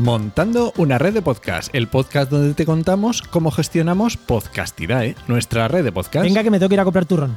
Montando 0.00 0.72
una 0.78 0.96
red 0.96 1.12
de 1.12 1.20
podcast, 1.20 1.74
el 1.74 1.86
podcast 1.86 2.30
donde 2.30 2.54
te 2.54 2.64
contamos 2.64 3.20
cómo 3.20 3.50
gestionamos 3.50 4.16
Podcastidae, 4.16 5.14
nuestra 5.28 5.68
red 5.68 5.84
de 5.84 5.92
podcast. 5.92 6.24
Venga, 6.24 6.42
que 6.42 6.50
me 6.50 6.58
tengo 6.58 6.70
que 6.70 6.76
ir 6.76 6.80
a 6.80 6.84
comprar 6.84 7.04
turrón. 7.04 7.36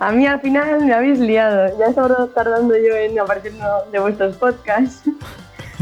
A 0.00 0.10
mí 0.10 0.26
al 0.26 0.40
final 0.40 0.84
me 0.84 0.92
habéis 0.92 1.20
liado. 1.20 1.78
Ya 1.78 1.86
estaba 1.86 2.26
tardando 2.34 2.74
yo 2.74 2.96
en 2.96 3.16
aparecer 3.20 3.52
de 3.92 3.98
vuestros 4.00 4.34
podcasts. 4.34 5.08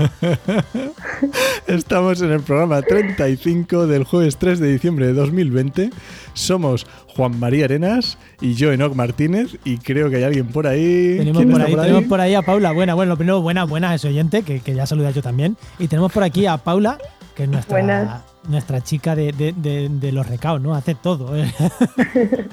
Estamos 1.67 2.21
en 2.23 2.33
el 2.33 2.41
programa 2.41 2.83
35 2.83 3.87
del 3.87 4.05
jueves 4.05 4.37
3 4.37 4.59
de 4.59 4.73
diciembre 4.73 5.07
de 5.07 5.13
2020. 5.13 5.91
Somos 6.35 6.87
Juan 7.09 7.39
María 7.39 7.67
Arenas 7.67 8.19
y 8.41 8.55
yo, 8.55 8.73
Enoc 8.73 8.95
Martínez, 8.95 9.57
y 9.65 9.79
creo 9.79 10.11
que 10.11 10.17
hay 10.17 10.23
alguien 10.25 10.47
por 10.47 10.67
ahí. 10.67 11.17
Tenemos 11.19 11.43
¿Quién 11.43 11.51
por, 11.51 11.63
ahí, 11.63 11.75
tenemos 11.75 12.05
por 12.05 12.21
ahí 12.21 12.35
a 12.35 12.43
Paula. 12.43 12.73
Buena, 12.73 12.95
bueno, 12.95 13.11
lo 13.11 13.17
primero, 13.17 13.43
buena, 13.43 13.65
buena 13.65 13.95
es 13.95 14.05
oyente, 14.05 14.43
que, 14.43 14.61
que 14.61 14.75
ya 14.75 14.87
saluda 14.87 15.11
yo 15.11 15.23
también. 15.23 15.57
Y 15.79 15.89
tenemos 15.89 16.13
por 16.13 16.23
aquí 16.23 16.47
a 16.47 16.57
Paula, 16.57 16.99
que 17.35 17.45
es 17.45 17.49
nuestra, 17.49 17.79
Buenas. 17.79 18.30
Nuestra 18.49 18.81
chica 18.83 19.15
de, 19.15 19.33
de- 19.33 19.53
de- 19.53 19.89
de 19.89 20.13
los 20.13 20.27
recaos, 20.27 20.61
¿no? 20.61 20.75
Hace 20.75 20.95
todo. 20.95 21.37
¿eh? 21.37 21.53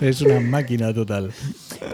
Es 0.00 0.20
una 0.20 0.40
máquina 0.40 0.92
total. 0.92 1.32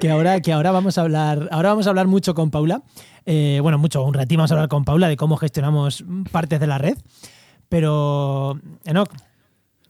que 0.01 0.11
ahora, 0.11 0.41
que 0.41 0.53
ahora 0.53 0.71
vamos 0.73 0.99
a 0.99 1.03
hablar, 1.03 1.49
ahora 1.53 1.69
vamos 1.71 1.87
a 1.87 1.91
hablar 1.91 2.07
mucho 2.09 2.35
con 2.35 2.51
Paula. 2.51 2.83
Eh, 3.27 3.61
bueno, 3.63 3.79
mucho, 3.79 4.03
un 4.03 4.15
ratito 4.15 4.39
vamos 4.39 4.51
a 4.51 4.55
hablar 4.55 4.69
con 4.69 4.85
Paula 4.85 5.09
de 5.09 5.17
cómo 5.17 5.37
gestionamos 5.37 6.05
partes 6.33 6.59
de 6.59 6.67
la 6.67 6.79
red. 6.79 6.97
Pero, 7.69 8.59
Enoch, 8.85 9.09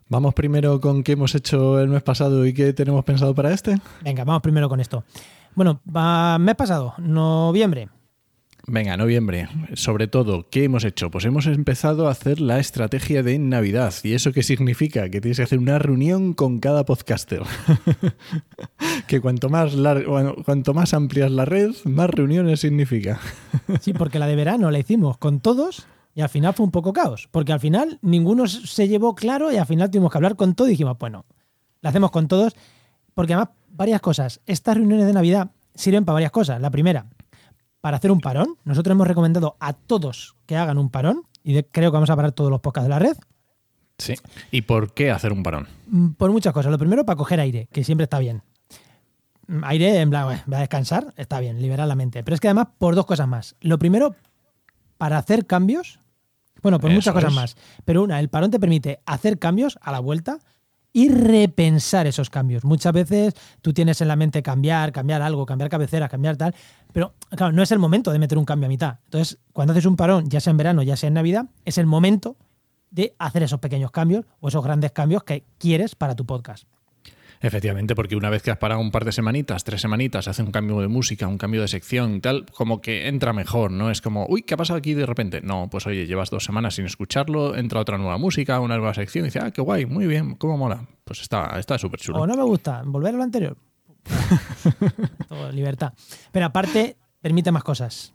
Vamos 0.08 0.34
primero 0.34 0.78
con 0.78 1.02
qué 1.02 1.12
hemos 1.12 1.34
hecho 1.34 1.80
el 1.80 1.88
mes 1.88 2.02
pasado 2.02 2.44
y 2.44 2.52
qué 2.52 2.74
tenemos 2.74 3.02
pensado 3.02 3.34
para 3.34 3.50
este. 3.50 3.78
venga, 4.02 4.24
vamos 4.24 4.42
primero 4.42 4.68
con 4.68 4.78
esto. 4.78 5.04
Bueno, 5.54 5.80
va, 5.88 6.38
mes 6.38 6.54
pasado, 6.54 6.92
noviembre. 6.98 7.88
Venga, 8.66 8.96
noviembre. 8.96 9.48
Sobre 9.74 10.06
todo, 10.06 10.48
¿qué 10.48 10.64
hemos 10.64 10.84
hecho? 10.84 11.10
Pues 11.10 11.24
hemos 11.24 11.46
empezado 11.46 12.06
a 12.06 12.12
hacer 12.12 12.40
la 12.40 12.60
estrategia 12.60 13.24
de 13.24 13.36
Navidad. 13.38 13.92
¿Y 14.04 14.14
eso 14.14 14.32
qué 14.32 14.44
significa? 14.44 15.10
Que 15.10 15.20
tienes 15.20 15.38
que 15.38 15.42
hacer 15.42 15.58
una 15.58 15.80
reunión 15.80 16.32
con 16.32 16.60
cada 16.60 16.84
podcaster. 16.84 17.42
que 19.08 19.20
cuanto 19.20 19.48
más, 19.48 19.74
cuanto 20.44 20.74
más 20.74 20.94
amplias 20.94 21.32
la 21.32 21.44
red, 21.44 21.72
más 21.84 22.08
reuniones 22.10 22.60
significa. 22.60 23.18
Sí, 23.80 23.92
porque 23.92 24.20
la 24.20 24.28
de 24.28 24.36
verano 24.36 24.70
la 24.70 24.78
hicimos 24.78 25.18
con 25.18 25.40
todos 25.40 25.86
y 26.14 26.20
al 26.20 26.28
final 26.28 26.54
fue 26.54 26.64
un 26.64 26.72
poco 26.72 26.92
caos. 26.92 27.28
Porque 27.32 27.52
al 27.52 27.60
final 27.60 27.98
ninguno 28.00 28.46
se 28.46 28.86
llevó 28.86 29.16
claro 29.16 29.50
y 29.50 29.56
al 29.56 29.66
final 29.66 29.90
tuvimos 29.90 30.12
que 30.12 30.18
hablar 30.18 30.36
con 30.36 30.54
todo 30.54 30.68
y 30.68 30.72
dijimos, 30.72 30.96
bueno, 30.98 31.24
la 31.80 31.90
hacemos 31.90 32.12
con 32.12 32.28
todos. 32.28 32.54
Porque 33.14 33.34
además, 33.34 33.54
varias 33.70 34.00
cosas. 34.00 34.40
Estas 34.46 34.76
reuniones 34.76 35.06
de 35.06 35.12
Navidad 35.14 35.50
sirven 35.74 36.04
para 36.04 36.14
varias 36.14 36.30
cosas. 36.30 36.60
La 36.60 36.70
primera, 36.70 37.06
para 37.82 37.98
hacer 37.98 38.10
un 38.10 38.20
parón. 38.20 38.56
Nosotros 38.64 38.92
hemos 38.94 39.06
recomendado 39.06 39.56
a 39.60 39.74
todos 39.74 40.34
que 40.46 40.56
hagan 40.56 40.78
un 40.78 40.88
parón 40.88 41.24
y 41.42 41.52
de- 41.52 41.66
creo 41.66 41.90
que 41.90 41.94
vamos 41.96 42.08
a 42.08 42.16
parar 42.16 42.32
todos 42.32 42.50
los 42.50 42.60
podcasts 42.60 42.86
de 42.86 42.90
la 42.90 42.98
red. 42.98 43.16
Sí. 43.98 44.14
¿Y 44.50 44.62
por 44.62 44.94
qué 44.94 45.10
hacer 45.10 45.32
un 45.32 45.42
parón? 45.42 45.68
Mm, 45.88 46.12
Por 46.12 46.30
muchas 46.32 46.54
cosas. 46.54 46.72
Lo 46.72 46.78
primero, 46.78 47.04
para 47.04 47.16
coger 47.16 47.38
aire, 47.40 47.68
que 47.70 47.84
siempre 47.84 48.04
está 48.04 48.18
bien. 48.18 48.42
Mm, 49.48 49.64
Aire, 49.64 50.00
en 50.00 50.10
plan, 50.10 50.40
voy 50.46 50.56
a 50.56 50.60
descansar, 50.60 51.12
está 51.16 51.38
bien, 51.40 51.60
liberar 51.60 51.86
la 51.86 51.94
mente. 51.94 52.22
Pero 52.24 52.34
es 52.34 52.40
que 52.40 52.48
además, 52.48 52.68
por 52.78 52.94
dos 52.94 53.04
cosas 53.06 53.28
más. 53.28 53.54
Lo 53.60 53.78
primero, 53.78 54.14
para 54.98 55.18
hacer 55.18 55.46
cambios. 55.46 55.98
Bueno, 56.62 56.78
por 56.78 56.90
Eso 56.90 56.96
muchas 56.98 57.14
cosas 57.14 57.30
es. 57.30 57.36
más. 57.36 57.56
Pero 57.84 58.02
una, 58.04 58.20
el 58.20 58.28
parón 58.28 58.50
te 58.52 58.60
permite 58.60 59.00
hacer 59.04 59.38
cambios 59.38 59.78
a 59.82 59.90
la 59.92 59.98
vuelta 59.98 60.38
y 60.92 61.08
repensar 61.08 62.06
esos 62.06 62.30
cambios. 62.30 62.64
Muchas 62.64 62.92
veces 62.92 63.34
tú 63.62 63.72
tienes 63.72 64.00
en 64.00 64.08
la 64.08 64.16
mente 64.16 64.42
cambiar, 64.42 64.92
cambiar 64.92 65.22
algo, 65.22 65.46
cambiar 65.46 65.70
cabecera, 65.70 66.08
cambiar 66.08 66.36
tal, 66.36 66.54
pero 66.92 67.14
claro, 67.30 67.52
no 67.52 67.62
es 67.62 67.72
el 67.72 67.78
momento 67.78 68.12
de 68.12 68.18
meter 68.18 68.38
un 68.38 68.44
cambio 68.44 68.66
a 68.66 68.68
mitad. 68.68 68.98
Entonces, 69.04 69.38
cuando 69.52 69.72
haces 69.72 69.86
un 69.86 69.96
parón, 69.96 70.28
ya 70.28 70.40
sea 70.40 70.50
en 70.50 70.56
verano, 70.56 70.82
ya 70.82 70.96
sea 70.96 71.08
en 71.08 71.14
Navidad, 71.14 71.46
es 71.64 71.78
el 71.78 71.86
momento 71.86 72.36
de 72.90 73.14
hacer 73.18 73.42
esos 73.42 73.58
pequeños 73.58 73.90
cambios 73.90 74.26
o 74.40 74.48
esos 74.48 74.62
grandes 74.62 74.92
cambios 74.92 75.24
que 75.24 75.44
quieres 75.58 75.94
para 75.94 76.14
tu 76.14 76.26
podcast. 76.26 76.64
Efectivamente, 77.42 77.96
porque 77.96 78.14
una 78.14 78.30
vez 78.30 78.42
que 78.42 78.52
has 78.52 78.58
parado 78.58 78.80
un 78.80 78.92
par 78.92 79.04
de 79.04 79.10
semanitas, 79.10 79.64
tres 79.64 79.80
semanitas, 79.80 80.28
hace 80.28 80.42
un 80.42 80.52
cambio 80.52 80.80
de 80.80 80.86
música, 80.86 81.26
un 81.26 81.38
cambio 81.38 81.60
de 81.60 81.68
sección 81.68 82.14
y 82.14 82.20
tal, 82.20 82.46
como 82.54 82.80
que 82.80 83.08
entra 83.08 83.32
mejor, 83.32 83.72
¿no? 83.72 83.90
Es 83.90 84.00
como, 84.00 84.26
uy, 84.28 84.42
¿qué 84.42 84.54
ha 84.54 84.56
pasado 84.56 84.78
aquí 84.78 84.94
de 84.94 85.06
repente? 85.06 85.40
No, 85.42 85.68
pues 85.68 85.86
oye, 85.88 86.06
llevas 86.06 86.30
dos 86.30 86.44
semanas 86.44 86.76
sin 86.76 86.86
escucharlo, 86.86 87.56
entra 87.56 87.80
otra 87.80 87.98
nueva 87.98 88.16
música, 88.16 88.60
una 88.60 88.76
nueva 88.76 88.94
sección 88.94 89.24
y 89.24 89.28
dice, 89.28 89.40
ah, 89.40 89.50
qué 89.50 89.60
guay, 89.60 89.86
muy 89.86 90.06
bien, 90.06 90.36
cómo 90.36 90.56
mola. 90.56 90.86
Pues 91.04 91.20
está 91.20 91.58
está 91.58 91.78
súper 91.78 91.98
chulo. 91.98 92.20
O 92.20 92.26
no 92.28 92.36
me 92.36 92.44
gusta, 92.44 92.82
volver 92.86 93.12
a 93.14 93.16
lo 93.16 93.24
anterior. 93.24 93.56
Todo, 95.28 95.50
libertad. 95.50 95.94
Pero 96.30 96.46
aparte, 96.46 96.96
permite 97.20 97.50
más 97.50 97.64
cosas. 97.64 98.14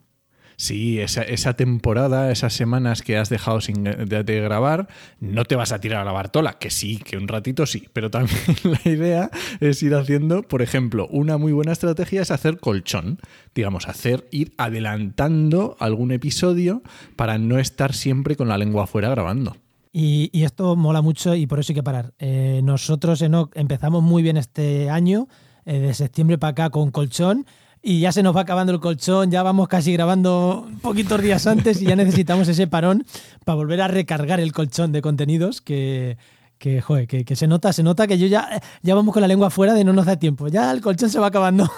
Sí, 0.60 1.00
esa, 1.00 1.54
temporada, 1.54 2.32
esas 2.32 2.52
semanas 2.52 3.04
que 3.04 3.16
has 3.16 3.30
dejado 3.30 3.62
sin 3.62 3.84
de, 3.84 4.42
grabar, 4.42 4.88
no 5.20 5.46
te 5.46 5.56
vas 5.56 5.72
a 5.72 5.80
tirar 5.80 6.02
a 6.02 6.04
la 6.04 6.12
Bartola, 6.12 6.54
que 6.54 6.72
sí, 6.72 6.98
que 6.98 7.16
un 7.16 7.28
ratito 7.28 7.68
sí, 7.68 7.88
pero 7.94 8.10
también 8.10 8.40
la 8.64 8.92
idea 8.92 9.30
es 9.60 9.84
ir 9.84 9.94
haciendo, 9.94 10.42
por 10.42 10.64
ejemplo, 10.64 11.08
una 11.12 11.38
muy 11.38 11.52
buena 11.52 11.74
estrategia 11.74 12.24
es 12.24 12.32
hacer 12.32 12.58
colchón, 12.58 13.20
digamos, 13.54 13.88
hacer 13.88 14.28
ir 14.32 14.52
adelantando 14.58 15.78
algún 15.80 16.12
episodio 16.12 16.82
para 17.16 17.38
no 17.38 17.60
estar 17.60 17.94
siempre 17.94 18.36
con 18.36 18.48
la 18.48 18.58
lengua 18.58 18.86
afuera 18.86 19.10
grabando. 19.10 19.56
Y, 19.94 20.32
esto 20.44 20.76
mola 20.76 21.04
mucho 21.04 21.36
y 21.36 21.46
por 21.46 21.60
eso 21.60 21.72
hay 21.72 21.76
que 21.76 21.84
parar. 21.84 22.16
Eh, 22.18 22.62
nosotros 22.64 23.22
Enoch, 23.22 23.52
empezamos 23.56 24.02
muy 24.02 24.24
bien 24.24 24.38
este 24.38 24.90
año, 24.90 25.28
eh, 25.66 25.78
de 25.80 25.94
septiembre 25.94 26.40
para 26.40 26.52
acá 26.52 26.70
con 26.72 26.90
colchón, 26.90 27.46
y 27.88 28.02
ya 28.02 28.12
se 28.12 28.22
nos 28.22 28.36
va 28.36 28.42
acabando 28.42 28.74
el 28.74 28.82
colchón, 28.82 29.32
ya 29.32 29.44
vamos 29.44 29.70
casi 29.70 29.94
grabando 29.94 30.68
poquitos 30.82 31.22
días 31.22 31.48
antes 31.48 31.82
y 31.82 31.86
ya 31.86 31.96
necesitamos 31.96 32.50
ese 32.50 32.68
parón 32.68 33.06
para 33.46 33.56
volver 33.56 33.80
a 33.80 33.88
recargar 33.88 34.42
el 34.42 34.52
colchón 34.52 34.92
de 34.92 35.02
contenidos 35.02 35.62
que, 35.62 36.18
que, 36.58 36.82
joder, 36.82 37.08
que, 37.08 37.24
que 37.26 37.36
se 37.36 37.48
nota, 37.48 37.72
se 37.74 37.84
nota 37.84 38.08
que 38.08 38.18
yo 38.18 38.28
ya, 38.28 38.62
ya 38.82 38.96
vamos 38.96 39.14
con 39.14 39.22
la 39.22 39.28
lengua 39.28 39.48
afuera 39.48 39.74
de 39.74 39.84
no 39.84 39.94
nos 39.94 40.06
da 40.06 40.18
tiempo, 40.18 40.48
ya 40.48 40.72
el 40.72 40.82
colchón 40.82 41.10
se 41.10 41.20
va 41.20 41.28
acabando. 41.28 41.70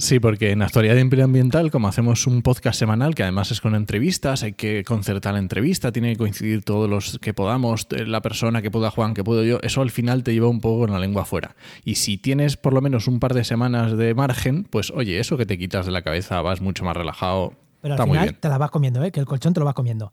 Sí, 0.00 0.20
porque 0.20 0.52
en 0.52 0.62
Actualidad 0.62 0.96
Ambiental, 0.96 1.72
como 1.72 1.88
hacemos 1.88 2.28
un 2.28 2.42
podcast 2.42 2.78
semanal, 2.78 3.16
que 3.16 3.24
además 3.24 3.50
es 3.50 3.60
con 3.60 3.74
entrevistas, 3.74 4.44
hay 4.44 4.52
que 4.52 4.84
concertar 4.84 5.32
la 5.32 5.40
entrevista, 5.40 5.90
tiene 5.90 6.12
que 6.12 6.18
coincidir 6.18 6.62
todos 6.62 6.88
los 6.88 7.18
que 7.18 7.34
podamos, 7.34 7.88
eh, 7.90 8.06
la 8.06 8.22
persona 8.22 8.62
que 8.62 8.70
pueda 8.70 8.92
Juan, 8.92 9.12
que 9.12 9.24
puedo 9.24 9.42
yo, 9.42 9.58
eso 9.62 9.82
al 9.82 9.90
final 9.90 10.22
te 10.22 10.32
lleva 10.32 10.46
un 10.46 10.60
poco 10.60 10.82
con 10.82 10.92
la 10.92 11.00
lengua 11.00 11.22
afuera. 11.22 11.56
Y 11.84 11.96
si 11.96 12.16
tienes 12.16 12.56
por 12.56 12.74
lo 12.74 12.80
menos 12.80 13.08
un 13.08 13.18
par 13.18 13.34
de 13.34 13.42
semanas 13.42 13.96
de 13.96 14.14
margen, 14.14 14.62
pues 14.70 14.92
oye, 14.92 15.18
eso 15.18 15.36
que 15.36 15.46
te 15.46 15.58
quitas 15.58 15.84
de 15.84 15.90
la 15.90 16.02
cabeza, 16.02 16.40
vas 16.42 16.60
mucho 16.60 16.84
más 16.84 16.96
relajado. 16.96 17.54
Pero 17.80 17.94
Está 17.94 18.04
al 18.04 18.08
muy 18.08 18.18
final 18.18 18.28
bien. 18.28 18.40
te 18.40 18.48
la 18.48 18.58
vas 18.58 18.70
comiendo, 18.70 19.02
¿eh? 19.02 19.10
que 19.10 19.18
el 19.18 19.26
colchón 19.26 19.52
te 19.52 19.58
lo 19.58 19.66
vas 19.66 19.74
comiendo. 19.74 20.12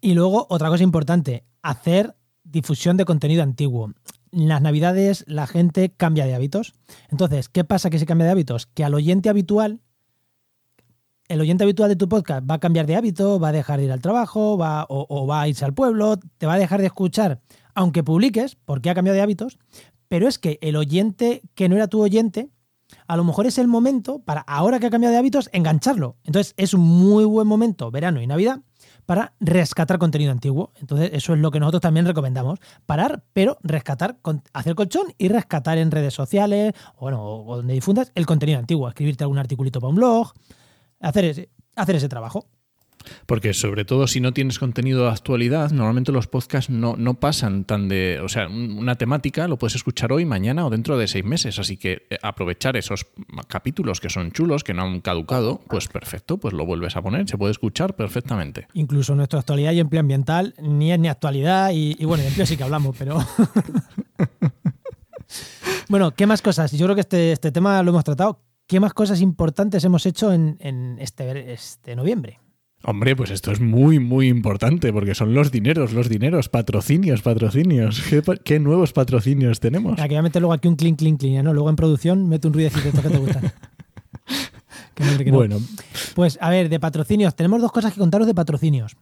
Y 0.00 0.14
luego, 0.14 0.46
otra 0.50 0.68
cosa 0.70 0.82
importante, 0.82 1.44
hacer 1.62 2.16
difusión 2.56 2.96
de 2.96 3.04
contenido 3.04 3.42
antiguo. 3.42 3.92
En 4.32 4.48
las 4.48 4.62
navidades 4.62 5.24
la 5.28 5.46
gente 5.46 5.90
cambia 5.90 6.26
de 6.26 6.34
hábitos. 6.34 6.72
Entonces, 7.10 7.48
¿qué 7.48 7.64
pasa 7.64 7.90
que 7.90 7.98
se 7.98 8.06
cambia 8.06 8.24
de 8.24 8.32
hábitos? 8.32 8.66
Que 8.66 8.82
al 8.82 8.94
oyente 8.94 9.28
habitual, 9.28 9.80
el 11.28 11.40
oyente 11.40 11.64
habitual 11.64 11.90
de 11.90 11.96
tu 11.96 12.08
podcast 12.08 12.48
va 12.50 12.54
a 12.54 12.60
cambiar 12.60 12.86
de 12.86 12.96
hábito, 12.96 13.38
va 13.38 13.48
a 13.48 13.52
dejar 13.52 13.78
de 13.78 13.86
ir 13.86 13.92
al 13.92 14.00
trabajo, 14.00 14.56
va, 14.56 14.84
o, 14.88 15.06
o 15.08 15.26
va 15.26 15.42
a 15.42 15.48
irse 15.48 15.64
al 15.64 15.74
pueblo, 15.74 16.18
te 16.38 16.46
va 16.46 16.54
a 16.54 16.58
dejar 16.58 16.80
de 16.80 16.86
escuchar, 16.86 17.40
aunque 17.74 18.02
publiques, 18.02 18.56
porque 18.64 18.88
ha 18.88 18.94
cambiado 18.94 19.16
de 19.16 19.22
hábitos, 19.22 19.58
pero 20.08 20.28
es 20.28 20.38
que 20.38 20.58
el 20.62 20.76
oyente 20.76 21.42
que 21.54 21.68
no 21.68 21.76
era 21.76 21.88
tu 21.88 22.00
oyente, 22.00 22.48
a 23.06 23.16
lo 23.16 23.24
mejor 23.24 23.46
es 23.46 23.58
el 23.58 23.68
momento 23.68 24.20
para, 24.20 24.40
ahora 24.40 24.78
que 24.78 24.86
ha 24.86 24.90
cambiado 24.90 25.12
de 25.12 25.18
hábitos, 25.18 25.50
engancharlo. 25.52 26.16
Entonces 26.24 26.54
es 26.56 26.72
un 26.72 26.80
muy 26.80 27.24
buen 27.24 27.46
momento, 27.46 27.90
verano 27.90 28.22
y 28.22 28.26
Navidad, 28.26 28.60
para 29.06 29.32
rescatar 29.40 29.98
contenido 29.98 30.32
antiguo. 30.32 30.72
Entonces 30.80 31.10
eso 31.12 31.32
es 31.32 31.40
lo 31.40 31.50
que 31.50 31.60
nosotros 31.60 31.80
también 31.80 32.06
recomendamos. 32.06 32.58
Parar, 32.84 33.22
pero 33.32 33.56
rescatar, 33.62 34.18
hacer 34.52 34.74
colchón 34.74 35.14
y 35.16 35.28
rescatar 35.28 35.78
en 35.78 35.90
redes 35.90 36.12
sociales, 36.12 36.74
o 36.96 37.02
bueno, 37.02 37.22
o 37.24 37.56
donde 37.56 37.74
difundas 37.74 38.12
el 38.14 38.26
contenido 38.26 38.58
antiguo. 38.58 38.88
Escribirte 38.88 39.24
algún 39.24 39.38
articulito 39.38 39.80
para 39.80 39.90
un 39.90 39.96
blog, 39.96 40.32
hacer 41.00 41.24
ese, 41.24 41.50
hacer 41.76 41.96
ese 41.96 42.08
trabajo. 42.08 42.46
Porque 43.26 43.54
sobre 43.54 43.84
todo 43.84 44.06
si 44.06 44.20
no 44.20 44.32
tienes 44.32 44.58
contenido 44.58 45.04
de 45.04 45.10
actualidad, 45.10 45.70
normalmente 45.70 46.12
los 46.12 46.26
podcasts 46.26 46.70
no, 46.70 46.96
no 46.96 47.14
pasan 47.14 47.64
tan 47.64 47.88
de... 47.88 48.20
O 48.22 48.28
sea, 48.28 48.46
un- 48.48 48.78
una 48.78 48.96
temática 48.96 49.48
lo 49.48 49.58
puedes 49.58 49.74
escuchar 49.76 50.12
hoy, 50.12 50.24
mañana 50.24 50.66
o 50.66 50.70
dentro 50.70 50.96
de 50.98 51.06
seis 51.08 51.24
meses. 51.24 51.58
Así 51.58 51.76
que 51.76 52.06
eh, 52.10 52.18
aprovechar 52.22 52.76
esos 52.76 53.06
capítulos 53.48 54.00
que 54.00 54.10
son 54.10 54.32
chulos, 54.32 54.64
que 54.64 54.74
no 54.74 54.82
han 54.82 55.00
caducado, 55.00 55.60
pues 55.68 55.88
perfecto, 55.88 56.38
pues 56.38 56.54
lo 56.54 56.64
vuelves 56.66 56.96
a 56.96 57.02
poner, 57.02 57.28
se 57.28 57.38
puede 57.38 57.52
escuchar 57.52 57.96
perfectamente. 57.96 58.66
Incluso 58.74 59.14
nuestra 59.14 59.40
actualidad 59.40 59.72
y 59.72 59.80
empleo 59.80 60.00
ambiental 60.00 60.54
ni 60.60 60.92
es 60.92 60.98
ni 60.98 61.08
actualidad 61.08 61.70
y, 61.72 61.96
y 61.98 62.04
bueno, 62.04 62.22
de 62.22 62.28
empleo 62.28 62.46
sí 62.46 62.56
que 62.56 62.64
hablamos, 62.64 62.94
pero... 62.98 63.18
bueno, 65.88 66.12
¿qué 66.14 66.26
más 66.26 66.42
cosas? 66.42 66.72
Yo 66.72 66.86
creo 66.86 66.94
que 66.94 67.00
este, 67.02 67.32
este 67.32 67.52
tema 67.52 67.82
lo 67.82 67.90
hemos 67.90 68.04
tratado. 68.04 68.40
¿Qué 68.66 68.80
más 68.80 68.92
cosas 68.94 69.20
importantes 69.20 69.84
hemos 69.84 70.06
hecho 70.06 70.32
en, 70.32 70.56
en 70.60 70.96
este, 70.98 71.52
este 71.52 71.94
noviembre? 71.94 72.40
Hombre, 72.88 73.16
pues 73.16 73.32
esto 73.32 73.50
es 73.50 73.60
muy, 73.60 73.98
muy 73.98 74.28
importante 74.28 74.92
porque 74.92 75.16
son 75.16 75.34
los 75.34 75.50
dineros, 75.50 75.92
los 75.92 76.08
dineros, 76.08 76.48
patrocinios, 76.48 77.20
patrocinios. 77.20 78.00
¿Qué, 78.44 78.60
nuevos 78.60 78.92
patrocinios 78.92 79.58
tenemos? 79.58 79.96
Que 79.96 80.06
voy 80.06 80.14
a 80.14 80.22
meter 80.22 80.40
luego 80.40 80.52
aquí 80.52 80.68
un 80.68 80.76
clink, 80.76 80.96
clink, 80.96 81.18
clink, 81.18 81.42
¿no? 81.42 81.52
Luego 81.52 81.68
en 81.68 81.74
producción 81.74 82.28
mete 82.28 82.46
un 82.46 82.54
ruidecito 82.54 82.92
que 83.02 83.08
te 83.08 83.18
gustan. 83.18 83.52
Que 84.94 85.04
no, 85.04 85.18
que 85.18 85.30
no. 85.30 85.36
Bueno, 85.36 85.58
Pues 86.14 86.38
a 86.40 86.48
ver, 86.48 86.70
de 86.70 86.80
patrocinios, 86.80 87.36
tenemos 87.36 87.60
dos 87.60 87.70
cosas 87.70 87.92
que 87.92 88.00
contaros 88.00 88.26
de 88.26 88.34
patrocinios. 88.34 88.96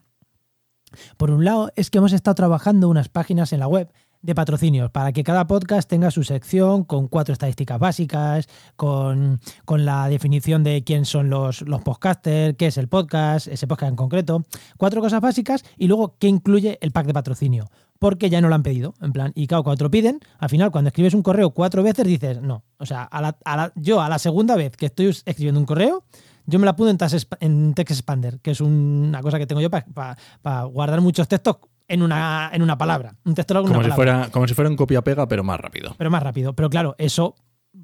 Por 1.16 1.30
un 1.30 1.44
lado, 1.44 1.70
es 1.76 1.88
que 1.88 1.98
hemos 1.98 2.12
estado 2.12 2.34
trabajando 2.34 2.88
unas 2.88 3.08
páginas 3.08 3.52
en 3.52 3.60
la 3.60 3.68
web 3.68 3.92
de 4.24 4.34
patrocinios 4.34 4.90
para 4.90 5.12
que 5.12 5.22
cada 5.22 5.46
podcast 5.46 5.88
tenga 5.88 6.10
su 6.10 6.24
sección 6.24 6.84
con 6.84 7.08
cuatro 7.08 7.34
estadísticas 7.34 7.78
básicas, 7.78 8.48
con, 8.74 9.38
con 9.66 9.84
la 9.84 10.08
definición 10.08 10.64
de 10.64 10.82
quién 10.82 11.04
son 11.04 11.28
los, 11.28 11.60
los 11.62 11.82
podcasters, 11.82 12.56
qué 12.56 12.68
es 12.68 12.78
el 12.78 12.88
podcast, 12.88 13.46
ese 13.48 13.66
podcast 13.66 13.90
en 13.90 13.96
concreto, 13.96 14.44
cuatro 14.78 15.02
cosas 15.02 15.20
básicas 15.20 15.62
y 15.76 15.88
luego 15.88 16.16
qué 16.18 16.28
incluye 16.28 16.78
el 16.80 16.90
pack 16.90 17.06
de 17.06 17.12
patrocinio. 17.14 17.70
Porque 17.98 18.28
ya 18.28 18.40
no 18.40 18.48
lo 18.48 18.54
han 18.54 18.62
pedido. 18.62 18.94
En 19.00 19.12
plan, 19.12 19.32
y 19.34 19.46
claro, 19.46 19.62
cuando 19.62 19.78
te 19.78 19.84
lo 19.84 19.90
piden, 19.90 20.18
al 20.38 20.48
final, 20.48 20.70
cuando 20.70 20.88
escribes 20.88 21.14
un 21.14 21.22
correo 21.22 21.50
cuatro 21.50 21.82
veces, 21.82 22.04
dices, 22.06 22.40
no. 22.42 22.64
O 22.78 22.86
sea, 22.86 23.04
a 23.04 23.20
la- 23.22 23.36
a 23.44 23.56
la- 23.56 23.72
yo 23.76 24.00
a 24.02 24.08
la 24.08 24.18
segunda 24.18 24.56
vez 24.56 24.76
que 24.76 24.86
estoy 24.86 25.06
escribiendo 25.06 25.60
un 25.60 25.64
correo, 25.66 26.04
yo 26.46 26.58
me 26.58 26.64
la 26.64 26.72
apunto 26.72 26.90
en, 27.06 27.22
en 27.40 27.74
Text 27.74 27.92
Expander, 27.92 28.40
que 28.40 28.50
es 28.50 28.60
una 28.60 29.22
cosa 29.22 29.38
que 29.38 29.46
tengo 29.46 29.60
yo 29.62 29.70
para 29.70 30.64
guardar 30.64 31.00
muchos 31.00 31.28
textos 31.28 31.56
en 31.88 32.02
una, 32.02 32.50
en 32.52 32.62
una 32.62 32.78
palabra. 32.78 33.16
Un 33.24 33.34
texto 33.34 33.54
como 33.54 33.66
una 33.66 33.74
si, 33.74 33.90
palabra. 33.90 33.94
fuera, 33.96 34.30
como 34.30 34.48
si 34.48 34.54
fuera 34.54 34.70
un 34.70 34.76
copia-pega, 34.76 35.28
pero 35.28 35.44
más 35.44 35.60
rápido. 35.60 35.94
Pero 35.98 36.10
más 36.10 36.22
rápido. 36.22 36.54
Pero 36.54 36.70
claro, 36.70 36.94
eso, 36.98 37.34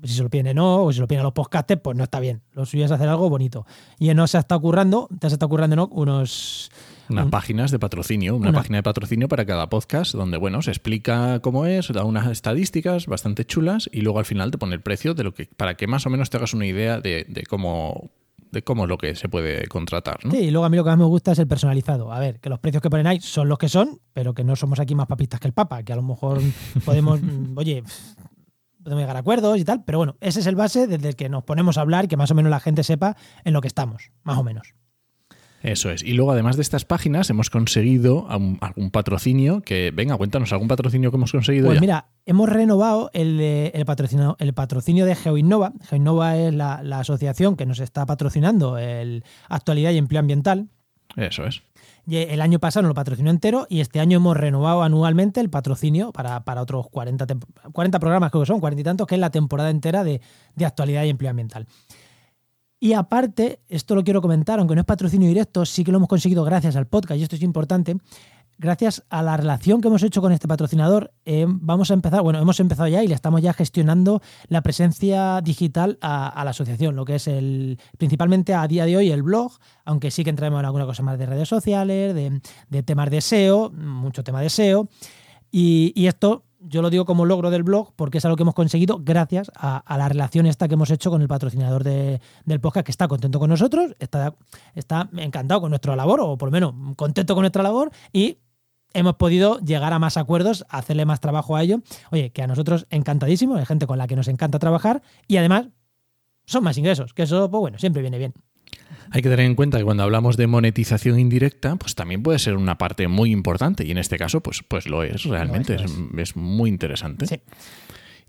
si 0.05 0.15
se 0.15 0.23
lo 0.23 0.31
piden 0.31 0.57
no, 0.57 0.85
o 0.85 0.93
si 0.93 0.97
se 0.97 1.01
lo 1.03 1.09
piden 1.09 1.21
a 1.21 1.25
los 1.25 1.33
podcasters, 1.33 1.81
pues 1.83 1.97
no 1.97 2.05
está 2.05 2.21
bien. 2.21 2.43
Lo 2.53 2.65
suyo 2.67 2.85
es 2.85 2.91
hacer 2.91 3.09
algo 3.09 3.29
bonito. 3.29 3.67
Y 3.99 4.13
no 4.15 4.27
se 4.27 4.39
está 4.39 4.57
ocurriendo, 4.57 5.09
te 5.19 5.27
está 5.27 5.47
ocurriendo 5.47 5.77
¿no? 5.77 5.87
unos. 5.89 6.71
Unas 7.09 7.25
Un- 7.25 7.31
páginas 7.33 7.73
de 7.73 7.81
patrocinio, 7.81 8.37
una, 8.37 8.51
Una- 8.51 8.59
página 8.61 8.79
de 8.79 8.83
patrocinio 8.85 9.27
para 9.27 9.45
cada 9.45 9.69
podcast, 9.69 10.15
donde 10.15 10.37
bueno, 10.37 10.63
se 10.63 10.71
explica 10.71 11.41
cómo 11.41 11.67
es, 11.67 11.89
da 11.93 12.05
unas 12.05 12.29
estadísticas 12.29 13.07
bastante 13.07 13.45
chulas 13.45 13.91
y 13.93 14.03
luego 14.03 14.21
al 14.21 14.25
final 14.27 14.53
te 14.53 14.59
pone 14.59 14.77
el 14.77 14.81
precio 14.81 15.13
de 15.15 15.25
lo 15.25 15.35
que, 15.35 15.47
para 15.57 15.75
que 15.75 15.89
más 15.89 16.07
o 16.07 16.11
menos 16.11 16.31
te 16.31 16.37
hagas 16.37 16.55
una 16.55 16.67
idea 16.67 17.01
de, 17.01 17.27
de 17.29 17.43
cómo 17.47 18.13
de 18.51 18.63
cómo 18.63 18.85
es 18.85 18.89
lo 18.89 18.99
que 18.99 19.15
se 19.15 19.29
puede 19.29 19.67
contratar, 19.67 20.25
¿no? 20.25 20.31
Sí, 20.31 20.39
y 20.39 20.51
luego 20.51 20.65
a 20.65 20.69
mí 20.69 20.77
lo 20.77 20.85
que 20.85 20.91
más 20.91 20.99
me 20.99 21.05
gusta 21.05 21.33
es 21.33 21.39
el 21.39 21.47
personalizado. 21.47 22.13
A 22.13 22.19
ver, 22.19 22.41
que 22.41 22.49
los 22.49 22.59
precios 22.59 22.83
que 22.83 22.91
ponen 22.91 23.07
ahí 23.07 23.21
son 23.21 23.49
los 23.49 23.59
que 23.59 23.69
son, 23.69 24.01
pero 24.13 24.35
que 24.35 24.45
no 24.45 24.57
somos 24.57 24.81
aquí 24.81 24.95
más 24.95 25.07
papistas 25.07 25.41
que 25.41 25.49
el 25.49 25.55
Papa, 25.55 25.83
que 25.83 25.93
a 25.93 25.97
lo 25.97 26.03
mejor 26.03 26.41
podemos, 26.85 27.21
mm, 27.21 27.57
oye, 27.57 27.83
podemos 28.83 29.03
llegar 29.03 29.17
a 29.17 29.21
acuerdos 29.21 29.59
y 29.59 29.65
tal, 29.65 29.85
pero 29.85 29.99
bueno, 29.99 30.17
ese 30.21 30.41
es 30.41 30.47
el 30.47 30.57
base 30.57 30.87
desde 30.87 31.09
el 31.09 31.17
que 31.17 31.29
nos 31.29 31.45
ponemos 31.45 31.79
a 31.79 31.83
hablar 31.83 32.07
y 32.07 32.09
que 32.09 32.17
más 32.17 32.31
o 32.31 32.35
menos 32.35 32.51
la 32.51 32.61
gente 32.61 32.83
sepa 32.83 33.17
en 33.45 33.53
lo 33.53 33.61
que 33.61 33.69
estamos, 33.69 34.11
más 34.23 34.39
o 34.39 34.43
menos. 34.43 34.75
Eso 35.63 35.91
es. 35.91 36.03
Y 36.03 36.15
luego, 36.15 36.33
además 36.33 36.57
de 36.57 36.63
estas 36.63 36.85
páginas, 36.87 37.29
hemos 37.29 37.51
conseguido 37.51 38.27
algún, 38.31 38.91
patrocinio 38.91 39.61
que, 39.61 39.91
venga, 39.91 40.17
cuéntanos 40.17 40.53
algún 40.53 40.69
patrocinio 40.69 41.11
que 41.11 41.17
hemos 41.19 41.33
conseguido 41.33 41.67
Pues 41.67 41.77
ya. 41.77 41.81
mira, 41.81 42.07
hemos 42.25 42.49
renovado 42.49 43.11
el, 43.13 43.37
de- 43.37 43.71
el, 43.75 43.85
patrocinio, 43.85 44.37
el 44.39 44.55
patrocinio 44.55 45.05
de 45.05 45.15
GeoInnova. 45.17 45.73
GeoInnova 45.89 46.37
es 46.39 46.55
la, 46.55 46.83
la 46.83 47.01
asociación 47.01 47.57
que 47.57 47.67
nos 47.67 47.79
está 47.81 48.07
patrocinando 48.07 48.79
el 48.79 49.23
Actualidad 49.49 49.91
y 49.93 49.99
Empleo 49.99 50.21
Ambiental. 50.21 50.69
Eso 51.17 51.45
es. 51.45 51.63
Y 52.07 52.17
El 52.17 52.41
año 52.41 52.59
pasado 52.59 52.83
nos 52.85 52.91
lo 52.91 52.95
patrocinó 52.95 53.31
entero 53.31 53.67
y 53.69 53.81
este 53.81 54.01
año 54.01 54.17
hemos 54.17 54.37
renovado 54.37 54.83
anualmente 54.83 55.41
el 55.41 55.51
patrocinio 55.51 56.11
para, 56.13 56.45
para 56.45 56.63
otros 56.63 56.89
40, 56.91 57.27
tem- 57.27 57.45
40 57.73 58.01
programas, 58.01 58.31
creo 58.31 58.43
que 58.43 58.47
son, 58.47 58.61
40 58.61 58.81
y 58.81 58.85
tantos, 58.85 59.07
que 59.07 59.17
es 59.17 59.21
la 59.21 59.31
temporada 59.31 59.71
entera 59.71 60.03
de, 60.05 60.21
de 60.57 60.65
actualidad 60.65 61.05
y 61.05 61.11
empleo 61.11 61.31
ambiental. 61.31 61.67
Y 62.83 62.95
aparte, 62.95 63.61
esto 63.69 63.95
lo 63.95 64.03
quiero 64.03 64.23
comentar, 64.23 64.59
aunque 64.59 64.75
no 64.75 64.81
es 64.81 64.87
patrocinio 64.87 65.29
directo, 65.29 65.67
sí 65.67 65.85
que 65.85 65.93
lo 65.93 65.99
hemos 65.99 66.09
conseguido 66.09 66.43
gracias 66.45 66.77
al 66.77 66.87
podcast, 66.87 67.21
y 67.21 67.23
esto 67.23 67.37
es 67.37 67.43
importante. 67.43 67.99
Gracias 68.57 69.05
a 69.11 69.23
la 69.23 69.37
relación 69.37 69.83
que 69.83 69.89
hemos 69.89 70.03
hecho 70.03 70.23
con 70.23 70.33
este 70.33 70.49
patrocinador, 70.49 71.13
eh, 71.27 71.47
vamos 71.47 71.91
a 71.91 71.95
empezar, 71.95 72.23
bueno, 72.23 72.39
hemos 72.41 72.59
empezado 72.59 72.89
ya 72.89 73.03
y 73.03 73.09
le 73.09 73.15
estamos 73.15 73.43
ya 73.43 73.53
gestionando 73.53 74.23
la 74.49 74.63
presencia 74.63 75.41
digital 75.43 75.99
a, 76.01 76.43
la 76.43 76.51
asociación, 76.51 76.97
lo 76.97 77.05
que 77.05 77.17
es 77.17 77.27
el 77.27 77.79
principalmente 77.99 78.55
a 78.55 78.67
día 78.67 78.87
de 78.87 78.97
hoy 78.97 79.11
el 79.11 79.23
blog, 79.23 79.53
aunque 79.85 80.11
sí 80.11 80.25
que 80.25 80.31
entraremos 80.31 80.61
en 80.61 80.67
alguna 80.67 80.87
cosa 80.87 81.03
más 81.03 81.19
de 81.19 81.27
redes 81.27 81.49
sociales, 81.49 82.15
de, 82.15 82.41
de 82.69 82.83
temas 82.83 83.11
de 83.11 83.21
SEO, 83.21 83.71
mucho 83.71 84.25
tema 84.25 84.41
de 84.41 84.51
SEO. 84.51 84.89
Y 85.51 86.07
esto 86.07 86.45
yo 86.61 86.83
lo 86.83 86.91
digo 86.91 87.05
como 87.05 87.25
logro 87.25 87.51
del 87.51 87.63
blog 87.63 87.93
porque 87.97 88.19
es 88.19 88.25
algo 88.25 88.37
que 88.37 88.43
hemos 88.43 88.55
conseguido 88.55 89.01
gracias 89.03 89.51
a, 89.55 89.83
la 89.97 90.09
relación 90.09 90.47
esta 90.47 90.69
que 90.69 90.75
hemos 90.75 90.91
hecho 90.91 91.11
con 91.11 91.23
el 91.23 91.29
patrocinador 91.29 91.85
de- 91.85 92.21
del 92.45 92.61
podcast 92.61 92.85
que 92.87 92.91
está 92.93 93.09
contento 93.09 93.39
con 93.39 93.49
nosotros, 93.51 93.95
está, 93.99 94.35
está 94.75 95.09
encantado 95.17 95.61
con 95.63 95.71
nuestra 95.71 95.97
labor 95.97 96.21
o 96.21 96.37
por 96.37 96.49
lo 96.49 96.53
menos 96.53 96.75
contento 96.97 97.35
con 97.35 97.43
nuestra 97.43 97.63
labor 97.63 97.91
y 98.13 98.39
hemos 98.93 99.15
podido 99.15 99.59
llegar 99.61 99.93
a 99.93 99.99
más 99.99 100.17
acuerdos, 100.17 100.67
hacerle 100.69 101.05
más 101.05 101.21
trabajo 101.21 101.57
a 101.57 101.63
ello. 101.63 101.81
Oye, 102.11 102.31
que 102.31 102.43
a 102.43 102.47
nosotros 102.47 102.87
encantadísimo, 102.91 103.57
hay 103.57 103.65
gente 103.65 103.87
con 103.87 103.99
la 103.99 104.07
que 104.07 104.17
nos 104.17 104.29
encanta 104.29 104.59
trabajar 104.59 105.03
y 105.29 105.37
además 105.37 105.69
son 106.45 106.65
más 106.65 106.77
ingresos, 106.77 107.15
que 107.15 107.23
eso, 107.23 107.51
pues 107.51 107.61
bueno, 107.61 107.79
siempre 107.79 108.03
viene 108.03 108.19
bien. 108.19 108.35
Hay 109.11 109.23
que 109.23 109.29
tener 109.29 109.47
en 109.47 109.55
cuenta 109.55 109.79
que 109.79 109.85
cuando 109.85 110.03
hablamos 110.03 110.37
de 110.37 110.47
monetización 110.47 111.19
indirecta, 111.19 111.77
pues 111.77 111.95
también 111.95 112.23
puede 112.23 112.39
ser 112.39 112.57
una 112.57 112.79
parte 112.79 113.09
muy 113.09 113.33
importante 113.33 113.85
y 113.85 113.91
en 113.91 113.99
este 113.99 114.19
caso, 114.19 114.41
pues, 114.41 114.63
pues 114.67 114.87
lo 114.89 115.03
es 115.03 115.25
realmente, 115.25 115.77
Lo 115.77 115.85
es, 115.85 115.91
es, 115.91 115.99
es 116.31 116.37
muy 116.37 116.71
interesante. 116.71 117.27
Sí. 117.27 117.41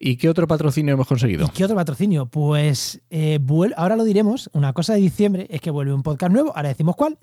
¿Y 0.04 0.18
qué 0.18 0.30
otro 0.30 0.48
patrocinio 0.48 0.96
hemos 0.96 1.06
¿Y 1.06 1.10
conseguido? 1.10 1.52
qué 1.54 1.64
otro 1.64 1.76
patrocinio? 1.76 2.26
Pues 2.26 3.02
eh, 3.12 3.40
ahora 3.78 3.96
lo 3.96 4.04
diremos, 4.04 4.50
una 4.54 4.74
cosa 4.74 4.96
de 4.96 5.00
diciembre 5.00 5.46
es 5.52 5.62
que 5.62 5.70
vuelve 5.70 5.94
un 5.94 6.02
podcast 6.02 6.34
nuevo, 6.34 6.52
ahora 6.56 6.70
decimos 6.70 6.96
cuál. 6.96 7.20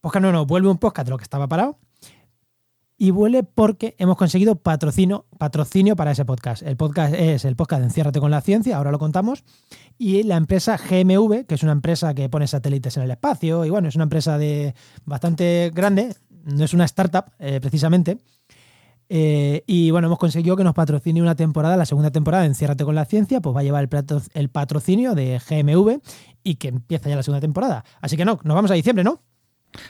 Podcast 0.00 0.22
no, 0.22 0.30
no, 0.30 0.46
vuelve 0.46 0.68
un 0.68 0.78
podcast 0.78 1.06
de 1.06 1.10
lo 1.10 1.18
que 1.18 1.24
estaba 1.24 1.48
parado. 1.48 1.78
Y 2.98 3.10
vuelve 3.10 3.42
porque 3.42 3.94
hemos 3.98 4.16
conseguido 4.16 4.56
patrocinio, 4.56 5.26
patrocinio 5.36 5.96
para 5.96 6.12
ese 6.12 6.24
podcast. 6.24 6.62
El 6.62 6.78
podcast 6.78 7.14
es 7.14 7.44
el 7.44 7.54
podcast 7.54 7.80
de 7.80 7.88
Enciérrate 7.88 8.20
con 8.20 8.30
la 8.30 8.40
Ciencia, 8.40 8.78
ahora 8.78 8.90
lo 8.90 8.98
contamos. 8.98 9.44
Y 9.98 10.22
la 10.22 10.36
empresa 10.36 10.78
GMV, 10.78 11.44
que 11.44 11.56
es 11.56 11.62
una 11.62 11.72
empresa 11.72 12.14
que 12.14 12.30
pone 12.30 12.46
satélites 12.46 12.96
en 12.96 13.02
el 13.02 13.10
espacio, 13.10 13.66
y 13.66 13.70
bueno, 13.70 13.88
es 13.88 13.96
una 13.96 14.04
empresa 14.04 14.38
de 14.38 14.74
bastante 15.04 15.70
grande, 15.74 16.14
no 16.44 16.64
es 16.64 16.72
una 16.72 16.86
startup 16.86 17.26
eh, 17.38 17.60
precisamente. 17.60 18.16
Eh, 19.10 19.62
y 19.66 19.90
bueno, 19.90 20.06
hemos 20.06 20.18
conseguido 20.18 20.56
que 20.56 20.64
nos 20.64 20.74
patrocine 20.74 21.20
una 21.20 21.36
temporada, 21.36 21.76
la 21.76 21.84
segunda 21.84 22.10
temporada 22.10 22.44
de 22.44 22.48
Enciérrate 22.48 22.84
con 22.86 22.94
la 22.94 23.04
Ciencia, 23.04 23.42
pues 23.42 23.54
va 23.54 23.60
a 23.60 23.62
llevar 23.62 23.86
el, 23.92 24.22
el 24.32 24.48
patrocinio 24.48 25.14
de 25.14 25.38
GMV 25.38 26.00
y 26.42 26.54
que 26.54 26.68
empieza 26.68 27.10
ya 27.10 27.16
la 27.16 27.22
segunda 27.22 27.42
temporada. 27.42 27.84
Así 28.00 28.16
que 28.16 28.24
no, 28.24 28.40
nos 28.42 28.54
vamos 28.54 28.70
a 28.70 28.74
diciembre, 28.74 29.04
¿no? 29.04 29.20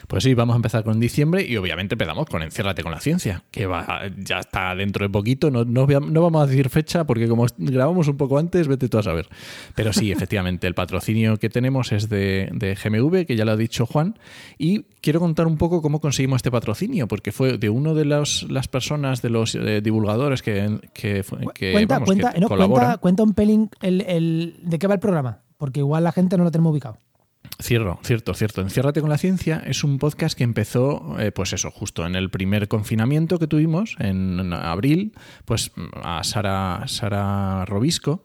Pues 0.07 0.23
sí, 0.23 0.33
vamos 0.33 0.53
a 0.53 0.57
empezar 0.57 0.83
con 0.83 0.99
diciembre 0.99 1.45
y 1.47 1.57
obviamente 1.57 1.95
empezamos 1.95 2.25
con 2.27 2.41
Enciérrate 2.43 2.83
con 2.83 2.91
la 2.91 2.99
ciencia, 2.99 3.43
que 3.51 3.65
va, 3.65 4.01
ya 4.17 4.39
está 4.39 4.75
dentro 4.75 5.05
de 5.05 5.09
poquito. 5.09 5.51
No, 5.51 5.65
no, 5.65 5.85
no 5.87 6.21
vamos 6.21 6.43
a 6.43 6.47
decir 6.47 6.69
fecha 6.69 7.05
porque 7.05 7.27
como 7.27 7.45
grabamos 7.57 8.07
un 8.07 8.17
poco 8.17 8.37
antes, 8.37 8.67
vete 8.67 8.89
tú 8.89 8.97
a 8.97 9.03
saber. 9.03 9.27
Pero 9.75 9.93
sí, 9.93 10.11
efectivamente, 10.13 10.67
el 10.67 10.73
patrocinio 10.73 11.37
que 11.37 11.49
tenemos 11.49 11.91
es 11.91 12.09
de, 12.09 12.49
de 12.53 12.75
GMV, 12.75 13.25
que 13.25 13.35
ya 13.35 13.45
lo 13.45 13.51
ha 13.51 13.57
dicho 13.57 13.85
Juan. 13.85 14.17
Y 14.57 14.83
quiero 15.01 15.19
contar 15.19 15.47
un 15.47 15.57
poco 15.57 15.81
cómo 15.81 15.99
conseguimos 16.01 16.37
este 16.37 16.51
patrocinio, 16.51 17.07
porque 17.07 17.31
fue 17.31 17.57
de 17.57 17.69
uno 17.69 17.93
de 17.93 18.05
los- 18.05 18.45
las 18.49 18.67
personas, 18.67 19.21
de 19.21 19.29
los 19.29 19.55
eh, 19.55 19.81
divulgadores 19.81 20.41
que, 20.41 20.79
que, 20.93 21.23
que, 21.53 21.71
cuenta, 21.71 21.95
vamos, 21.95 22.07
cuenta, 22.07 22.33
que 22.33 22.39
no, 22.41 22.47
colaboran. 22.47 22.85
cuenta, 22.85 22.97
cuenta 22.99 23.23
un 23.23 23.33
pelín 23.33 23.69
el, 23.81 24.01
el- 24.01 24.59
de 24.63 24.79
qué 24.79 24.87
va 24.87 24.93
el 24.95 24.99
programa, 24.99 25.39
porque 25.57 25.79
igual 25.79 26.03
la 26.03 26.11
gente 26.11 26.37
no 26.37 26.43
lo 26.43 26.51
tenemos 26.51 26.71
ubicado. 26.71 26.97
Cierto, 27.59 27.99
cierto, 28.03 28.33
cierto. 28.35 28.61
Enciérrate 28.61 29.01
con 29.01 29.09
la 29.09 29.17
ciencia 29.17 29.63
es 29.65 29.83
un 29.83 29.97
podcast 29.97 30.37
que 30.37 30.43
empezó, 30.43 31.15
eh, 31.19 31.31
pues 31.31 31.53
eso, 31.53 31.71
justo 31.71 32.05
en 32.05 32.15
el 32.15 32.29
primer 32.29 32.67
confinamiento 32.67 33.39
que 33.39 33.47
tuvimos 33.47 33.95
en 33.99 34.53
abril, 34.53 35.13
pues 35.45 35.71
a 36.03 36.23
Sara, 36.23 36.83
Sara 36.85 37.65
Robisco, 37.65 38.23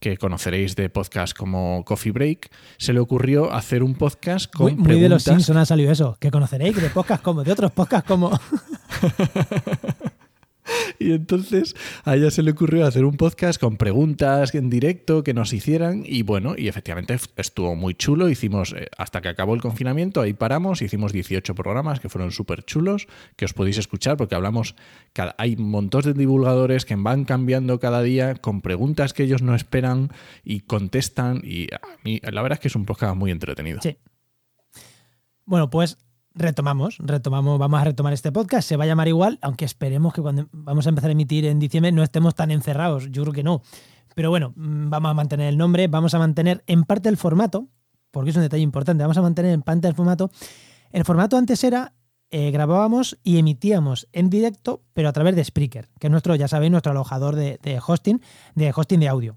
que 0.00 0.18
conoceréis 0.18 0.76
de 0.76 0.90
podcast 0.90 1.34
como 1.34 1.82
Coffee 1.86 2.12
Break, 2.12 2.50
se 2.76 2.92
le 2.92 3.00
ocurrió 3.00 3.50
hacer 3.54 3.82
un 3.82 3.94
podcast 3.94 4.52
con 4.52 4.74
Muy, 4.74 4.74
muy 4.74 5.00
de 5.00 5.08
los 5.08 5.22
Simpsons 5.22 5.58
ha 5.58 5.64
salido 5.64 5.90
eso, 5.90 6.18
que 6.20 6.30
conoceréis 6.30 6.76
de 6.76 6.90
podcast 6.90 7.22
como, 7.22 7.42
de 7.42 7.52
otros 7.52 7.72
podcasts 7.72 8.06
como... 8.06 8.30
Y 10.98 11.12
entonces 11.12 11.74
a 12.04 12.16
ella 12.16 12.30
se 12.30 12.42
le 12.42 12.52
ocurrió 12.52 12.86
hacer 12.86 13.04
un 13.04 13.16
podcast 13.16 13.60
con 13.60 13.76
preguntas 13.76 14.54
en 14.54 14.70
directo 14.70 15.24
que 15.24 15.34
nos 15.34 15.52
hicieran 15.52 16.04
y 16.06 16.22
bueno, 16.22 16.54
y 16.56 16.68
efectivamente 16.68 17.16
estuvo 17.36 17.74
muy 17.74 17.94
chulo. 17.94 18.28
Hicimos, 18.28 18.72
eh, 18.72 18.88
hasta 18.96 19.20
que 19.20 19.28
acabó 19.28 19.54
el 19.54 19.60
confinamiento, 19.60 20.20
ahí 20.20 20.32
paramos, 20.32 20.82
hicimos 20.82 21.12
18 21.12 21.54
programas 21.54 22.00
que 22.00 22.08
fueron 22.08 22.30
súper 22.30 22.64
chulos, 22.64 23.08
que 23.36 23.44
os 23.44 23.52
podéis 23.52 23.78
escuchar 23.78 24.16
porque 24.16 24.34
hablamos, 24.34 24.76
hay 25.38 25.56
montones 25.56 26.06
de 26.06 26.14
divulgadores 26.14 26.84
que 26.84 26.94
van 26.96 27.24
cambiando 27.24 27.78
cada 27.80 28.02
día 28.02 28.34
con 28.36 28.60
preguntas 28.60 29.12
que 29.12 29.24
ellos 29.24 29.42
no 29.42 29.54
esperan 29.54 30.10
y 30.44 30.60
contestan 30.60 31.40
y 31.44 31.66
a 31.74 31.80
mí 32.04 32.20
la 32.22 32.42
verdad 32.42 32.56
es 32.56 32.60
que 32.60 32.68
es 32.68 32.76
un 32.76 32.86
podcast 32.86 33.16
muy 33.16 33.30
entretenido. 33.30 33.80
Sí. 33.82 33.96
Bueno, 35.46 35.68
pues 35.68 35.98
retomamos, 36.34 36.98
retomamos, 36.98 37.58
vamos 37.58 37.80
a 37.80 37.84
retomar 37.84 38.12
este 38.12 38.32
podcast. 38.32 38.68
Se 38.68 38.76
va 38.76 38.84
a 38.84 38.86
llamar 38.86 39.08
igual, 39.08 39.38
aunque 39.42 39.64
esperemos 39.64 40.12
que 40.12 40.20
cuando 40.20 40.48
vamos 40.52 40.86
a 40.86 40.88
empezar 40.88 41.10
a 41.10 41.12
emitir 41.12 41.46
en 41.46 41.58
diciembre 41.58 41.92
no 41.92 42.02
estemos 42.02 42.34
tan 42.34 42.50
encerrados. 42.50 43.10
Yo 43.10 43.22
creo 43.22 43.32
que 43.32 43.42
no. 43.42 43.62
Pero 44.14 44.30
bueno, 44.30 44.52
mm, 44.56 44.90
vamos 44.90 45.10
a 45.10 45.14
mantener 45.14 45.48
el 45.48 45.58
nombre, 45.58 45.88
vamos 45.88 46.14
a 46.14 46.18
mantener 46.18 46.62
en 46.66 46.84
parte 46.84 47.08
el 47.08 47.16
formato, 47.16 47.68
porque 48.10 48.30
es 48.30 48.36
un 48.36 48.42
detalle 48.42 48.62
importante. 48.62 49.02
Vamos 49.02 49.18
a 49.18 49.22
mantener 49.22 49.52
en 49.52 49.62
parte 49.62 49.88
el 49.88 49.94
formato. 49.94 50.30
El 50.90 51.04
formato 51.04 51.36
antes 51.36 51.62
era 51.64 51.94
eh, 52.30 52.50
grabábamos 52.50 53.18
y 53.22 53.38
emitíamos 53.38 54.08
en 54.12 54.30
directo, 54.30 54.82
pero 54.92 55.08
a 55.08 55.12
través 55.12 55.36
de 55.36 55.44
Spreaker, 55.44 55.88
que 55.98 56.08
es 56.08 56.10
nuestro, 56.10 56.34
ya 56.34 56.48
sabéis, 56.48 56.72
nuestro 56.72 56.92
alojador 56.92 57.36
de, 57.36 57.58
de 57.62 57.80
hosting, 57.84 58.20
de 58.54 58.72
hosting 58.74 59.00
de 59.00 59.08
audio. 59.08 59.36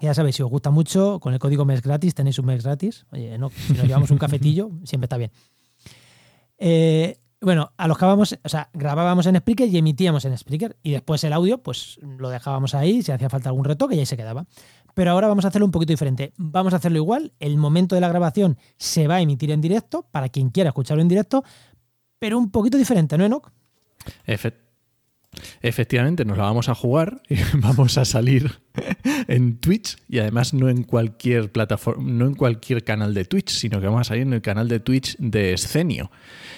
Ya 0.00 0.12
sabéis, 0.12 0.36
si 0.36 0.42
os 0.42 0.50
gusta 0.50 0.70
mucho, 0.70 1.20
con 1.20 1.32
el 1.32 1.38
código 1.38 1.64
mes 1.64 1.80
gratis 1.80 2.14
tenéis 2.14 2.38
un 2.38 2.46
mes 2.46 2.62
gratis. 2.64 3.06
Oye, 3.10 3.38
no, 3.38 3.50
si 3.50 3.74
nos 3.74 3.86
llevamos 3.86 4.10
un 4.10 4.18
cafetillo, 4.18 4.70
siempre 4.84 5.06
está 5.06 5.16
bien. 5.16 5.30
Eh, 6.58 7.18
bueno, 7.40 7.72
alojamos, 7.76 8.38
o 8.42 8.48
sea, 8.48 8.70
grabábamos 8.72 9.26
en 9.26 9.36
Spreaker 9.36 9.68
y 9.68 9.76
emitíamos 9.76 10.24
en 10.24 10.36
Spreaker. 10.36 10.76
Y 10.82 10.92
después 10.92 11.22
el 11.24 11.32
audio, 11.32 11.58
pues 11.58 11.98
lo 12.02 12.30
dejábamos 12.30 12.74
ahí, 12.74 13.02
si 13.02 13.12
hacía 13.12 13.28
falta 13.28 13.50
algún 13.50 13.64
retoque 13.64 13.94
y 13.96 13.98
ahí 13.98 14.06
se 14.06 14.16
quedaba. 14.16 14.46
Pero 14.94 15.10
ahora 15.10 15.28
vamos 15.28 15.44
a 15.44 15.48
hacerlo 15.48 15.66
un 15.66 15.72
poquito 15.72 15.92
diferente. 15.92 16.32
Vamos 16.36 16.72
a 16.72 16.76
hacerlo 16.76 16.98
igual. 16.98 17.32
El 17.40 17.58
momento 17.58 17.94
de 17.94 18.00
la 18.00 18.08
grabación 18.08 18.58
se 18.78 19.06
va 19.08 19.16
a 19.16 19.20
emitir 19.20 19.50
en 19.50 19.60
directo, 19.60 20.06
para 20.10 20.28
quien 20.28 20.50
quiera 20.50 20.70
escucharlo 20.70 21.02
en 21.02 21.08
directo, 21.08 21.44
pero 22.18 22.38
un 22.38 22.50
poquito 22.50 22.78
diferente, 22.78 23.18
¿no, 23.18 23.24
Enoch? 23.24 23.50
Efectivamente, 25.62 26.24
nos 26.24 26.38
la 26.38 26.44
vamos 26.44 26.68
a 26.68 26.74
jugar 26.74 27.22
y 27.28 27.36
vamos 27.58 27.98
a 27.98 28.04
salir 28.04 28.58
en 29.28 29.58
Twitch 29.58 29.96
y 30.08 30.18
además 30.18 30.54
no 30.54 30.68
en 30.68 30.82
cualquier 30.82 31.52
plataforma, 31.52 32.02
no 32.10 32.26
en 32.26 32.34
cualquier 32.34 32.84
canal 32.84 33.14
de 33.14 33.24
Twitch, 33.24 33.50
sino 33.50 33.80
que 33.80 33.86
vamos 33.86 34.02
a 34.02 34.04
salir 34.04 34.22
en 34.22 34.32
el 34.32 34.42
canal 34.42 34.68
de 34.68 34.80
Twitch 34.80 35.16
de 35.18 35.52
Escenio. 35.52 36.10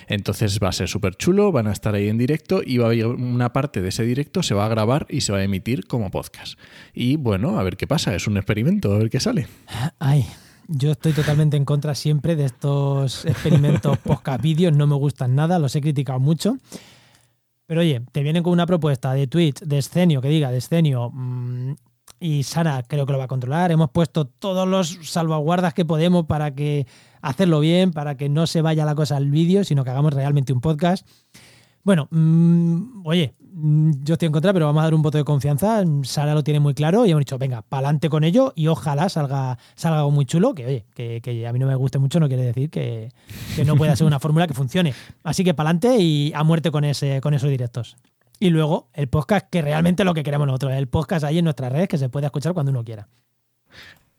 Entonces 0.08 0.58
va 0.62 0.68
a 0.68 0.72
ser 0.72 0.88
súper 0.88 1.16
chulo, 1.16 1.52
van 1.52 1.66
a 1.66 1.72
estar 1.72 1.94
ahí 1.94 2.08
en 2.08 2.18
directo 2.18 2.62
y 2.64 2.78
va 2.78 2.86
a 2.86 2.88
haber 2.88 3.06
una 3.06 3.52
parte 3.52 3.82
de 3.82 3.88
ese 3.88 4.04
directo 4.04 4.42
se 4.42 4.54
va 4.54 4.66
a 4.66 4.68
grabar 4.68 5.06
y 5.08 5.22
se 5.22 5.32
va 5.32 5.38
a 5.38 5.42
emitir 5.42 5.86
como 5.86 6.10
podcast. 6.10 6.58
Y 6.94 7.16
bueno, 7.16 7.58
a 7.58 7.62
ver 7.62 7.76
qué 7.76 7.86
pasa, 7.86 8.14
es 8.14 8.26
un 8.26 8.36
experimento, 8.36 8.92
a 8.92 8.98
ver 8.98 9.10
qué 9.10 9.20
sale. 9.20 9.48
Ay, 9.98 10.26
yo 10.68 10.92
estoy 10.92 11.12
totalmente 11.12 11.56
en 11.56 11.64
contra 11.64 11.94
siempre 11.94 12.36
de 12.36 12.46
estos 12.46 13.24
experimentos 13.24 13.98
podcast 14.04 14.42
vídeos, 14.42 14.74
no 14.74 14.86
me 14.86 14.96
gustan 14.96 15.34
nada, 15.34 15.58
los 15.58 15.74
he 15.76 15.80
criticado 15.80 16.20
mucho. 16.20 16.58
Pero 17.66 17.80
oye, 17.80 18.02
te 18.12 18.22
vienen 18.22 18.42
con 18.42 18.52
una 18.52 18.66
propuesta 18.66 19.12
de 19.12 19.26
Twitch, 19.26 19.60
de 19.60 19.78
escenio, 19.78 20.20
que 20.20 20.28
diga, 20.28 20.50
de 20.50 20.58
escenio, 20.58 21.10
mmm, 21.12 21.74
y 22.20 22.44
Sara 22.44 22.82
creo 22.82 23.04
que 23.06 23.12
lo 23.12 23.18
va 23.18 23.24
a 23.24 23.28
controlar. 23.28 23.72
Hemos 23.72 23.90
puesto 23.90 24.26
todos 24.26 24.66
los 24.66 24.98
salvaguardas 25.02 25.74
que 25.74 25.84
podemos 25.84 26.26
para 26.26 26.54
que 26.54 26.86
hacerlo 27.20 27.60
bien, 27.60 27.92
para 27.92 28.16
que 28.16 28.28
no 28.28 28.46
se 28.46 28.62
vaya 28.62 28.84
la 28.84 28.94
cosa 28.94 29.16
al 29.16 29.30
vídeo, 29.30 29.64
sino 29.64 29.84
que 29.84 29.90
hagamos 29.90 30.14
realmente 30.14 30.52
un 30.52 30.60
podcast. 30.60 31.06
Bueno, 31.86 32.08
mmm, 32.10 33.06
oye, 33.06 33.36
yo 34.02 34.14
estoy 34.14 34.26
en 34.26 34.32
contra, 34.32 34.52
pero 34.52 34.66
vamos 34.66 34.80
a 34.80 34.86
dar 34.86 34.94
un 34.94 35.02
voto 35.02 35.18
de 35.18 35.24
confianza. 35.24 35.84
Sara 36.02 36.34
lo 36.34 36.42
tiene 36.42 36.58
muy 36.58 36.74
claro 36.74 37.06
y 37.06 37.12
hemos 37.12 37.20
dicho, 37.20 37.38
venga, 37.38 37.62
pa'lante 37.62 38.10
con 38.10 38.24
ello 38.24 38.52
y 38.56 38.66
ojalá 38.66 39.08
salga, 39.08 39.56
salga 39.76 39.98
algo 39.98 40.10
muy 40.10 40.26
chulo, 40.26 40.52
que 40.52 40.66
oye, 40.66 40.86
que, 40.96 41.46
a 41.46 41.52
mí 41.52 41.60
no 41.60 41.68
me 41.68 41.76
guste 41.76 42.00
mucho 42.00 42.18
no 42.18 42.26
quiere 42.26 42.42
decir 42.42 42.70
que, 42.70 43.12
que 43.54 43.64
no 43.64 43.76
pueda 43.76 43.94
ser 43.94 44.04
una 44.04 44.18
fórmula 44.18 44.48
que 44.48 44.54
funcione. 44.54 44.94
Así 45.22 45.44
que 45.44 45.54
pa'lante 45.54 45.96
y 45.98 46.32
a 46.34 46.42
muerte 46.42 46.72
con, 46.72 46.82
ese, 46.82 47.20
con 47.20 47.34
esos 47.34 47.50
directos. 47.50 47.96
Y 48.40 48.50
luego 48.50 48.88
el 48.92 49.06
podcast, 49.06 49.48
que 49.48 49.62
realmente 49.62 50.02
es 50.02 50.06
lo 50.06 50.14
que 50.14 50.24
queremos 50.24 50.48
nosotros, 50.48 50.72
el 50.72 50.88
podcast 50.88 51.24
ahí 51.24 51.38
en 51.38 51.44
nuestras 51.44 51.70
redes 51.70 51.86
que 51.86 51.98
se 51.98 52.08
puede 52.08 52.26
escuchar 52.26 52.52
cuando 52.52 52.72
uno 52.72 52.82
quiera. 52.82 53.06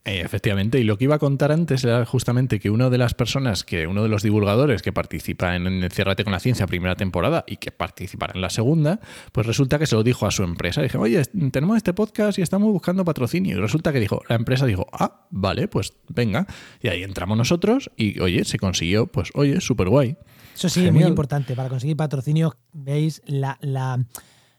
Eh, 0.07 0.21
efectivamente, 0.23 0.79
y 0.79 0.85
lo 0.85 0.97
que 0.97 1.03
iba 1.03 1.15
a 1.15 1.19
contar 1.19 1.51
antes 1.51 1.83
era 1.83 2.05
justamente 2.05 2.61
que 2.61 2.69
una 2.69 2.89
de 2.89 2.97
las 2.97 3.13
personas, 3.13 3.65
que 3.65 3.87
uno 3.87 4.03
de 4.03 4.07
los 4.07 4.23
divulgadores 4.23 4.81
que 4.81 4.93
participa 4.93 5.53
en 5.53 5.67
Enciérrate 5.67 6.23
con 6.23 6.31
la 6.31 6.39
Ciencia 6.39 6.65
primera 6.65 6.95
temporada 6.95 7.43
y 7.45 7.57
que 7.57 7.73
participará 7.73 8.31
en 8.33 8.39
la 8.39 8.49
segunda, 8.49 9.01
pues 9.33 9.45
resulta 9.45 9.77
que 9.77 9.85
se 9.85 9.95
lo 9.95 10.03
dijo 10.03 10.25
a 10.25 10.31
su 10.31 10.43
empresa. 10.43 10.81
Dije, 10.81 10.97
oye, 10.97 11.21
tenemos 11.51 11.75
este 11.75 11.91
podcast 11.91 12.39
y 12.39 12.41
estamos 12.41 12.71
buscando 12.71 13.03
patrocinio. 13.03 13.57
Y 13.57 13.59
resulta 13.59 13.91
que 13.91 13.99
dijo, 13.99 14.21
la 14.29 14.37
empresa 14.37 14.65
dijo, 14.65 14.87
ah, 14.93 15.27
vale, 15.29 15.67
pues 15.67 15.91
venga. 16.07 16.47
Y 16.81 16.87
ahí 16.87 17.03
entramos 17.03 17.37
nosotros 17.37 17.91
y, 17.97 18.21
oye, 18.21 18.45
se 18.45 18.59
consiguió, 18.59 19.07
pues, 19.07 19.31
oye, 19.33 19.59
súper 19.59 19.89
guay. 19.89 20.15
Eso 20.55 20.69
sí, 20.69 20.85
es 20.85 20.93
muy 20.93 21.03
importante. 21.03 21.53
Para 21.53 21.67
conseguir 21.67 21.97
patrocinio, 21.97 22.55
veis 22.71 23.21
la, 23.25 23.57
la, 23.59 24.05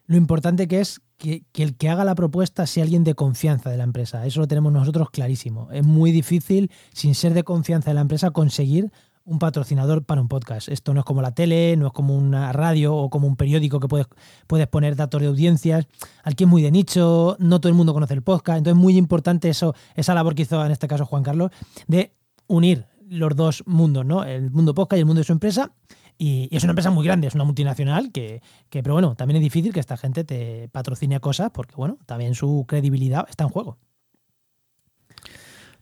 lo 0.08 0.16
importante 0.16 0.66
que 0.66 0.80
es 0.80 1.02
que, 1.18 1.44
el 1.54 1.76
que 1.76 1.90
haga 1.90 2.02
la 2.02 2.14
propuesta 2.14 2.66
sea 2.66 2.82
alguien 2.82 3.04
de 3.04 3.14
confianza 3.14 3.70
de 3.70 3.76
la 3.76 3.84
empresa. 3.84 4.24
Eso 4.24 4.40
lo 4.40 4.48
tenemos 4.48 4.72
nosotros 4.72 5.10
clarísimo. 5.10 5.68
Es 5.70 5.84
muy 5.84 6.12
difícil, 6.12 6.70
sin 6.94 7.14
ser 7.14 7.34
de 7.34 7.44
confianza 7.44 7.90
de 7.90 7.94
la 7.94 8.00
empresa, 8.00 8.30
conseguir 8.30 8.90
un 9.24 9.38
patrocinador 9.38 10.06
para 10.06 10.22
un 10.22 10.28
podcast. 10.28 10.68
Esto 10.68 10.94
no 10.94 11.00
es 11.00 11.04
como 11.04 11.20
la 11.20 11.32
tele, 11.32 11.76
no 11.76 11.88
es 11.88 11.92
como 11.92 12.16
una 12.16 12.50
radio 12.54 12.96
o 12.96 13.10
como 13.10 13.28
un 13.28 13.36
periódico 13.36 13.80
que 13.80 13.88
puedes, 13.88 14.06
puedes 14.46 14.66
poner 14.66 14.96
datos 14.96 15.20
de 15.20 15.26
audiencias. 15.26 15.86
Aquí 16.24 16.44
es 16.44 16.48
muy 16.48 16.62
de 16.62 16.70
nicho, 16.70 17.36
no 17.38 17.60
todo 17.60 17.68
el 17.68 17.76
mundo 17.76 17.92
conoce 17.92 18.14
el 18.14 18.22
podcast. 18.22 18.56
Entonces 18.56 18.78
es 18.78 18.82
muy 18.82 18.96
importante 18.96 19.50
eso, 19.50 19.74
esa 19.94 20.14
labor 20.14 20.34
que 20.34 20.42
hizo 20.42 20.64
en 20.64 20.72
este 20.72 20.88
caso 20.88 21.04
Juan 21.04 21.22
Carlos, 21.22 21.50
de 21.86 22.14
unir 22.46 22.86
los 23.10 23.36
dos 23.36 23.62
mundos, 23.66 24.06
¿no? 24.06 24.24
El 24.24 24.50
mundo 24.50 24.74
podcast 24.74 24.96
y 24.96 25.00
el 25.00 25.06
mundo 25.06 25.20
de 25.20 25.24
su 25.24 25.32
empresa 25.32 25.70
y, 26.18 26.48
es 26.50 26.64
una 26.64 26.72
empresa 26.72 26.90
muy 26.90 27.04
grande, 27.04 27.28
es 27.28 27.34
una 27.34 27.44
multinacional 27.44 28.10
que, 28.10 28.42
que, 28.68 28.82
pero 28.82 28.94
bueno, 28.94 29.14
también 29.14 29.36
es 29.36 29.42
difícil 29.42 29.72
que 29.72 29.80
esta 29.80 29.96
gente 29.96 30.24
te 30.24 30.68
patrocine 30.68 31.20
cosas 31.20 31.50
porque, 31.52 31.76
bueno, 31.76 31.96
también 32.06 32.34
su 32.34 32.64
credibilidad 32.66 33.26
está 33.30 33.44
en 33.44 33.50
juego. 33.50 33.78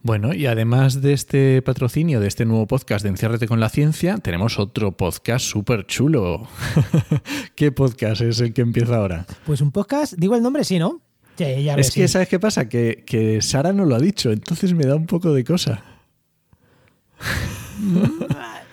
Bueno, 0.03 0.35
y 0.35 0.47
además 0.47 1.01
de 1.03 1.15
este 1.15 1.63
patrocinio, 1.63 2.21
de 2.21 2.29
este 2.29 2.45
nuevo 2.45 2.69
podcast 2.69 3.03
de 3.03 3.09
Enciérrate 3.09 3.49
con 3.49 3.59
la 3.59 3.69
Ciencia, 3.69 4.19
tenemos 4.19 4.59
otro 4.59 4.93
podcast 4.93 5.45
súper 5.45 5.85
chulo. 5.87 6.47
¿Qué 7.57 7.73
podcast 7.73 8.21
es 8.21 8.39
el 8.39 8.53
que 8.53 8.61
empieza 8.61 8.97
ahora? 8.97 9.27
Pues 9.47 9.61
un 9.61 9.73
podcast, 9.73 10.13
digo 10.17 10.37
el 10.37 10.43
nombre, 10.43 10.63
sí, 10.63 10.79
¿no? 10.79 11.01
Sí, 11.37 11.65
ya 11.65 11.75
es 11.75 11.91
que, 11.91 12.07
sí. 12.07 12.13
¿sabes 12.13 12.29
qué 12.29 12.39
pasa? 12.39 12.69
Que, 12.69 13.03
que 13.05 13.43
Sara 13.43 13.73
no 13.73 13.85
lo 13.85 13.97
ha 13.97 13.99
dicho, 13.99 14.31
entonces 14.31 14.75
me 14.75 14.85
da 14.85 14.95
un 14.95 15.07
poco 15.07 15.33
de 15.33 15.43
cosa. 15.43 15.83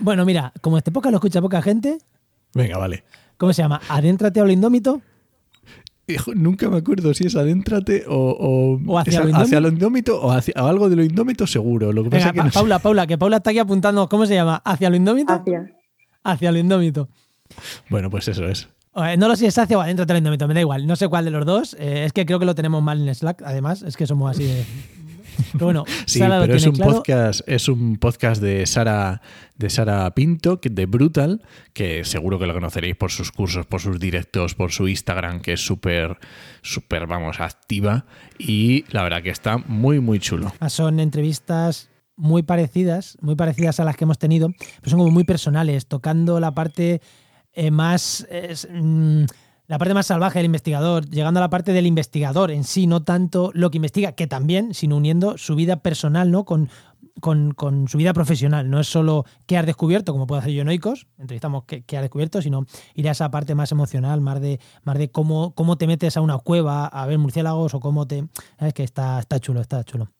Bueno, 0.04 0.26
mira, 0.26 0.52
como 0.60 0.78
este 0.78 0.92
podcast 0.92 1.12
lo 1.12 1.18
escucha 1.18 1.42
poca 1.42 1.62
gente. 1.62 1.98
Venga, 2.54 2.78
vale. 2.78 3.06
¿Cómo 3.38 3.54
se 3.54 3.62
llama? 3.62 3.80
¿Adéntrate 3.88 4.42
a 4.42 4.44
lo 4.44 4.52
indómito? 4.52 5.02
Hijo, 6.08 6.36
nunca 6.36 6.70
me 6.70 6.76
acuerdo 6.78 7.14
si 7.14 7.26
es 7.26 7.36
adéntrate 7.38 8.04
o, 8.10 8.14
o, 8.16 8.82
o 8.86 9.00
hacia, 9.00 9.24
lo 9.24 9.34
hacia, 9.34 9.62
lo 9.62 9.70
indómito 9.70 10.22
o 10.22 10.30
hacia 10.32 10.54
o 10.62 10.68
algo 10.68 10.90
de 10.90 10.98
lo 10.98 11.04
indómito 11.06 11.48
seguro. 11.48 11.94
Lo 11.94 12.04
que 12.04 12.10
Venga, 12.10 12.26
pasa 12.26 12.34
que 12.34 12.44
no 12.44 12.52
Paula, 12.52 12.76
sé. 12.78 12.84
Paula, 12.84 13.08
que 13.08 13.18
Paula 13.18 13.38
está 13.38 13.52
aquí 13.52 13.60
apuntando. 13.60 14.10
¿Cómo 14.10 14.26
se 14.26 14.34
llama? 14.36 14.62
¿Hacia 14.66 14.90
lo 14.90 14.98
indómito? 14.98 15.32
Hacia. 15.32 15.72
Hacia 16.26 16.52
lo 16.52 16.58
indómito. 16.58 17.08
Bueno, 17.90 18.10
pues 18.10 18.28
eso 18.28 18.46
es. 18.46 18.68
No 18.94 19.28
lo 19.30 19.36
sé 19.38 19.40
si 19.40 19.46
es 19.46 19.58
hacia 19.58 19.78
o 19.78 19.82
adéntrate 19.82 20.12
a 20.12 20.16
lo 20.16 20.18
indómito, 20.18 20.46
me 20.50 20.54
da 20.54 20.60
igual. 20.60 20.86
No 20.86 20.98
sé 20.98 21.08
cuál 21.08 21.24
de 21.24 21.32
los 21.32 21.46
dos. 21.46 21.78
Eh, 21.80 22.04
es 22.04 22.12
que 22.12 22.26
creo 22.26 22.38
que 22.40 22.46
lo 22.46 22.54
tenemos 22.56 22.84
mal 22.84 23.08
en 23.08 23.16
Slack, 23.16 23.42
además. 23.46 23.82
Es 23.82 23.96
que 23.96 24.06
somos 24.06 24.30
así 24.30 24.44
de. 24.44 24.66
Pero 25.54 25.66
bueno, 25.66 25.86
sí, 26.06 26.20
Sara 26.20 26.40
pero 26.42 26.54
lo 26.54 26.58
es 26.58 26.66
un 26.66 26.76
claro. 26.76 26.92
podcast, 26.94 27.42
es 27.48 27.68
un 27.68 27.98
podcast 27.98 28.42
de 28.42 28.66
Sara, 28.66 29.22
de 29.58 29.70
Sara 29.70 30.10
Pinto, 30.14 30.60
de 30.62 30.86
Brutal, 30.86 31.42
que 31.74 32.04
seguro 32.04 32.40
que 32.40 32.48
lo 32.48 32.54
conoceréis 32.54 32.96
por 32.96 33.12
sus 33.12 33.32
cursos, 33.32 33.66
por 33.66 33.82
sus 33.82 34.00
directos, 34.00 34.56
por 34.56 34.72
su 34.72 34.88
Instagram, 34.88 35.42
que 35.42 35.54
es 35.54 35.66
súper, 35.66 36.18
súper, 36.62 37.08
vamos, 37.08 37.40
activa. 37.40 38.06
Y 38.38 38.86
la 38.90 39.04
verdad 39.04 39.22
que 39.22 39.30
está 39.30 39.58
muy, 39.58 40.00
muy 40.00 40.20
chulo. 40.20 40.54
Ah, 40.60 40.70
Son 40.70 41.00
entrevistas 41.00 41.90
muy 42.16 42.44
parecidas, 42.44 43.18
muy 43.22 43.36
parecidas 43.36 43.80
a 43.80 43.84
las 43.84 43.98
que 43.98 44.04
hemos 44.04 44.20
tenido, 44.20 44.50
pero 44.50 44.90
son 44.90 45.00
como 45.00 45.12
muy 45.12 45.24
personales, 45.24 45.88
tocando 45.88 46.40
la 46.40 46.54
parte 46.54 47.02
eh, 47.54 47.72
más 47.72 48.28
mm, 48.72 49.26
la 49.74 49.80
parte 49.80 49.96
más 49.96 50.06
salvaje 50.06 50.38
del 50.38 50.46
investigador, 50.46 51.10
llegando 51.10 51.40
a 51.40 51.42
la 51.42 51.50
parte 51.50 51.74
del 51.74 51.88
investigador 51.88 52.52
en 52.52 52.64
sí, 52.64 52.86
no 52.86 53.02
tanto 53.02 53.50
lo 53.56 53.72
que 53.72 53.78
investiga, 53.78 54.12
que 54.12 54.28
también, 54.28 54.76
sino 54.76 54.98
uniendo 54.98 55.36
su 55.40 55.56
vida 55.56 55.78
personal, 55.78 56.30
¿no? 56.30 56.46
Con, 56.46 56.70
con, 57.20 57.56
con 57.56 57.88
su 57.88 57.98
vida 57.98 58.14
profesional. 58.14 58.70
No 58.70 58.80
es 58.80 58.86
solo 58.86 59.26
qué 59.48 59.58
has 59.58 59.66
descubierto, 59.66 60.12
como 60.12 60.28
puede 60.28 60.42
hacer 60.42 60.54
yo 60.54 60.62
en 60.62 60.68
Oikos, 60.68 61.08
entrevistamos 61.18 61.64
qué, 61.64 61.82
qué 61.82 61.98
has 61.98 62.04
descubierto, 62.04 62.40
sino 62.44 62.68
ir 62.94 63.10
a 63.10 63.14
esa 63.14 63.32
parte 63.32 63.56
más 63.56 63.72
emocional, 63.72 64.22
más 64.22 64.40
de, 64.42 64.60
más 64.84 64.96
de 64.96 65.10
cómo, 65.10 65.56
cómo 65.56 65.76
te 65.76 65.88
metes 65.88 66.18
a 66.18 66.22
una 66.22 66.38
cueva 66.38 66.86
a 66.86 67.08
ver 67.08 67.18
murciélagos 67.18 67.74
o 67.74 67.80
cómo 67.80 68.06
te. 68.06 68.26
Es 68.60 68.76
que 68.76 68.84
está, 68.84 69.20
está 69.22 69.40
chulo, 69.40 69.60
está 69.60 69.84
chulo. 69.84 70.12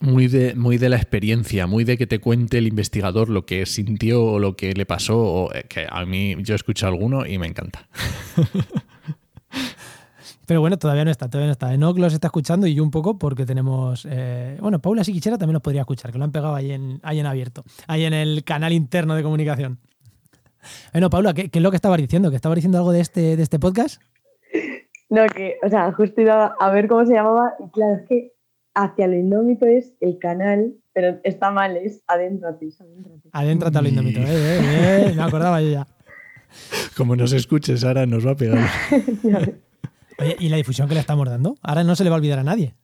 Muy 0.00 0.28
de, 0.28 0.54
muy 0.54 0.78
de 0.78 0.88
la 0.88 0.96
experiencia, 0.96 1.66
muy 1.66 1.84
de 1.84 1.96
que 1.96 2.06
te 2.06 2.20
cuente 2.20 2.56
el 2.56 2.66
investigador 2.66 3.28
lo 3.28 3.44
que 3.44 3.66
sintió 3.66 4.24
o 4.24 4.38
lo 4.38 4.56
que 4.56 4.72
le 4.72 4.86
pasó. 4.86 5.18
o, 5.18 5.54
eh, 5.54 5.66
que 5.68 5.86
a 5.88 6.04
mí 6.06 6.36
yo 6.38 6.54
he 6.54 6.56
escuchado 6.56 6.92
alguno 6.92 7.26
y 7.26 7.36
me 7.36 7.46
encanta. 7.46 7.88
Pero 10.46 10.60
bueno, 10.60 10.78
todavía 10.78 11.04
no 11.04 11.10
está, 11.10 11.28
todavía 11.28 11.46
no 11.48 11.52
está. 11.52 11.72
Enoch 11.72 11.98
los 11.98 12.12
está 12.12 12.28
escuchando 12.28 12.66
y 12.66 12.74
yo 12.74 12.82
un 12.82 12.90
poco 12.90 13.18
porque 13.18 13.46
tenemos. 13.46 14.06
eh, 14.10 14.58
bueno, 14.60 14.78
Paula 14.80 15.04
Siquichera 15.04 15.38
también 15.38 15.54
los 15.54 15.62
podría 15.62 15.82
escuchar, 15.82 16.12
que 16.12 16.18
lo 16.18 16.24
han 16.24 16.32
pegado 16.32 16.54
ahí 16.54 16.72
en, 16.72 17.00
ahí 17.02 17.18
en 17.20 17.26
abierto, 17.26 17.64
ahí 17.86 18.04
en 18.04 18.12
el 18.14 18.44
canal 18.44 18.72
interno 18.72 19.14
de 19.14 19.22
comunicación. 19.22 19.78
Bueno, 20.92 21.10
Paula, 21.10 21.34
¿qué, 21.34 21.50
qué 21.50 21.58
es 21.58 21.62
lo 21.62 21.70
que 21.70 21.76
estabas 21.76 21.98
diciendo? 21.98 22.30
¿Que 22.30 22.36
estabas 22.36 22.56
diciendo 22.56 22.78
algo 22.78 22.92
de 22.92 23.00
este, 23.00 23.36
de 23.36 23.42
este 23.42 23.58
podcast? 23.58 24.00
No, 25.10 25.26
que, 25.26 25.56
o 25.64 25.68
sea, 25.68 25.92
justo 25.92 26.20
iba 26.20 26.56
a 26.58 26.70
ver 26.70 26.88
cómo 26.88 27.04
se 27.06 27.14
llamaba. 27.14 27.54
Y 27.64 27.70
claro, 27.70 27.96
es 27.96 28.08
que 28.08 28.32
hacia 28.74 29.06
lo 29.06 29.14
indómito 29.14 29.66
es 29.66 29.92
el 30.00 30.18
canal, 30.18 30.74
pero 30.92 31.20
está 31.22 31.50
mal, 31.50 31.76
es 31.76 32.02
adéntrate. 32.06 32.68
adéntrate. 32.78 33.28
Adéntrate 33.32 33.78
al 33.78 33.86
indómito. 33.86 34.20
Eh, 34.20 34.24
eh, 34.26 35.06
eh, 35.08 35.12
me 35.14 35.22
acordaba 35.22 35.60
yo 35.60 35.70
ya. 35.70 35.86
Como 36.96 37.14
nos 37.16 37.32
escuches, 37.32 37.84
ahora 37.84 38.06
nos 38.06 38.26
va 38.26 38.32
a 38.32 38.36
pegar. 38.36 38.68
Oye, 40.18 40.36
¿y 40.38 40.48
la 40.48 40.56
difusión 40.56 40.88
que 40.88 40.94
le 40.94 41.00
estamos 41.00 41.28
dando? 41.28 41.56
Ahora 41.62 41.84
no 41.84 41.96
se 41.96 42.04
le 42.04 42.10
va 42.10 42.16
a 42.16 42.18
olvidar 42.18 42.38
a 42.38 42.44
nadie. 42.44 42.74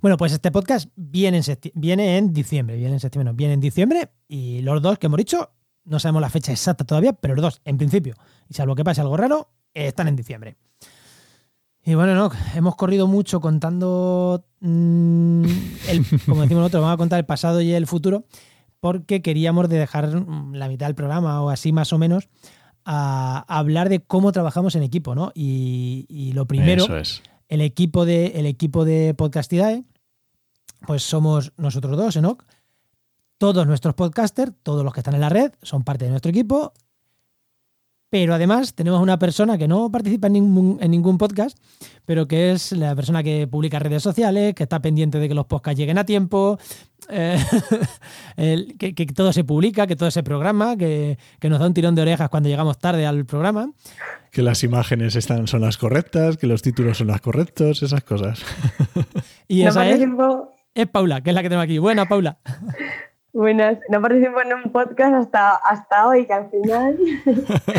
Bueno, 0.00 0.16
pues 0.16 0.32
este 0.32 0.50
podcast 0.50 0.88
viene 0.96 1.38
en, 1.38 2.32
diciembre, 2.32 2.76
viene 2.76 2.94
en 2.94 3.00
septiembre, 3.00 3.32
no, 3.32 3.36
viene 3.36 3.54
en 3.54 3.60
diciembre 3.60 4.10
y 4.26 4.60
los 4.62 4.82
dos 4.82 4.98
que 4.98 5.06
hemos 5.06 5.18
dicho, 5.18 5.50
no 5.84 6.00
sabemos 6.00 6.22
la 6.22 6.28
fecha 6.28 6.50
exacta 6.50 6.84
todavía, 6.84 7.12
pero 7.12 7.36
los 7.36 7.42
dos, 7.42 7.60
en 7.64 7.78
principio, 7.78 8.14
y 8.48 8.54
salvo 8.54 8.74
que 8.74 8.82
pase 8.82 9.00
algo 9.00 9.16
raro, 9.16 9.52
están 9.74 10.08
en 10.08 10.16
diciembre. 10.16 10.56
Y 11.84 11.94
bueno, 11.94 12.16
no, 12.16 12.30
hemos 12.56 12.74
corrido 12.74 13.06
mucho 13.06 13.40
contando, 13.40 14.44
mm, 14.60 15.44
el, 15.88 16.04
como 16.26 16.42
decimos 16.42 16.62
nosotros, 16.62 16.82
vamos 16.82 16.94
a 16.94 16.98
contar 16.98 17.20
el 17.20 17.26
pasado 17.26 17.60
y 17.60 17.72
el 17.72 17.86
futuro, 17.86 18.24
porque 18.80 19.22
queríamos 19.22 19.68
de 19.68 19.78
dejar 19.78 20.08
la 20.08 20.66
mitad 20.66 20.86
del 20.86 20.96
programa 20.96 21.42
o 21.42 21.50
así 21.50 21.72
más 21.72 21.92
o 21.92 21.98
menos 21.98 22.28
a, 22.84 23.44
hablar 23.48 23.88
de 23.88 24.00
cómo 24.00 24.32
trabajamos 24.32 24.74
en 24.74 24.82
equipo, 24.82 25.14
¿no? 25.14 25.32
Y, 25.34 26.06
y 26.08 26.32
lo 26.32 26.46
primero, 26.46 26.84
Eso 26.84 26.96
es. 26.96 27.22
el 27.48 27.60
equipo 27.60 28.04
de, 28.04 28.26
el 28.36 28.46
equipo 28.46 28.84
de 28.84 29.14
Podcastidae, 29.14 29.84
pues 30.86 31.02
somos 31.02 31.52
nosotros 31.56 31.96
dos, 31.96 32.16
Enoch. 32.16 32.44
Todos 33.38 33.66
nuestros 33.66 33.94
podcasters, 33.94 34.52
todos 34.62 34.84
los 34.84 34.92
que 34.92 35.00
están 35.00 35.14
en 35.14 35.20
la 35.20 35.28
red, 35.28 35.52
son 35.62 35.82
parte 35.82 36.04
de 36.04 36.10
nuestro 36.10 36.30
equipo. 36.30 36.72
Pero 38.12 38.34
además 38.34 38.74
tenemos 38.74 39.00
una 39.00 39.18
persona 39.18 39.56
que 39.56 39.66
no 39.66 39.90
participa 39.90 40.26
en 40.26 40.34
ningún, 40.34 40.76
en 40.82 40.90
ningún 40.90 41.16
podcast, 41.16 41.56
pero 42.04 42.28
que 42.28 42.52
es 42.52 42.72
la 42.72 42.94
persona 42.94 43.22
que 43.22 43.46
publica 43.46 43.78
redes 43.78 44.02
sociales, 44.02 44.54
que 44.54 44.64
está 44.64 44.82
pendiente 44.82 45.18
de 45.18 45.28
que 45.30 45.34
los 45.34 45.46
podcasts 45.46 45.78
lleguen 45.78 45.96
a 45.96 46.04
tiempo, 46.04 46.58
eh, 47.08 47.38
el- 48.36 48.76
que, 48.76 48.94
que 48.94 49.06
todo 49.06 49.32
se 49.32 49.44
publica, 49.44 49.86
que 49.86 49.96
todo 49.96 50.10
se 50.10 50.22
programa, 50.22 50.76
que, 50.76 51.16
que 51.40 51.48
nos 51.48 51.58
da 51.58 51.66
un 51.66 51.72
tirón 51.72 51.94
de 51.94 52.02
orejas 52.02 52.28
cuando 52.28 52.50
llegamos 52.50 52.78
tarde 52.78 53.06
al 53.06 53.24
programa. 53.24 53.72
Que 54.30 54.42
las 54.42 54.62
imágenes 54.62 55.16
están, 55.16 55.46
son 55.46 55.62
las 55.62 55.78
correctas, 55.78 56.36
que 56.36 56.46
los 56.46 56.60
títulos 56.60 56.98
son 56.98 57.06
los 57.06 57.20
correctos, 57.22 57.82
esas 57.82 58.04
cosas. 58.04 58.42
Y 59.48 59.62
no 59.64 59.70
esa 59.70 59.88
es, 59.88 60.00
es 60.74 60.86
Paula, 60.86 61.22
que 61.22 61.30
es 61.30 61.34
la 61.34 61.42
que 61.42 61.48
tengo 61.48 61.62
aquí. 61.62 61.78
Buena, 61.78 62.06
Paula. 62.06 62.36
buenas, 63.32 63.78
no 63.88 64.00
participo 64.00 64.40
en 64.42 64.52
un 64.54 64.72
podcast 64.72 65.14
hasta, 65.14 65.54
hasta 65.56 66.06
hoy, 66.08 66.26
que 66.26 66.32
al 66.32 66.50
final 66.50 66.98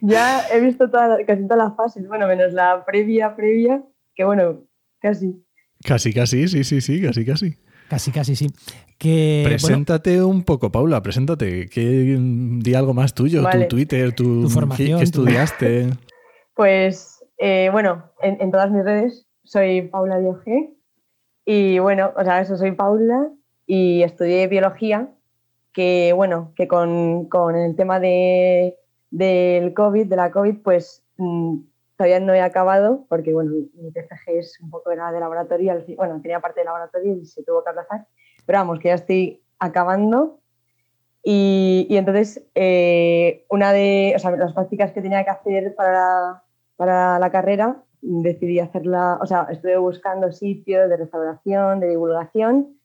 ya 0.00 0.40
he 0.52 0.60
visto 0.60 0.90
toda, 0.90 1.24
casi 1.26 1.42
todas 1.46 1.68
las 1.68 1.76
fases, 1.76 2.06
bueno, 2.08 2.26
menos 2.26 2.52
la 2.52 2.84
previa, 2.84 3.34
previa, 3.36 3.82
que 4.14 4.24
bueno, 4.24 4.62
casi. 5.00 5.44
Casi, 5.84 6.12
casi, 6.12 6.48
sí, 6.48 6.64
sí, 6.64 6.80
sí, 6.80 7.00
casi, 7.02 7.24
casi. 7.24 7.56
Casi, 7.88 8.10
casi, 8.10 8.36
sí. 8.36 8.48
Que, 8.98 9.40
bueno, 9.44 9.56
Preséntate 9.56 10.22
un 10.22 10.42
poco, 10.42 10.70
Paula, 10.70 11.00
preséntate. 11.02 11.68
Que 11.70 12.16
mm, 12.18 12.58
di 12.60 12.74
algo 12.74 12.92
más 12.92 13.14
tuyo, 13.14 13.42
Vale. 13.42 13.64
tu 13.64 13.76
Twitter, 13.76 14.12
tu, 14.14 14.42
Tu 14.42 14.48
formación, 14.50 14.98
¿qué 14.98 15.04
tu- 15.06 15.22
estudiaste? 15.22 15.90
Pues 16.54 17.24
eh, 17.38 17.68
bueno, 17.72 18.10
en, 18.20 18.40
en 18.42 18.50
todas 18.50 18.70
mis 18.70 18.84
redes 18.84 19.26
soy 19.44 19.82
Paula 19.82 20.18
Dioge 20.18 20.74
y 21.46 21.78
bueno, 21.78 22.12
o 22.16 22.24
sea, 22.24 22.40
eso 22.42 22.56
soy 22.58 22.72
Paula 22.72 23.30
y 23.68 24.02
estudié 24.02 24.48
biología, 24.48 25.10
que 25.74 26.12
bueno, 26.16 26.52
que 26.56 26.66
con, 26.66 27.26
con 27.26 27.54
el 27.54 27.76
tema 27.76 28.00
de, 28.00 28.78
del 29.10 29.74
COVID, 29.74 30.06
de 30.06 30.16
la 30.16 30.32
COVID, 30.32 30.56
pues 30.64 31.04
mm, 31.18 31.58
todavía 31.96 32.18
no 32.18 32.32
he 32.32 32.40
acabado 32.40 33.04
porque 33.10 33.34
bueno, 33.34 33.52
mi, 33.74 33.92
TFG 33.92 34.38
es 34.38 34.58
un 34.60 34.70
poco 34.70 34.90
era 34.90 35.12
de 35.12 35.20
laboratorio, 35.20 35.84
bueno, 35.98 36.18
tenía 36.22 36.40
parte 36.40 36.60
de 36.60 36.64
laboratorio 36.64 37.14
y 37.16 37.26
se 37.26 37.44
tuvo 37.44 37.62
que 37.62 37.70
aplazar, 37.70 38.06
pero 38.46 38.60
vamos, 38.60 38.80
que 38.80 38.88
ya 38.88 38.94
estoy 38.94 39.42
acabando. 39.58 40.40
Y, 41.22 41.86
y 41.90 41.98
entonces, 41.98 42.42
eh, 42.54 43.44
una 43.50 43.72
de 43.74 44.14
o 44.16 44.18
sea, 44.18 44.30
las 44.30 44.54
prácticas 44.54 44.92
que 44.92 45.02
tenía 45.02 45.24
que 45.24 45.30
hacer 45.30 45.74
para, 45.74 46.42
para 46.76 47.18
la 47.18 47.30
carrera, 47.30 47.82
decidí 48.00 48.60
hacerla, 48.60 49.18
o 49.20 49.26
sea, 49.26 49.46
estuve 49.50 49.76
buscando 49.76 50.32
sitios 50.32 50.88
de 50.88 50.96
restauración, 50.96 51.80
de 51.80 51.90
divulgación 51.90 52.77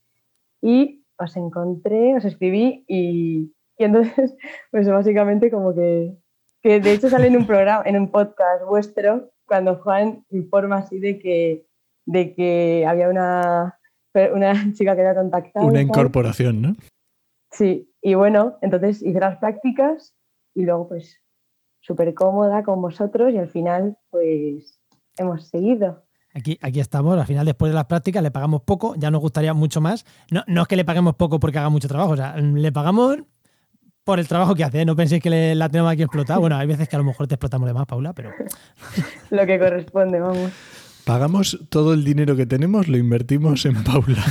y 0.64 1.04
os 1.18 1.36
encontré, 1.36 2.16
os 2.16 2.26
escribí 2.26 2.86
y, 2.88 3.54
y 3.78 3.84
entonces, 3.84 4.36
pues 4.72 4.88
básicamente 4.88 5.52
como 5.52 5.76
que, 5.76 6.16
que 6.62 6.80
de 6.80 6.94
hecho 6.94 7.10
sale 7.10 7.28
en 7.28 7.36
un 7.36 7.46
programa, 7.46 7.84
en 7.86 7.98
un 7.98 8.10
podcast 8.10 8.64
vuestro, 8.66 9.32
cuando 9.46 9.76
Juan 9.76 10.26
informa 10.30 10.78
así 10.78 11.00
de 11.00 11.20
que, 11.20 11.68
de 12.06 12.34
que 12.34 12.86
había 12.88 13.10
una, 13.10 13.78
una 14.34 14.74
chica 14.74 14.96
que 14.96 15.02
había 15.02 15.16
contactado. 15.16 15.68
Una 15.68 15.82
incorporación, 15.82 16.62
¿no? 16.62 16.76
Sí, 17.52 17.92
y 18.02 18.14
bueno, 18.16 18.58
entonces 18.62 19.04
hice 19.04 19.20
las 19.20 19.38
prácticas 19.38 20.16
y 20.56 20.64
luego 20.64 20.88
pues 20.88 21.22
súper 21.82 22.14
cómoda 22.14 22.64
con 22.64 22.82
vosotros 22.82 23.34
y 23.34 23.38
al 23.38 23.50
final 23.50 23.98
pues 24.10 24.80
hemos 25.18 25.50
seguido. 25.50 26.03
Aquí, 26.36 26.58
aquí 26.62 26.80
estamos, 26.80 27.18
al 27.20 27.28
final 27.28 27.46
después 27.46 27.72
de 27.72 27.76
las 27.76 27.86
prácticas 27.86 28.24
le 28.24 28.32
pagamos 28.32 28.62
poco, 28.64 28.96
ya 28.98 29.12
nos 29.12 29.22
gustaría 29.22 29.54
mucho 29.54 29.82
más. 29.82 30.04
No, 30.32 30.44
no 30.48 30.64
es 30.64 30.68
que 30.68 30.76
le 30.76 30.84
paguemos 30.86 31.16
poco 31.16 31.40
porque 31.40 31.60
haga 31.60 31.70
mucho 31.70 31.88
trabajo, 31.88 32.12
o 32.12 32.18
sea, 32.18 32.36
le 32.38 32.72
pagamos 32.72 33.18
por 34.04 34.20
el 34.20 34.28
trabajo 34.28 34.56
que 34.56 34.64
hace, 34.64 34.82
¿eh? 34.82 34.86
no 34.86 34.96
penséis 34.96 35.22
que 35.22 35.30
le- 35.30 35.56
la 35.56 35.70
tenemos 35.70 35.92
aquí 35.92 36.02
explotada. 36.02 36.40
Bueno, 36.40 36.58
hay 36.58 36.68
veces 36.68 36.90
que 36.90 36.96
a 36.96 37.00
lo 37.00 37.06
mejor 37.06 37.28
te 37.28 37.36
explotamos 37.36 37.68
de 37.68 37.74
más, 37.74 37.86
Paula, 37.86 38.14
pero 38.14 38.32
Lo 39.30 39.46
que 39.46 39.60
corresponde, 39.60 40.20
vamos. 40.20 40.52
Pagamos 41.06 41.60
todo 41.70 41.94
el 41.94 42.04
dinero 42.04 42.36
que 42.36 42.46
tenemos, 42.46 42.88
lo 42.88 42.98
invertimos 42.98 43.66
en 43.66 43.84
Paula. 43.84 44.24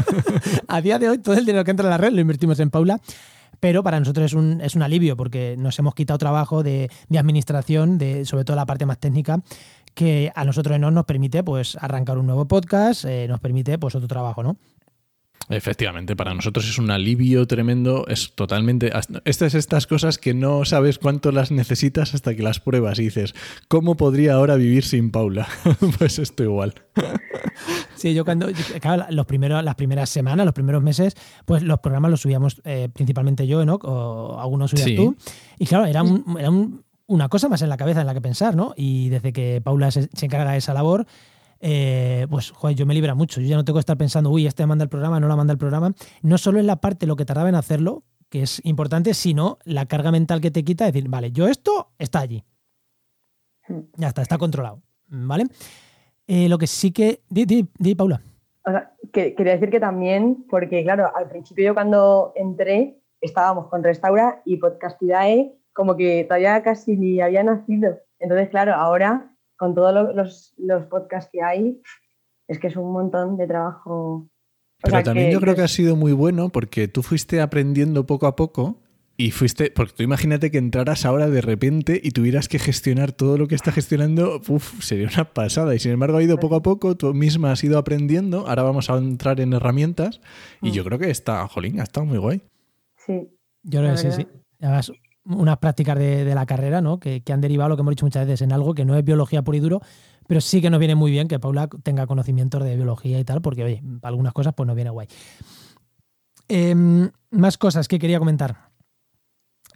a 0.68 0.80
día 0.80 0.98
de 0.98 1.08
hoy 1.10 1.18
todo 1.18 1.34
el 1.36 1.44
dinero 1.46 1.64
que 1.64 1.70
entra 1.70 1.84
en 1.86 1.90
la 1.90 1.98
red 1.98 2.12
lo 2.12 2.20
invertimos 2.20 2.58
en 2.60 2.70
Paula. 2.70 3.00
Pero 3.58 3.82
para 3.82 3.98
nosotros 3.98 4.26
es 4.26 4.34
un, 4.34 4.60
es 4.60 4.74
un 4.74 4.82
alivio 4.82 5.16
porque 5.16 5.56
nos 5.58 5.78
hemos 5.78 5.94
quitado 5.94 6.18
trabajo 6.18 6.62
de, 6.62 6.90
de 7.08 7.18
administración, 7.18 7.96
de, 7.96 8.26
sobre 8.26 8.44
todo 8.44 8.54
la 8.54 8.66
parte 8.66 8.84
más 8.84 8.98
técnica, 8.98 9.40
que 9.96 10.30
a 10.34 10.44
nosotros 10.44 10.78
no 10.78 10.90
nos 10.92 11.06
permite 11.06 11.42
pues 11.42 11.76
arrancar 11.80 12.18
un 12.18 12.26
nuevo 12.26 12.46
podcast, 12.46 13.04
eh, 13.06 13.26
nos 13.28 13.40
permite 13.40 13.78
pues 13.78 13.94
otro 13.96 14.06
trabajo, 14.06 14.42
¿no? 14.44 14.56
Efectivamente, 15.48 16.16
para 16.16 16.34
nosotros 16.34 16.68
es 16.68 16.76
un 16.78 16.90
alivio 16.90 17.46
tremendo, 17.46 18.04
es 18.08 18.32
totalmente... 18.34 18.90
Estas 19.24 19.54
estas 19.54 19.86
cosas 19.86 20.18
que 20.18 20.34
no 20.34 20.64
sabes 20.64 20.98
cuánto 20.98 21.30
las 21.30 21.52
necesitas 21.52 22.14
hasta 22.14 22.34
que 22.34 22.42
las 22.42 22.58
pruebas 22.58 22.98
y 22.98 23.04
dices, 23.04 23.32
¿cómo 23.68 23.96
podría 23.96 24.34
ahora 24.34 24.56
vivir 24.56 24.82
sin 24.84 25.12
Paula? 25.12 25.46
pues 25.98 26.18
esto 26.18 26.42
igual. 26.42 26.74
Sí, 27.94 28.12
yo 28.12 28.26
cuando, 28.26 28.48
claro, 28.82 29.06
los 29.08 29.24
primeros, 29.24 29.64
las 29.64 29.74
primeras 29.74 30.10
semanas, 30.10 30.44
los 30.44 30.54
primeros 30.54 30.82
meses, 30.82 31.14
pues 31.46 31.62
los 31.62 31.80
programas 31.80 32.10
los 32.10 32.20
subíamos 32.20 32.60
eh, 32.64 32.90
principalmente 32.92 33.46
yo, 33.46 33.62
Enoch, 33.62 33.82
o 33.84 34.38
algunos 34.38 34.70
subías 34.70 34.84
Sí. 34.86 34.96
tú. 34.96 35.16
Y 35.58 35.64
claro, 35.66 35.86
era, 35.86 36.02
un- 36.02 36.36
era 36.38 36.50
un- 36.50 36.84
una 37.06 37.28
cosa 37.28 37.48
más 37.48 37.62
en 37.62 37.68
la 37.68 37.76
cabeza 37.76 38.00
en 38.00 38.06
la 38.06 38.14
que 38.14 38.20
pensar, 38.20 38.56
¿no? 38.56 38.74
Y 38.76 39.08
desde 39.08 39.32
que 39.32 39.60
Paula 39.62 39.90
se, 39.90 40.08
se 40.12 40.26
encarga 40.26 40.52
de 40.52 40.58
esa 40.58 40.74
labor, 40.74 41.06
eh, 41.60 42.26
pues 42.30 42.50
joder, 42.50 42.76
yo 42.76 42.86
me 42.86 42.94
libera 42.94 43.14
mucho. 43.14 43.40
Yo 43.40 43.48
ya 43.48 43.56
no 43.56 43.64
tengo 43.64 43.78
que 43.78 43.80
estar 43.80 43.96
pensando, 43.96 44.30
uy, 44.30 44.46
este 44.46 44.66
manda 44.66 44.84
el 44.84 44.88
programa, 44.88 45.20
no 45.20 45.28
la 45.28 45.36
manda 45.36 45.52
el 45.52 45.58
programa. 45.58 45.94
No 46.22 46.38
solo 46.38 46.58
es 46.58 46.64
la 46.64 46.76
parte 46.76 47.06
lo 47.06 47.16
que 47.16 47.24
tardaba 47.24 47.48
en 47.48 47.54
hacerlo, 47.54 48.04
que 48.28 48.42
es 48.42 48.60
importante, 48.64 49.14
sino 49.14 49.58
la 49.64 49.86
carga 49.86 50.10
mental 50.10 50.40
que 50.40 50.50
te 50.50 50.64
quita, 50.64 50.84
decir, 50.84 51.08
vale, 51.08 51.32
yo 51.32 51.48
esto 51.48 51.92
está 51.98 52.20
allí. 52.20 52.44
Ya 53.96 54.08
está, 54.08 54.22
está 54.22 54.38
controlado. 54.38 54.82
¿Vale? 55.08 55.44
Eh, 56.26 56.48
lo 56.48 56.58
que 56.58 56.66
sí 56.66 56.92
que. 56.92 57.22
Di, 57.28 57.44
di, 57.44 57.68
di, 57.78 57.94
Paula. 57.94 58.20
O 58.64 58.70
sea, 58.70 58.92
que, 59.12 59.34
quería 59.34 59.52
decir 59.52 59.70
que 59.70 59.80
también, 59.80 60.44
porque 60.50 60.82
claro, 60.82 61.10
al 61.14 61.28
principio 61.28 61.64
yo 61.66 61.74
cuando 61.74 62.32
entré 62.34 63.00
estábamos 63.20 63.68
con 63.68 63.82
Restaura 63.82 64.42
y 64.44 64.56
Podcastidae 64.56 65.56
como 65.76 65.96
que 65.96 66.24
todavía 66.24 66.62
casi 66.62 66.96
ni 66.96 67.20
había 67.20 67.44
nacido. 67.44 67.98
Entonces, 68.18 68.48
claro, 68.48 68.74
ahora 68.74 69.36
con 69.56 69.74
todos 69.74 69.92
lo- 69.94 70.12
los, 70.14 70.54
los 70.56 70.86
podcasts 70.86 71.30
que 71.32 71.42
hay, 71.42 71.80
es 72.48 72.58
que 72.58 72.68
es 72.68 72.76
un 72.76 72.92
montón 72.92 73.36
de 73.36 73.46
trabajo. 73.46 73.92
O 73.98 74.28
Pero 74.82 74.96
sea, 74.96 75.02
también 75.04 75.30
yo 75.30 75.40
creo 75.40 75.54
que 75.54 75.62
ha 75.62 75.68
sido 75.68 75.96
muy 75.96 76.12
bueno 76.12 76.48
porque 76.48 76.88
tú 76.88 77.02
fuiste 77.02 77.40
aprendiendo 77.40 78.06
poco 78.06 78.26
a 78.26 78.36
poco 78.36 78.80
y 79.18 79.30
fuiste, 79.30 79.70
porque 79.70 79.94
tú 79.96 80.02
imagínate 80.02 80.50
que 80.50 80.58
entraras 80.58 81.06
ahora 81.06 81.28
de 81.30 81.40
repente 81.40 81.98
y 82.04 82.10
tuvieras 82.10 82.48
que 82.48 82.58
gestionar 82.58 83.12
todo 83.12 83.38
lo 83.38 83.48
que 83.48 83.54
está 83.54 83.72
gestionando, 83.72 84.40
uf, 84.48 84.82
sería 84.82 85.08
una 85.12 85.24
pasada. 85.32 85.74
Y 85.74 85.78
sin 85.78 85.92
embargo 85.92 86.18
ha 86.18 86.22
ido 86.22 86.38
poco 86.38 86.56
a 86.56 86.62
poco, 86.62 86.94
tú 86.96 87.14
misma 87.14 87.52
has 87.52 87.64
ido 87.64 87.78
aprendiendo, 87.78 88.46
ahora 88.46 88.62
vamos 88.62 88.90
a 88.90 88.98
entrar 88.98 89.40
en 89.40 89.54
herramientas 89.54 90.20
y 90.62 90.70
Mm. 90.70 90.72
yo 90.74 90.84
creo 90.84 90.98
que 90.98 91.10
está, 91.10 91.46
jolín, 91.48 91.80
ha 91.80 91.84
estado 91.84 92.04
muy 92.06 92.18
guay. 92.18 92.42
Sí, 92.96 93.28
Yo 93.62 93.80
creo 93.80 93.92
que 93.92 93.98
sí, 93.98 94.12
sí. 94.12 94.26
Además, 94.60 94.92
unas 95.26 95.58
prácticas 95.58 95.98
de, 95.98 96.24
de 96.24 96.34
la 96.34 96.46
carrera, 96.46 96.80
¿no? 96.80 96.98
Que, 96.98 97.20
que 97.22 97.32
han 97.32 97.40
derivado, 97.40 97.68
lo 97.70 97.76
que 97.76 97.80
hemos 97.82 97.92
dicho 97.92 98.06
muchas 98.06 98.26
veces, 98.26 98.42
en 98.42 98.52
algo 98.52 98.74
que 98.74 98.84
no 98.84 98.94
es 98.96 99.04
biología 99.04 99.42
puro 99.42 99.56
y 99.56 99.60
duro, 99.60 99.80
pero 100.26 100.40
sí 100.40 100.60
que 100.60 100.70
nos 100.70 100.78
viene 100.80 100.94
muy 100.94 101.10
bien 101.10 101.28
que 101.28 101.38
Paula 101.38 101.68
tenga 101.82 102.06
conocimientos 102.06 102.62
de 102.64 102.76
biología 102.76 103.18
y 103.18 103.24
tal, 103.24 103.40
porque, 103.42 103.64
oye, 103.64 103.82
algunas 104.02 104.32
cosas, 104.32 104.54
pues 104.56 104.66
nos 104.66 104.76
viene 104.76 104.90
guay. 104.90 105.08
Em, 106.48 107.10
más 107.30 107.58
cosas 107.58 107.88
que 107.88 107.98
quería 107.98 108.18
comentar. 108.18 108.70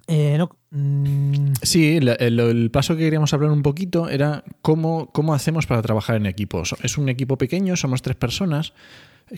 Eh, 0.07 0.37
no, 0.39 0.51
mm, 0.71 1.53
Sí, 1.63 1.99
el, 2.01 2.71
paso 2.73 2.97
que 2.97 3.03
queríamos 3.05 3.33
hablar 3.33 3.51
un 3.51 3.63
poquito 3.63 4.09
era 4.09 4.43
cómo, 4.63 5.11
cómo 5.13 5.35
hacemos 5.35 5.67
para 5.67 5.83
trabajar 5.83 6.17
en 6.17 6.27
equipo. 6.27 6.65
So- 6.65 6.77
Es 6.83 6.99
un 6.99 7.09
equipo 7.09 7.37
pequeño, 7.39 7.77
somos 7.77 8.03
tres 8.03 8.17
personas. 8.17 8.73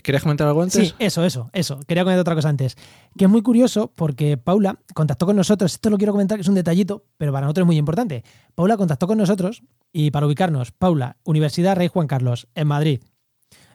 ¿Querías 0.01 0.23
comentar 0.23 0.47
algo 0.47 0.61
antes? 0.63 0.89
Sí, 0.89 0.95
eso, 0.97 1.23
eso, 1.23 1.49
eso. 1.53 1.79
Quería 1.87 2.03
comentar 2.03 2.21
otra 2.21 2.35
cosa 2.35 2.49
antes. 2.49 2.75
Que 3.17 3.25
es 3.25 3.29
muy 3.29 3.41
curioso 3.43 3.91
porque 3.95 4.37
Paula 4.37 4.79
contactó 4.93 5.25
con 5.25 5.35
nosotros. 5.35 5.73
Esto 5.73 5.89
lo 5.89 5.97
quiero 5.97 6.13
comentar, 6.13 6.37
que 6.37 6.41
es 6.41 6.47
un 6.47 6.55
detallito, 6.55 7.05
pero 7.17 7.31
para 7.31 7.45
nosotros 7.45 7.63
es 7.63 7.67
muy 7.67 7.77
importante. 7.77 8.23
Paula 8.55 8.75
contactó 8.77 9.05
con 9.07 9.17
nosotros 9.17 9.61
y 9.91 10.09
para 10.11 10.25
ubicarnos, 10.25 10.71
Paula, 10.71 11.17
Universidad 11.23 11.75
Rey 11.75 11.89
Juan 11.89 12.07
Carlos, 12.07 12.47
en 12.55 12.67
Madrid. 12.67 13.01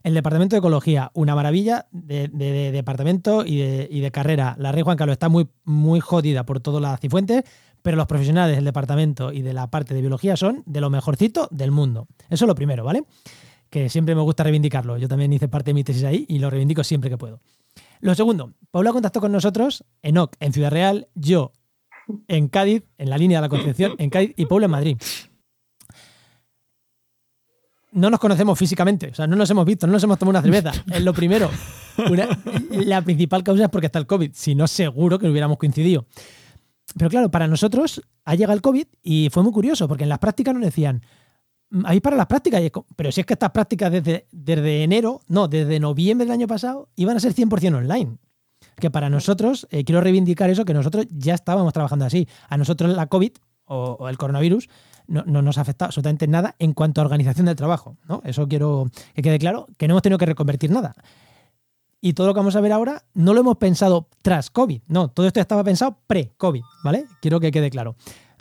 El 0.03 0.15
Departamento 0.15 0.55
de 0.57 0.59
Ecología, 0.59 1.11
una 1.15 1.35
maravilla 1.35 1.87
de, 1.91 2.29
de- 2.29 2.53
de 2.53 2.73
departamento 2.73 3.45
y 3.45 3.59
de, 3.59 3.89
y 3.91 4.01
de 4.01 4.11
carrera. 4.11 4.55
La 4.59 4.73
Rey 4.73 4.83
Juan 4.83 4.97
Carlos 4.97 5.15
está 5.15 5.29
muy, 5.29 5.49
muy 5.65 6.01
jodida 6.01 6.45
por 6.47 6.61
todas 6.61 6.81
las 6.81 7.01
cifuentes, 7.01 7.43
pero 7.83 7.97
los 7.97 8.07
profesionales 8.07 8.57
del 8.57 8.65
departamento 8.65 9.33
y 9.33 9.43
de 9.43 9.53
la 9.53 9.69
parte 9.71 9.95
de 9.95 10.01
biología 10.01 10.37
son 10.37 10.63
de 10.67 10.81
lo 10.81 10.89
mejorcito 10.91 11.49
del 11.51 11.71
mundo. 11.73 12.07
Eso 12.29 12.45
es 12.45 12.49
lo 12.49 12.55
primero, 12.55 12.85
¿vale? 12.85 13.05
Que 13.71 13.89
siempre 13.89 14.15
me 14.15 14.23
gusta 14.23 14.45
reivindicarlo. 14.45 14.97
Yo 14.97 15.09
también 15.09 15.33
hice 15.33 15.49
parte 15.49 15.71
de 15.71 15.75
mi 15.75 15.85
tesis 15.85 16.05
ahí 16.05 16.25
y 16.29 16.39
lo 16.39 16.51
reivindico 16.51 16.83
siempre 16.85 17.11
que 17.11 17.19
puedo. 17.19 17.41
Lo 18.01 18.15
segundo, 18.15 18.55
Paula 18.71 18.93
contactó 18.93 19.21
con 19.21 19.33
nosotros, 19.33 19.85
Enoc 20.03 20.37
en 20.41 20.53
Ciudad 20.53 20.71
Real, 20.71 21.09
yo 21.15 21.53
en 22.29 22.49
Cádiz, 22.49 22.85
en 22.97 23.11
la 23.11 23.19
línea 23.19 23.39
de 23.39 23.43
la 23.43 23.49
Concepción, 23.49 23.95
en 23.99 24.11
Cádiz 24.11 24.33
y 24.37 24.47
Paula 24.47 24.67
en 24.67 24.71
Madrid. 24.71 24.97
No 27.93 28.11
nos 28.11 28.21
conocemos 28.21 28.59
físicamente, 28.59 29.09
o 29.09 29.15
sea, 29.15 29.27
no 29.27 29.35
nos 29.35 29.51
hemos 29.51 29.65
visto, 29.65 29.87
no 29.87 29.95
nos 29.95 30.03
hemos 30.05 30.19
tomado 30.19 30.39
una 30.39 30.43
cerveza. 30.43 30.73
Es 30.93 31.03
lo 31.03 31.13
primero. 31.13 31.51
la 32.71 33.03
principal 33.03 33.43
causa 33.43 33.65
es 33.65 33.71
porque 33.71 33.87
está 33.87 33.99
el 33.99 34.07
COVID, 34.07 34.31
si 34.35 34.55
no, 34.55 34.67
seguro 34.67 35.19
que 35.19 35.27
no 35.27 35.33
hubiéramos 35.33 35.59
coincidido. 35.59 36.07
Pero 36.97 37.11
claro, 37.11 37.31
para 37.31 37.49
nosotros 37.49 38.03
ha 38.25 38.35
llegado 38.35 38.55
el 38.55 38.63
COVID 38.63 38.87
y 39.03 39.29
fue 39.31 39.43
muy 39.43 39.53
curioso, 39.53 39.89
porque 39.89 40.05
en 40.05 40.11
las 40.11 40.19
prácticas 40.19 40.55
nos 40.55 40.63
decían, 40.63 41.03
ahí 41.85 42.01
para 42.01 42.17
las 42.17 42.27
prácticas, 42.27 42.63
pero 42.97 43.13
si 43.13 43.21
es 43.21 43.27
que 43.27 43.35
estas 43.35 43.51
prácticas 43.51 43.93
desde, 43.93 44.83
enero, 44.83 45.21
no, 45.29 45.49
desde 45.49 45.81
noviembre 45.81 46.27
del 46.27 46.33
año 46.33 46.47
pasado, 46.47 46.89
iban 46.97 47.17
a 47.17 47.21
ser 47.21 47.35
100% 47.35 47.77
online. 47.77 48.17
Que 48.77 48.91
para 48.91 49.11
nosotros, 49.11 49.67
eh, 49.71 49.85
quiero 49.85 50.01
reivindicar 50.01 50.51
eso, 50.51 50.65
que 50.65 50.75
nosotros 50.75 51.07
ya 51.11 51.35
estábamos 51.35 51.73
trabajando 51.73 52.05
así. 52.05 52.29
A 52.49 52.57
nosotros 52.57 52.95
la 52.95 53.07
COVID 53.07 53.33
o, 53.67 54.09
el 54.09 54.17
coronavirus 54.17 54.69
no, 55.07 55.25
no, 55.27 55.43
nos 55.43 55.59
afecta 55.59 55.87
absolutamente 55.87 56.27
nada 56.27 56.55
en 56.59 56.73
cuanto 56.73 57.01
a 57.01 57.05
organización 57.05 57.47
del 57.47 57.57
trabajo. 57.57 57.97
Eso 58.25 58.49
quiero 58.49 58.91
que 59.15 59.23
quede 59.23 59.39
claro, 59.39 59.67
que 59.77 59.89
no 59.89 59.95
hemos 59.95 60.03
tenido 60.03 60.19
que 60.19 60.27
reconvertir 60.27 60.71
nada. 60.71 60.95
Y 62.01 62.13
todo 62.13 62.29
lo 62.29 62.35
que 62.35 62.39
vamos 62.39 62.55
a 62.55 62.61
ver 62.61 62.73
ahora 62.73 63.05
no 63.15 63.35
lo 63.35 63.41
hemos 63.41 63.57
pensado 63.57 64.09
tras 64.23 64.51
COVID. 64.51 64.83
No, 64.87 65.09
todo 65.09 65.27
esto 65.27 65.41
estaba 65.41 65.65
pensado 65.65 65.99
pre-COVID, 66.07 66.63
¿vale? 66.85 67.07
Quiero 67.21 67.41
que 67.41 67.51
quede 67.51 67.71
claro. 67.71 67.97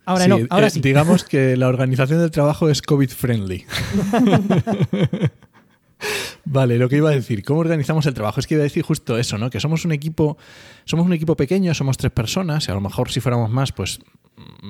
Ahora 0.08 0.28
no, 0.30 0.39
ahora 0.50 0.67
eh, 0.67 0.70
sí. 0.70 0.80
Digamos 0.80 1.26
que 1.26 1.58
la 1.58 1.67
organización 1.67 2.20
del 2.22 2.32
trabajo 2.32 2.70
es 2.70 2.82
COVID-friendly. 2.82 3.65
Vale, 6.46 6.78
lo 6.78 6.88
que 6.88 6.96
iba 6.96 7.10
a 7.10 7.13
decir, 7.13 7.43
¿cómo 7.43 7.60
organizamos 7.60 8.06
el 8.06 8.13
trabajo? 8.13 8.39
Es 8.39 8.48
que 8.48 8.54
iba 8.54 8.62
a 8.62 8.63
decir 8.63 8.84
justo 8.84 9.17
eso, 9.17 9.38
¿no? 9.38 9.50
Que 9.50 9.60
somos 9.60 9.84
un 9.84 9.91
equipo, 9.91 10.38
somos 10.86 11.06
un 11.06 11.12
equipo 11.12 11.36
pequeño, 11.36 11.74
somos 11.74 11.98
tres 11.98 12.13
personas, 12.13 12.70
y 12.70 12.72
a 12.72 12.74
lo 12.74 12.80
mejor 12.80 13.12
si 13.12 13.20
fuéramos 13.20 13.50
más, 13.50 13.74
pues 13.74 14.00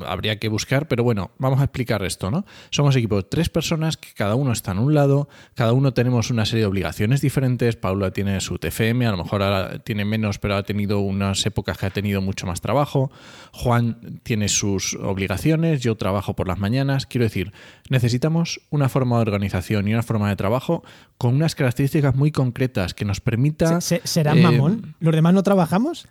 habría 0.06 0.40
que 0.40 0.50
buscar, 0.50 0.88
pero 0.88 1.04
bueno, 1.04 1.32
vamos 1.38 1.60
a 1.60 1.64
explicar 1.64 2.04
esto, 2.04 2.32
¿no? 2.32 2.46
Somos 2.70 2.96
equipo 2.96 3.18
de 3.18 3.24
tres 3.24 3.50
personas 3.50 3.98
que 3.98 4.10
cada 4.14 4.36
uno 4.36 4.52
está 4.52 4.72
en 4.72 4.80
un 4.80 4.94
lado, 4.94 5.30
cada 5.56 5.74
uno 5.74 5.94
tenemos 5.94 6.30
una 6.30 6.46
serie 6.46 6.62
de 6.62 6.68
obligaciones 6.68 7.22
diferentes. 7.22 7.76
Paula 7.76 8.12
tiene 8.12 8.40
su 8.42 8.58
TFM, 8.58 9.08
a 9.08 9.12
lo 9.12 9.18
mejor 9.18 9.44
ahora 9.44 9.80
tiene 9.80 10.06
menos, 10.06 10.40
pero 10.40 10.56
ha 10.56 10.64
tenido 10.64 11.00
unas 11.00 11.46
épocas 11.46 11.78
que 11.78 11.86
ha 11.86 11.90
tenido 11.90 12.22
mucho 12.22 12.46
más 12.46 12.62
trabajo. 12.62 13.12
Juan 13.54 14.22
tiene 14.24 14.50
sus 14.50 14.96
obligaciones, 14.96 15.82
yo 15.82 15.96
trabajo 15.96 16.36
por 16.36 16.48
las 16.48 16.60
mañanas. 16.60 17.06
Quiero 17.06 17.26
decir, 17.26 17.54
necesitamos 17.90 18.62
una 18.70 18.90
forma 18.90 19.18
de 19.18 19.22
organización 19.24 19.88
y 19.88 19.94
una 19.94 20.04
forma 20.04 20.30
de 20.30 20.36
trabajo 20.36 20.84
con 21.18 21.36
unas 21.36 21.56
características 21.56 22.16
muy 22.16 22.32
concretas 22.32 22.94
que 22.94 23.06
nos 23.06 23.22
permita... 23.22 23.82
¿Serán 23.82 24.38
eh, 24.38 24.42
mamón? 24.42 24.96
¿Los 25.00 25.16
demás 25.16 25.34
no 25.34 25.44
trabajamos? 25.44 26.08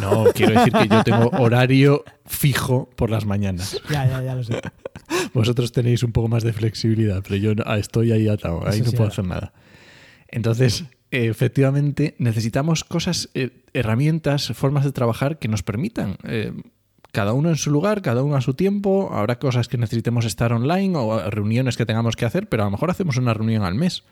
No, 0.00 0.24
quiero 0.34 0.58
decir 0.58 0.72
que 0.72 0.88
yo 0.88 1.02
tengo 1.04 1.30
horario 1.38 2.04
fijo 2.24 2.88
por 2.96 3.10
las 3.10 3.25
mañanas. 3.26 3.80
Ya, 3.90 4.06
ya, 4.06 4.22
ya 4.22 4.34
lo 4.34 4.42
sé. 4.42 4.60
Vosotros 5.34 5.72
tenéis 5.72 6.02
un 6.02 6.12
poco 6.12 6.28
más 6.28 6.42
de 6.42 6.52
flexibilidad, 6.52 7.22
pero 7.22 7.36
yo 7.36 7.52
estoy 7.76 8.12
ahí 8.12 8.28
atado, 8.28 8.66
ahí 8.66 8.80
no 8.80 8.90
puedo 8.92 9.08
hacer 9.08 9.24
nada. 9.24 9.52
Entonces, 10.28 10.84
efectivamente, 11.10 12.14
necesitamos 12.18 12.84
cosas, 12.84 13.28
eh, 13.34 13.62
herramientas, 13.72 14.52
formas 14.54 14.84
de 14.84 14.92
trabajar 14.92 15.38
que 15.38 15.48
nos 15.48 15.62
permitan 15.62 16.16
eh, 16.24 16.52
cada 17.12 17.32
uno 17.32 17.48
en 17.48 17.56
su 17.56 17.70
lugar, 17.70 18.02
cada 18.02 18.22
uno 18.22 18.36
a 18.36 18.40
su 18.40 18.54
tiempo. 18.54 19.10
Habrá 19.12 19.38
cosas 19.38 19.68
que 19.68 19.78
necesitemos 19.78 20.24
estar 20.24 20.52
online 20.52 20.96
o 20.96 21.30
reuniones 21.30 21.76
que 21.76 21.86
tengamos 21.86 22.16
que 22.16 22.24
hacer, 22.24 22.48
pero 22.48 22.64
a 22.64 22.66
lo 22.66 22.72
mejor 22.72 22.90
hacemos 22.90 23.16
una 23.16 23.32
reunión 23.34 23.62
al 23.62 23.74
mes 23.74 24.02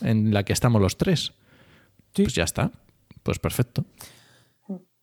en 0.00 0.32
la 0.32 0.44
que 0.44 0.52
estamos 0.52 0.80
los 0.80 0.96
tres. 0.96 1.32
Pues 2.12 2.34
ya 2.34 2.44
está. 2.44 2.72
Pues 3.22 3.38
perfecto. 3.38 3.84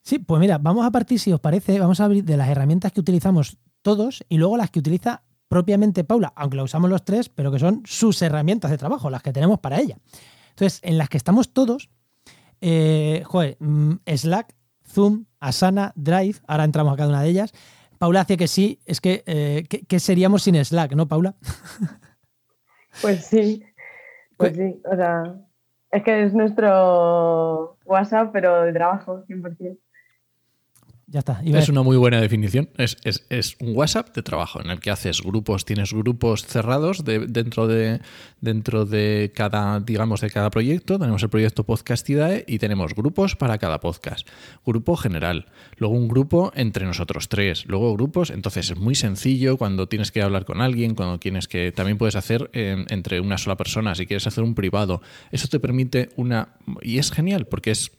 Sí, 0.07 0.19
pues 0.19 0.39
mira, 0.39 0.57
vamos 0.57 0.85
a 0.85 0.91
partir, 0.91 1.19
si 1.19 1.33
os 1.33 1.41
parece, 1.41 1.77
vamos 1.81 1.99
a 1.99 2.05
abrir 2.05 2.23
de 2.23 2.37
las 2.37 2.47
herramientas 2.47 2.93
que 2.93 3.01
utilizamos 3.01 3.57
todos 3.81 4.23
y 4.29 4.37
luego 4.37 4.55
las 4.55 4.71
que 4.71 4.79
utiliza 4.79 5.23
propiamente 5.49 6.05
Paula, 6.05 6.31
aunque 6.37 6.55
la 6.55 6.63
usamos 6.63 6.89
los 6.89 7.03
tres, 7.03 7.27
pero 7.27 7.51
que 7.51 7.59
son 7.59 7.83
sus 7.83 8.21
herramientas 8.21 8.71
de 8.71 8.77
trabajo, 8.77 9.09
las 9.09 9.21
que 9.21 9.33
tenemos 9.33 9.59
para 9.59 9.81
ella. 9.81 9.97
Entonces, 10.51 10.79
en 10.83 10.97
las 10.97 11.09
que 11.09 11.17
estamos 11.17 11.51
todos, 11.51 11.89
eh, 12.61 13.21
joder, 13.25 13.57
mm, 13.59 13.95
Slack, 14.05 14.55
Zoom, 14.85 15.25
Asana, 15.41 15.91
Drive, 15.97 16.37
ahora 16.47 16.63
entramos 16.63 16.93
a 16.93 16.95
cada 16.95 17.09
una 17.09 17.21
de 17.21 17.27
ellas. 17.27 17.51
Paula 17.97 18.21
hace 18.21 18.37
que 18.37 18.47
sí, 18.47 18.79
es 18.85 19.01
que, 19.01 19.25
eh, 19.25 19.65
¿qué 19.67 19.99
seríamos 19.99 20.43
sin 20.43 20.55
Slack, 20.55 20.93
no, 20.95 21.09
Paula? 21.09 21.35
Pues 23.01 23.25
sí, 23.25 23.61
pues 24.37 24.55
sí, 24.55 24.81
o 24.89 24.95
sea, 24.95 25.35
es 25.91 26.01
que 26.01 26.23
es 26.23 26.33
nuestro 26.33 27.77
WhatsApp, 27.83 28.31
pero 28.31 28.61
de 28.61 28.71
trabajo, 28.71 29.25
100%. 29.27 29.77
Ya 31.09 31.19
está. 31.19 31.41
Es 31.45 31.69
una 31.69 31.83
muy 31.83 31.95
buena 31.95 32.19
definición. 32.19 32.67
Es, 32.77 33.55
un 33.61 33.77
WhatsApp 33.77 34.13
de 34.13 34.23
trabajo 34.23 34.59
en 34.61 34.69
el 34.69 34.81
que 34.81 34.91
haces 34.91 35.21
grupos, 35.21 35.63
tienes 35.63 35.93
grupos 35.93 36.45
cerrados 36.45 37.05
dentro, 37.05 37.65
de, 37.65 38.01
dentro 38.41 38.85
de 38.85 39.31
cada, 39.33 39.79
digamos, 39.79 40.19
de 40.19 40.29
cada 40.29 40.49
proyecto. 40.49 40.99
Tenemos 40.99 41.23
el 41.23 41.29
proyecto 41.29 41.63
Podcastidae 41.63 42.43
y 42.45 42.59
tenemos 42.59 42.93
grupos 42.93 43.37
para 43.37 43.57
cada 43.57 43.79
podcast. 43.79 44.27
Grupo 44.65 44.97
general, 44.97 45.45
luego 45.77 45.95
un 45.95 46.09
grupo 46.09 46.51
entre 46.55 46.85
nosotros 46.85 47.29
tres, 47.29 47.65
luego 47.67 47.93
grupos. 47.93 48.29
Entonces 48.29 48.71
es 48.71 48.77
muy 48.77 48.93
sencillo 48.93 49.55
cuando 49.55 49.87
tienes 49.87 50.11
que 50.11 50.21
hablar 50.21 50.43
con 50.43 50.59
alguien, 50.59 50.93
cuando 50.93 51.19
tienes 51.19 51.47
que. 51.47 51.71
También 51.71 51.97
puedes 51.97 52.17
hacer 52.17 52.49
eh, 52.51 52.83
entre 52.89 53.21
una 53.21 53.37
sola 53.37 53.55
persona, 53.55 53.95
si 53.95 54.07
quieres 54.07 54.27
hacer 54.27 54.43
un 54.43 54.55
privado. 54.55 55.01
Eso 55.31 55.47
te 55.47 55.61
permite 55.61 56.09
una. 56.17 56.49
Y 56.81 56.97
es 56.97 57.13
genial 57.13 57.45
porque 57.45 57.71
es 57.71 57.93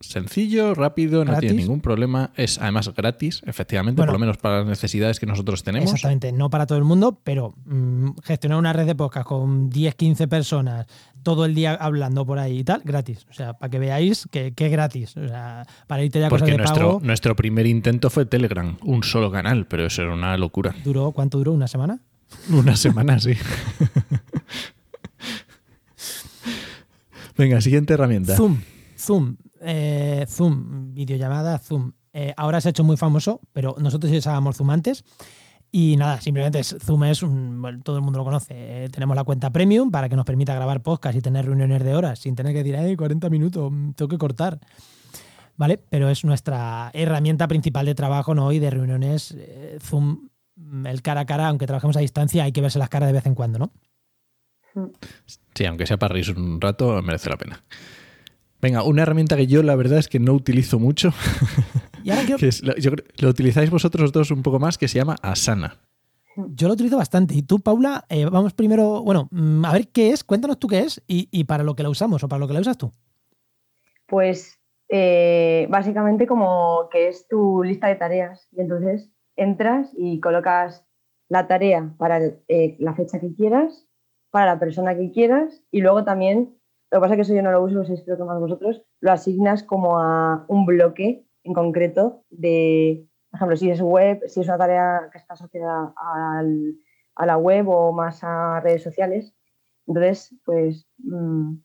sencillo, 0.00 0.74
rápido, 0.74 1.24
no 1.24 1.38
tiene 1.38 1.56
ningún 1.56 1.80
problema. 1.80 2.32
Es 2.36 2.58
además 2.58 2.92
gratis, 2.94 3.42
efectivamente, 3.46 4.02
por 4.02 4.12
lo 4.12 4.18
menos 4.18 4.36
para 4.36 4.58
las 4.58 4.66
necesidades 4.66 5.20
que 5.20 5.26
nosotros 5.26 5.62
tenemos. 5.62 5.90
Exactamente, 5.90 6.32
no 6.32 6.50
para 6.50 6.66
todo 6.66 6.78
el 6.78 6.84
mundo, 6.84 7.20
pero 7.24 7.54
mm, 7.64 8.10
gestionar 8.22 8.58
una 8.58 8.72
red 8.72 8.86
de 8.86 8.94
podcast 8.94 9.26
con 9.26 9.70
10, 9.70 9.94
15 9.94 10.28
personas 10.28 10.86
todo 11.24 11.44
el 11.46 11.54
día 11.54 11.74
hablando 11.74 12.24
por 12.24 12.38
ahí 12.38 12.60
y 12.60 12.64
tal, 12.64 12.82
gratis. 12.84 13.26
O 13.28 13.32
sea, 13.32 13.54
para 13.54 13.70
que 13.70 13.80
veáis 13.80 14.28
que, 14.30 14.52
es 14.56 14.70
gratis. 14.70 15.16
O 15.16 15.26
sea, 15.26 15.66
para 15.88 16.04
irte 16.04 16.20
ya 16.20 16.28
Porque 16.28 16.52
de 16.52 16.58
nuestro, 16.58 17.00
nuestro 17.02 17.34
primer 17.34 17.66
intento 17.66 18.10
fue 18.10 18.26
Telegram, 18.26 18.76
un 18.82 19.02
solo 19.02 19.32
canal, 19.32 19.66
pero 19.66 19.86
eso 19.86 20.02
era 20.02 20.14
una 20.14 20.36
locura. 20.36 20.76
¿Duró? 20.84 21.10
¿Cuánto 21.10 21.38
duró? 21.38 21.52
¿Una 21.52 21.66
semana? 21.66 22.00
Una 22.50 22.76
semana, 22.76 23.18
sí. 23.18 23.32
Venga, 27.36 27.60
siguiente 27.60 27.94
herramienta. 27.94 28.36
Zoom. 28.36 28.60
Zoom. 28.96 29.36
Eh, 29.64 30.26
Zoom, 30.28 30.92
videollamada, 30.92 31.58
Zoom. 31.58 31.92
Eh, 32.12 32.34
ahora 32.36 32.60
se 32.60 32.68
ha 32.68 32.70
hecho 32.70 32.84
muy 32.84 32.96
famoso, 32.96 33.40
pero 33.52 33.74
nosotros 33.78 34.12
ya 34.12 34.18
usábamos 34.18 34.56
Zoom 34.56 34.70
antes. 34.70 35.04
Y 35.72 35.96
nada, 35.96 36.20
simplemente 36.20 36.62
Zoom 36.62 37.04
es, 37.04 37.22
un, 37.22 37.82
todo 37.82 37.96
el 37.96 38.02
mundo 38.02 38.18
lo 38.18 38.24
conoce. 38.24 38.54
Eh, 38.84 38.88
tenemos 38.90 39.16
la 39.16 39.24
cuenta 39.24 39.50
premium 39.50 39.90
para 39.90 40.08
que 40.08 40.14
nos 40.14 40.24
permita 40.24 40.54
grabar 40.54 40.82
podcast 40.82 41.16
y 41.16 41.20
tener 41.20 41.46
reuniones 41.46 41.82
de 41.82 41.96
horas 41.96 42.20
sin 42.20 42.36
tener 42.36 42.52
que 42.52 42.62
decir, 42.62 42.76
ay, 42.76 42.94
40 42.94 43.28
minutos, 43.30 43.72
mm, 43.72 43.92
tengo 43.92 44.08
que 44.08 44.18
cortar. 44.18 44.60
¿Vale? 45.56 45.78
Pero 45.78 46.08
es 46.10 46.24
nuestra 46.24 46.90
herramienta 46.94 47.48
principal 47.48 47.86
de 47.86 47.94
trabajo, 47.94 48.34
¿no? 48.34 48.50
Y 48.52 48.58
de 48.58 48.70
reuniones, 48.70 49.36
Zoom, 49.80 50.28
mm, 50.56 50.86
el 50.86 51.02
cara 51.02 51.22
a 51.22 51.26
cara, 51.26 51.48
aunque 51.48 51.66
trabajemos 51.66 51.96
a 51.96 52.00
distancia, 52.00 52.44
hay 52.44 52.52
que 52.52 52.60
verse 52.60 52.78
las 52.78 52.88
caras 52.88 53.08
de 53.08 53.12
vez 53.14 53.26
en 53.26 53.34
cuando, 53.34 53.58
¿no? 53.58 53.72
Sí, 55.54 55.64
aunque 55.64 55.86
sea 55.86 55.96
para 55.96 56.12
reírse 56.12 56.32
un 56.32 56.60
rato, 56.60 57.00
merece 57.02 57.30
la 57.30 57.36
pena. 57.36 57.64
Venga, 58.64 58.82
una 58.82 59.02
herramienta 59.02 59.36
que 59.36 59.46
yo 59.46 59.62
la 59.62 59.76
verdad 59.76 59.98
es 59.98 60.08
que 60.08 60.18
no 60.18 60.32
utilizo 60.32 60.78
mucho. 60.78 61.10
lo 63.18 63.28
utilizáis 63.28 63.68
vosotros 63.68 64.10
dos 64.10 64.30
un 64.30 64.42
poco 64.42 64.58
más, 64.58 64.78
que 64.78 64.88
se 64.88 64.96
llama 64.96 65.16
Asana. 65.20 65.76
Yo 66.34 66.68
lo 66.68 66.72
utilizo 66.72 66.96
bastante. 66.96 67.34
Y 67.34 67.42
tú, 67.42 67.60
Paula, 67.60 68.06
eh, 68.08 68.24
vamos 68.24 68.54
primero, 68.54 69.02
bueno, 69.02 69.28
mm, 69.32 69.66
a 69.66 69.72
ver 69.74 69.88
qué 69.88 70.12
es, 70.12 70.24
cuéntanos 70.24 70.58
tú 70.58 70.66
qué 70.68 70.78
es 70.78 71.02
y, 71.06 71.44
para 71.44 71.62
lo 71.62 71.76
que 71.76 71.82
la 71.82 71.90
usamos 71.90 72.24
o 72.24 72.28
para 72.28 72.40
lo 72.40 72.48
que 72.48 72.54
la 72.54 72.60
usas 72.60 72.78
tú. 72.78 72.90
Pues 74.06 74.58
eh, 74.88 75.66
básicamente 75.68 76.26
como 76.26 76.88
que 76.90 77.08
es 77.08 77.28
tu 77.28 77.62
lista 77.62 77.88
de 77.88 77.96
tareas. 77.96 78.48
Y 78.50 78.62
entonces 78.62 79.10
entras 79.36 79.90
y 79.94 80.20
colocas 80.20 80.86
la 81.28 81.46
tarea 81.48 81.94
para 81.98 82.18
eh, 82.48 82.76
la 82.78 82.94
fecha 82.94 83.20
que 83.20 83.34
quieras, 83.34 83.86
para 84.30 84.46
la 84.46 84.58
persona 84.58 84.96
que 84.96 85.10
quieras 85.10 85.62
y 85.70 85.82
luego 85.82 86.04
también 86.04 86.56
lo 86.94 87.00
que 87.00 87.02
pasa 87.06 87.14
es 87.14 87.16
que 87.16 87.22
eso 87.22 87.34
yo 87.34 87.42
no 87.42 87.50
lo 87.50 87.60
uso, 87.60 87.74
lo 87.74 87.84
sé 87.84 88.04
que 88.04 88.22
más 88.22 88.38
vosotros, 88.38 88.84
lo 89.00 89.10
asignas 89.10 89.64
como 89.64 89.98
a 89.98 90.44
un 90.46 90.64
bloque 90.64 91.26
en 91.42 91.52
concreto 91.52 92.22
de, 92.30 93.08
por 93.32 93.38
ejemplo, 93.38 93.56
si 93.56 93.68
es 93.68 93.80
web, 93.80 94.22
si 94.28 94.42
es 94.42 94.46
una 94.46 94.58
tarea 94.58 95.08
que 95.10 95.18
está 95.18 95.34
asociada 95.34 95.92
a 95.96 97.26
la 97.26 97.36
web 97.36 97.68
o 97.68 97.90
más 97.90 98.22
a 98.22 98.60
redes 98.60 98.84
sociales. 98.84 99.34
Entonces, 99.88 100.36
pues 100.44 100.86
mm, 100.98 101.56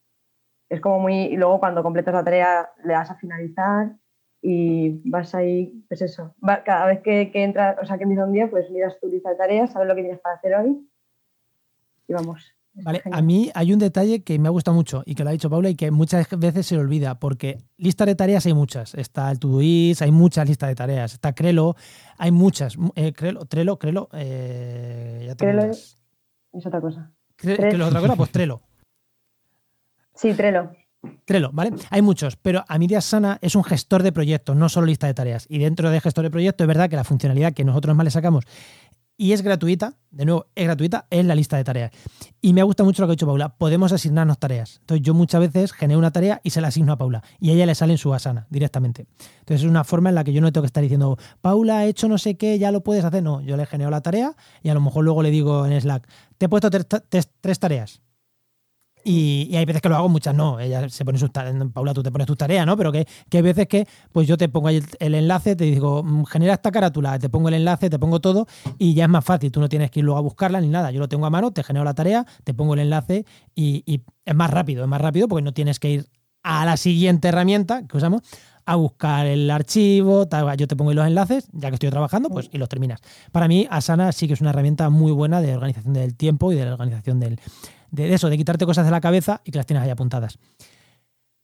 es 0.69 0.81
como 0.81 0.99
muy... 0.99 1.25
Y 1.25 1.37
luego 1.37 1.59
cuando 1.59 1.83
completas 1.83 2.15
la 2.15 2.23
tarea 2.23 2.67
le 2.83 2.93
das 2.93 3.11
a 3.11 3.15
finalizar 3.15 3.95
y 4.41 4.99
vas 5.11 5.35
ahí, 5.35 5.85
pues 5.89 6.01
eso, 6.01 6.33
cada 6.65 6.87
vez 6.87 7.01
que, 7.01 7.31
que 7.31 7.43
entras, 7.43 7.77
o 7.79 7.85
sea, 7.85 7.99
que 7.99 8.03
empieza 8.05 8.25
un 8.25 8.33
día, 8.33 8.49
pues 8.49 8.71
miras 8.71 8.99
tu 8.99 9.07
lista 9.07 9.29
de 9.29 9.35
tareas, 9.35 9.73
sabes 9.73 9.87
lo 9.87 9.93
que 9.93 10.01
tienes 10.01 10.21
para 10.21 10.37
hacer 10.37 10.55
hoy 10.55 10.89
y 12.07 12.13
vamos. 12.13 12.58
Vale, 12.83 13.01
a 13.11 13.21
mí 13.21 13.51
hay 13.53 13.73
un 13.73 13.79
detalle 13.79 14.23
que 14.23 14.37
me 14.39 14.47
ha 14.47 14.51
gustado 14.51 14.75
mucho 14.75 15.03
y 15.05 15.15
que 15.15 15.23
lo 15.23 15.29
ha 15.29 15.33
dicho 15.33 15.49
Paula 15.49 15.69
y 15.69 15.75
que 15.75 15.91
muchas 15.91 16.27
veces 16.37 16.65
se 16.65 16.77
olvida, 16.77 17.19
porque 17.19 17.59
listas 17.77 18.07
de 18.07 18.15
tareas 18.15 18.45
hay 18.45 18.53
muchas. 18.53 18.95
Está 18.95 19.31
el 19.31 19.39
Todoist, 19.39 20.01
hay 20.01 20.11
muchas 20.11 20.47
listas 20.47 20.69
de 20.69 20.75
tareas. 20.75 21.13
Está 21.13 21.33
Crelo, 21.33 21.75
hay 22.17 22.31
muchas. 22.31 22.77
Eh, 22.95 23.13
Crelo, 23.13 23.45
Trello, 23.45 23.77
Crelo, 23.77 24.09
eh, 24.13 25.25
ya 25.27 25.35
Trello 25.35 25.65
es, 25.65 25.97
otra 26.51 26.81
cosa. 26.81 27.11
Crelo 27.35 27.87
otra 27.87 28.01
cosa, 28.01 28.15
pues 28.15 28.31
Trello. 28.31 28.61
Sí, 30.15 30.33
Trello. 30.33 30.71
Trello, 31.23 31.49
¿vale? 31.53 31.71
Hay 31.91 32.01
muchos, 32.01 32.35
pero 32.35 32.65
Amidia 32.67 32.99
Sana 32.99 33.37
es 33.41 33.55
un 33.55 33.63
gestor 33.63 34.03
de 34.03 34.11
proyectos, 34.11 34.55
no 34.55 34.67
solo 34.67 34.87
lista 34.87 35.07
de 35.07 35.13
tareas. 35.13 35.45
Y 35.47 35.59
dentro 35.59 35.89
de 35.89 36.01
gestor 36.01 36.25
de 36.25 36.29
proyectos 36.29 36.65
es 36.65 36.67
verdad 36.67 36.89
que 36.89 36.97
la 36.97 37.05
funcionalidad 37.05 37.53
que 37.53 37.63
nosotros 37.63 37.95
más 37.95 38.03
le 38.03 38.11
sacamos 38.11 38.43
y 39.19 39.33
es 39.33 39.41
gratuita, 39.41 39.95
de 40.11 40.23
nuevo, 40.23 40.45
es 40.55 40.63
gratuita, 40.63 41.05
es 41.09 41.25
la 41.25 41.35
lista 41.35 41.57
de 41.57 41.65
tareas. 41.65 41.91
Y 42.39 42.53
me 42.53 42.63
gusta 42.63 42.85
mucho 42.85 43.01
lo 43.01 43.07
que 43.07 43.11
ha 43.11 43.15
dicho 43.15 43.27
Paula, 43.27 43.49
podemos 43.49 43.91
asignarnos 43.91 44.39
tareas. 44.39 44.77
Entonces 44.79 45.05
yo 45.05 45.13
muchas 45.13 45.41
veces 45.41 45.73
genero 45.73 45.99
una 45.99 46.11
tarea 46.11 46.39
y 46.41 46.51
se 46.51 46.61
la 46.61 46.69
asigno 46.69 46.93
a 46.93 46.97
Paula 46.97 47.21
y 47.37 47.49
a 47.49 47.53
ella 47.53 47.65
le 47.65 47.75
sale 47.75 47.91
en 47.91 47.97
su 47.97 48.13
asana 48.13 48.47
directamente. 48.49 49.07
Entonces 49.39 49.65
es 49.65 49.69
una 49.69 49.83
forma 49.83 50.07
en 50.07 50.15
la 50.15 50.23
que 50.23 50.31
yo 50.31 50.39
no 50.39 50.53
tengo 50.53 50.63
que 50.63 50.67
estar 50.67 50.81
diciendo, 50.81 51.17
Paula 51.41 51.79
ha 51.79 51.85
hecho 51.85 52.07
no 52.07 52.17
sé 52.17 52.37
qué, 52.37 52.57
ya 52.59 52.71
lo 52.71 52.81
puedes 52.81 53.03
hacer. 53.03 53.21
No, 53.21 53.41
yo 53.41 53.57
le 53.57 53.65
genero 53.65 53.89
la 53.89 53.99
tarea 53.99 54.37
y 54.63 54.69
a 54.69 54.73
lo 54.73 54.79
mejor 54.79 55.03
luego 55.03 55.21
le 55.21 55.31
digo 55.31 55.65
en 55.65 55.79
Slack, 55.79 56.07
te 56.37 56.45
he 56.45 56.49
puesto 56.49 56.69
tres 56.71 57.59
tareas 57.59 58.01
y, 59.11 59.55
hay 59.55 59.65
veces 59.65 59.81
que 59.81 59.89
lo 59.89 59.95
hago, 59.95 60.07
muchas 60.07 60.35
no. 60.35 60.59
Ella 60.59 60.87
se 60.87 61.03
pone 61.03 61.17
sus 61.17 61.31
tareas. 61.31 61.55
Paula, 61.73 61.95
tú 61.95 62.03
te 62.03 62.11
pones 62.11 62.27
tus 62.27 62.37
tareas, 62.37 62.63
¿no? 62.67 62.77
Pero 62.77 62.91
que, 62.91 63.07
hay 63.31 63.41
veces 63.41 63.67
que 63.67 63.87
pues 64.11 64.27
yo 64.27 64.37
te 64.37 64.49
pongo 64.49 64.67
ahí 64.67 64.83
el, 64.99 65.15
enlace, 65.15 65.55
te 65.55 65.63
digo, 65.63 66.03
mm, 66.03 66.25
genera 66.25 66.53
esta 66.53 66.69
carátula, 66.71 67.17
te 67.17 67.27
pongo 67.27 67.47
el 67.47 67.55
enlace, 67.55 67.89
te 67.89 67.97
pongo 67.97 68.21
todo 68.21 68.45
y 68.77 68.93
ya 68.93 69.05
es 69.05 69.09
más 69.09 69.25
fácil. 69.25 69.51
Tú 69.51 69.61
no 69.61 69.67
tienes 69.67 69.89
que 69.89 70.01
ir 70.01 70.05
luego 70.05 70.19
a 70.19 70.21
buscarla 70.21 70.61
ni 70.61 70.67
nada. 70.67 70.91
Yo 70.91 70.99
lo 70.99 71.09
tengo 71.09 71.25
a 71.25 71.31
mano, 71.31 71.49
te 71.49 71.63
genero 71.63 71.83
la 71.83 71.95
tarea, 71.95 72.23
te 72.43 72.53
pongo 72.53 72.75
el 72.75 72.81
enlace 72.81 73.25
y, 73.55 74.03
es 74.25 74.35
más 74.35 74.51
rápido, 74.51 74.83
es 74.83 74.89
más 74.89 75.01
rápido 75.01 75.27
porque 75.27 75.41
no 75.41 75.53
tienes 75.53 75.79
que 75.79 75.89
ir 75.89 76.09
a 76.43 76.63
la 76.65 76.77
siguiente 76.77 77.29
herramienta 77.29 77.87
que 77.87 77.97
usamos 77.97 78.21
a 78.63 78.75
buscar 78.75 79.25
el 79.25 79.49
archivo, 79.49 80.29
yo 80.55 80.67
te 80.67 80.75
pongo 80.75 80.93
los 80.93 81.07
enlaces, 81.07 81.49
ya 81.51 81.69
que 81.69 81.73
estoy 81.73 81.89
trabajando, 81.89 82.29
pues 82.29 82.47
y 82.51 82.59
los 82.59 82.69
terminas. 82.69 82.99
Para 83.31 83.47
mí, 83.47 83.65
Asana 83.71 84.11
sí 84.11 84.27
que 84.27 84.33
es 84.33 84.41
una 84.41 84.51
herramienta 84.51 84.91
muy 84.91 85.11
buena 85.11 85.41
de 85.41 85.55
organización 85.55 85.95
del 85.95 86.15
tiempo 86.15 86.51
y 86.51 86.55
de 86.55 86.65
la 86.65 86.73
organización 86.73 87.19
del, 87.19 87.39
de 87.91 88.13
eso, 88.13 88.29
de 88.29 88.37
quitarte 88.37 88.65
cosas 88.65 88.85
de 88.85 88.91
la 88.91 89.01
cabeza 89.01 89.41
y 89.45 89.51
que 89.51 89.57
las 89.57 89.65
tienes 89.65 89.83
ahí 89.83 89.89
apuntadas. 89.89 90.39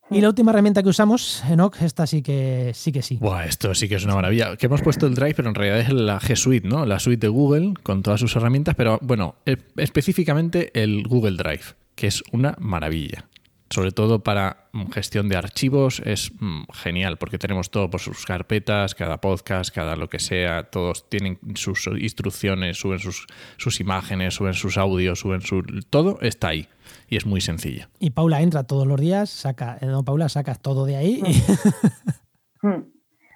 Y 0.08 0.20
la 0.20 0.28
última 0.28 0.52
herramienta 0.52 0.84
que 0.84 0.88
usamos, 0.88 1.42
Enoch, 1.50 1.82
esta 1.82 2.06
sí 2.06 2.22
que 2.22 2.70
sí. 2.74 2.92
Que 2.92 3.02
sí. 3.02 3.16
Buah, 3.16 3.44
esto 3.44 3.74
sí 3.74 3.88
que 3.88 3.96
es 3.96 4.04
una 4.04 4.14
maravilla. 4.14 4.56
Que 4.56 4.66
hemos 4.66 4.80
puesto 4.80 5.06
el 5.08 5.16
Drive, 5.16 5.34
pero 5.34 5.48
en 5.48 5.56
realidad 5.56 5.80
es 5.80 5.92
la 5.92 6.20
G 6.20 6.36
Suite, 6.36 6.68
¿no? 6.68 6.86
La 6.86 7.00
suite 7.00 7.26
de 7.26 7.28
Google 7.28 7.74
con 7.82 8.02
todas 8.02 8.20
sus 8.20 8.36
herramientas, 8.36 8.76
pero 8.76 9.00
bueno, 9.02 9.34
e, 9.46 9.56
específicamente 9.76 10.70
el 10.80 11.02
Google 11.08 11.36
Drive, 11.36 11.74
que 11.96 12.06
es 12.06 12.22
una 12.30 12.54
maravilla 12.60 13.26
sobre 13.76 13.92
todo 13.92 14.24
para 14.24 14.70
gestión 14.90 15.28
de 15.28 15.36
archivos, 15.36 16.00
es 16.06 16.32
mm, 16.40 16.62
genial 16.72 17.18
porque 17.18 17.36
tenemos 17.36 17.70
todo 17.70 17.90
por 17.90 18.00
sus 18.00 18.24
carpetas, 18.24 18.94
cada 18.94 19.20
podcast, 19.20 19.68
cada 19.74 19.96
lo 19.96 20.08
que 20.08 20.18
sea, 20.18 20.70
todos 20.70 21.10
tienen 21.10 21.38
sus 21.56 21.86
instrucciones, 21.88 22.78
suben 22.78 23.00
sus, 23.00 23.26
sus 23.58 23.78
imágenes, 23.80 24.32
suben 24.32 24.54
sus 24.54 24.78
audios, 24.78 25.20
suben 25.20 25.42
su... 25.42 25.62
Todo 25.90 26.18
está 26.22 26.48
ahí 26.48 26.68
y 27.10 27.18
es 27.18 27.26
muy 27.26 27.42
sencilla. 27.42 27.90
Y 27.98 28.12
Paula 28.12 28.40
entra 28.40 28.64
todos 28.64 28.86
los 28.86 28.98
días, 28.98 29.28
saca, 29.28 29.76
eh, 29.82 29.86
no, 29.86 30.06
Paula, 30.06 30.30
sacas 30.30 30.62
todo 30.62 30.86
de 30.86 30.96
ahí. 30.96 31.22
Hmm. 32.62 32.88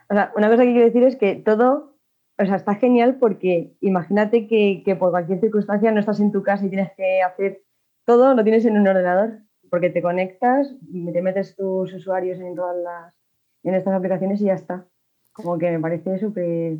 O 0.09 0.14
sea, 0.14 0.33
una 0.35 0.48
cosa 0.48 0.64
que 0.64 0.72
quiero 0.72 0.87
decir 0.87 1.03
es 1.03 1.14
que 1.14 1.37
todo, 1.37 1.98
o 2.38 2.46
sea, 2.46 2.57
está 2.57 2.76
genial 2.76 3.18
porque 3.20 3.76
imagínate 3.83 4.48
que, 4.48 4.83
que 4.83 4.96
por 4.96 5.11
cualquier 5.11 5.40
circunstancia 5.40 5.92
no 5.92 6.00
estás 6.00 6.18
en 6.20 6.33
tu 6.33 6.42
casa 6.42 6.64
y 6.64 6.70
tienes 6.70 6.90
que 6.96 7.20
hacer 7.20 7.62
todo, 8.07 8.35
lo 8.35 8.42
tienes 8.42 8.64
en 8.64 8.79
un 8.79 8.88
ordenador 8.88 9.42
porque 9.71 9.91
te 9.91 10.03
conectas, 10.03 10.75
te 10.81 11.23
metes 11.23 11.57
tus 11.57 11.93
usuarios 11.95 12.39
en 12.39 12.55
todas 12.55 12.77
las 12.83 13.15
en 13.63 13.75
estas 13.75 13.95
aplicaciones 13.95 14.41
y 14.41 14.45
ya 14.45 14.55
está. 14.55 14.87
Como 15.33 15.59
que 15.59 15.71
me 15.71 15.81
parece 15.81 16.19
súper 16.19 16.79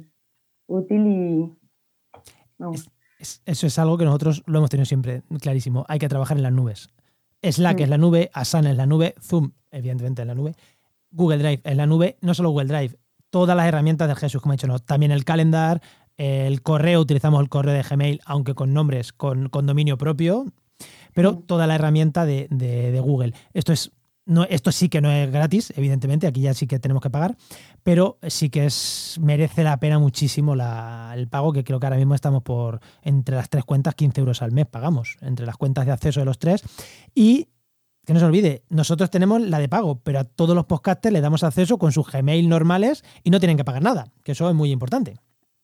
útil 0.67 1.07
y 1.07 1.57
eso 3.45 3.67
es 3.67 3.79
algo 3.79 3.99
que 3.99 4.05
nosotros 4.05 4.43
lo 4.47 4.59
hemos 4.59 4.71
tenido 4.71 4.87
siempre 4.87 5.23
clarísimo. 5.41 5.85
Hay 5.89 5.99
que 5.99 6.09
trabajar 6.09 6.37
en 6.37 6.43
las 6.43 6.53
nubes. 6.53 6.89
Slack 7.43 7.79
mm. 7.79 7.83
es 7.83 7.89
la 7.89 7.99
nube, 7.99 8.31
Asana 8.33 8.71
es 8.71 8.77
la 8.77 8.87
nube, 8.87 9.15
Zoom, 9.21 9.53
evidentemente, 9.71 10.23
en 10.23 10.29
la 10.29 10.35
nube, 10.35 10.55
Google 11.11 11.39
Drive 11.39 11.61
es 11.65 11.77
la 11.77 11.87
nube, 11.87 12.19
no 12.21 12.35
solo 12.35 12.51
Google 12.51 12.67
Drive, 12.67 12.97
todas 13.31 13.57
las 13.57 13.67
herramientas 13.67 14.09
de 14.09 14.15
Jesús, 14.15 14.43
como 14.43 14.53
he 14.53 14.57
dicho, 14.57 14.67
no, 14.67 14.79
también 14.79 15.13
el 15.13 15.25
calendar, 15.25 15.81
el 16.17 16.63
correo, 16.63 17.01
utilizamos 17.01 17.41
el 17.41 17.49
correo 17.49 17.73
de 17.73 17.83
Gmail, 17.83 18.21
aunque 18.27 18.55
con 18.55 18.75
nombres, 18.75 19.13
con, 19.13 19.49
con 19.49 19.67
dominio 19.67 19.97
propio, 19.97 20.45
pero 21.15 21.39
toda 21.39 21.67
la 21.67 21.75
herramienta 21.75 22.25
de, 22.27 23.01
Google. 23.03 23.35
Esto 23.55 23.73
es 23.73 23.93
no, 24.27 24.45
esto 24.45 24.71
sí 24.71 24.89
que 24.89 25.01
no 25.01 25.11
es 25.11 25.33
gratis, 25.33 25.73
evidentemente, 25.77 26.27
aquí 26.27 26.43
ya 26.43 26.55
sí 26.55 26.69
que 26.69 26.79
tenemos 26.79 27.03
que 27.03 27.11
pagar, 27.11 27.37
pero 27.83 28.19
sí 28.29 28.49
que 28.49 28.67
es, 28.67 29.19
merece 29.21 29.65
la 29.65 29.81
pena 29.81 29.99
muchísimo 29.99 30.55
el 30.55 31.29
pago, 31.29 31.53
que 31.53 31.65
creo 31.65 31.81
que 31.81 31.87
ahora 31.87 31.97
mismo 31.97 32.15
estamos 32.15 32.43
por 32.43 32.81
entre 33.03 33.35
las 33.35 33.49
tres 33.49 33.65
cuentas, 33.65 33.97
15 33.97 34.21
euros 34.21 34.43
al 34.43 34.53
mes 34.53 34.67
pagamos, 34.67 35.17
entre 35.21 35.47
las 35.47 35.57
cuentas 35.57 35.85
de 35.87 35.93
acceso 35.93 36.21
de 36.21 36.27
los 36.27 36.39
tres. 36.39 36.63
Y 37.13 37.49
que 38.07 38.13
no 38.13 38.21
se 38.21 38.27
olvide, 38.27 38.65
nosotros 38.69 39.11
tenemos 39.11 39.41
la 39.41 39.59
de 39.59 39.69
pago, 39.69 40.01
pero 40.01 40.21
a 40.21 40.25
todos 40.25 40.55
los 40.55 40.67
podcasters 40.67 41.13
le 41.13 41.21
damos 41.21 41.43
acceso 41.43 41.79
con 41.79 41.91
sus 41.91 42.11
Gmail 42.11 42.49
normales 42.49 43.05
y 43.25 43.31
no 43.31 43.41
tienen 43.41 43.57
que 43.57 43.65
pagar 43.65 43.83
nada, 43.83 44.13
que 44.23 44.33
eso 44.33 44.49
es 44.49 44.55
muy 44.55 44.71
importante 44.71 45.17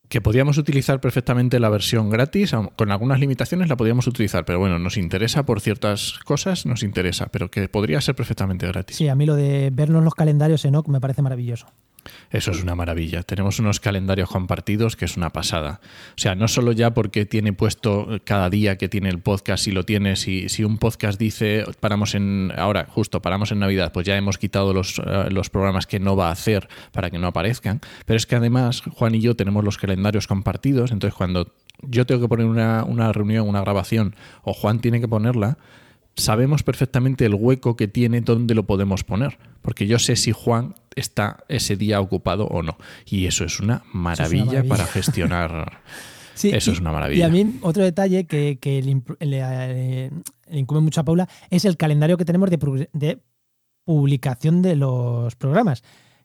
que 0.08 0.20
podíamos 0.20 0.58
utilizar 0.58 1.00
perfectamente 1.00 1.58
la 1.58 1.68
versión 1.68 2.10
gratis, 2.10 2.52
con 2.76 2.90
algunas 2.90 3.20
limitaciones 3.20 3.68
la 3.68 3.76
podíamos 3.76 4.06
utilizar, 4.06 4.44
pero 4.44 4.58
bueno, 4.58 4.78
nos 4.78 4.96
interesa 4.96 5.44
por 5.44 5.60
ciertas 5.60 6.18
cosas, 6.24 6.66
nos 6.66 6.82
interesa, 6.82 7.26
pero 7.26 7.50
que 7.50 7.68
podría 7.68 8.00
ser 8.00 8.14
perfectamente 8.14 8.66
gratis. 8.66 8.96
Sí, 8.96 9.08
a 9.08 9.14
mí 9.14 9.26
lo 9.26 9.34
de 9.34 9.70
vernos 9.72 10.04
los 10.04 10.14
calendarios 10.14 10.64
en 10.64 10.76
OC 10.76 10.88
me 10.88 11.00
parece 11.00 11.22
maravilloso. 11.22 11.66
Eso 12.30 12.50
es 12.50 12.62
una 12.62 12.74
maravilla. 12.74 13.22
Tenemos 13.22 13.58
unos 13.58 13.80
calendarios 13.80 14.28
compartidos 14.28 14.96
que 14.96 15.04
es 15.04 15.16
una 15.16 15.30
pasada. 15.30 15.80
O 16.10 16.18
sea, 16.18 16.34
no 16.34 16.48
solo 16.48 16.72
ya 16.72 16.94
porque 16.94 17.26
tiene 17.26 17.52
puesto 17.52 18.20
cada 18.24 18.50
día 18.50 18.76
que 18.76 18.88
tiene 18.88 19.08
el 19.08 19.20
podcast, 19.20 19.64
si 19.64 19.72
lo 19.72 19.84
tiene, 19.84 20.16
si, 20.16 20.48
si 20.48 20.64
un 20.64 20.78
podcast 20.78 21.18
dice, 21.18 21.64
paramos 21.80 22.14
en, 22.14 22.52
ahora 22.56 22.86
justo 22.88 23.22
paramos 23.22 23.52
en 23.52 23.60
Navidad, 23.60 23.92
pues 23.92 24.06
ya 24.06 24.16
hemos 24.16 24.38
quitado 24.38 24.72
los, 24.72 24.98
eh, 24.98 25.30
los 25.30 25.50
programas 25.50 25.86
que 25.86 26.00
no 26.00 26.16
va 26.16 26.28
a 26.28 26.32
hacer 26.32 26.68
para 26.92 27.10
que 27.10 27.18
no 27.18 27.26
aparezcan. 27.26 27.80
Pero 28.04 28.16
es 28.16 28.26
que 28.26 28.36
además 28.36 28.82
Juan 28.92 29.14
y 29.14 29.20
yo 29.20 29.36
tenemos 29.36 29.64
los 29.64 29.78
calendarios 29.78 30.26
compartidos, 30.26 30.92
entonces 30.92 31.16
cuando 31.16 31.52
yo 31.82 32.06
tengo 32.06 32.20
que 32.20 32.28
poner 32.28 32.46
una, 32.46 32.84
una 32.84 33.12
reunión, 33.12 33.48
una 33.48 33.60
grabación, 33.60 34.14
o 34.42 34.52
Juan 34.52 34.80
tiene 34.80 35.00
que 35.00 35.08
ponerla, 35.08 35.58
sabemos 36.16 36.62
perfectamente 36.62 37.26
el 37.26 37.34
hueco 37.34 37.76
que 37.76 37.88
tiene, 37.88 38.20
dónde 38.20 38.54
lo 38.54 38.64
podemos 38.64 39.04
poner. 39.04 39.38
Porque 39.62 39.86
yo 39.86 39.98
sé 39.98 40.16
si 40.16 40.32
Juan 40.32 40.74
está 40.94 41.44
ese 41.48 41.76
día 41.76 42.00
ocupado 42.00 42.46
o 42.46 42.62
no. 42.62 42.76
Y 43.04 43.26
eso 43.26 43.44
es 43.44 43.60
una 43.60 43.84
maravilla, 43.92 44.64
para 44.64 44.86
gestionar. 44.86 45.80
eso 46.42 46.72
es 46.72 46.80
una 46.80 46.92
maravilla. 46.92 47.20
Y 47.26 47.28
a 47.28 47.28
mí, 47.28 47.58
otro 47.62 47.84
detalle 47.84 48.26
que, 48.26 48.58
le, 49.20 50.10
incumbe 50.50 50.80
mucho 50.80 51.00
a 51.00 51.04
Paula 51.04 51.28
es 51.50 51.64
el 51.64 51.76
calendario 51.76 52.16
que 52.16 52.24
tenemos 52.24 52.50
de, 52.50 52.88
de 52.92 53.18
publicación 53.84 54.62
de 54.62 54.76
los 54.76 55.36
programas. 55.36 55.82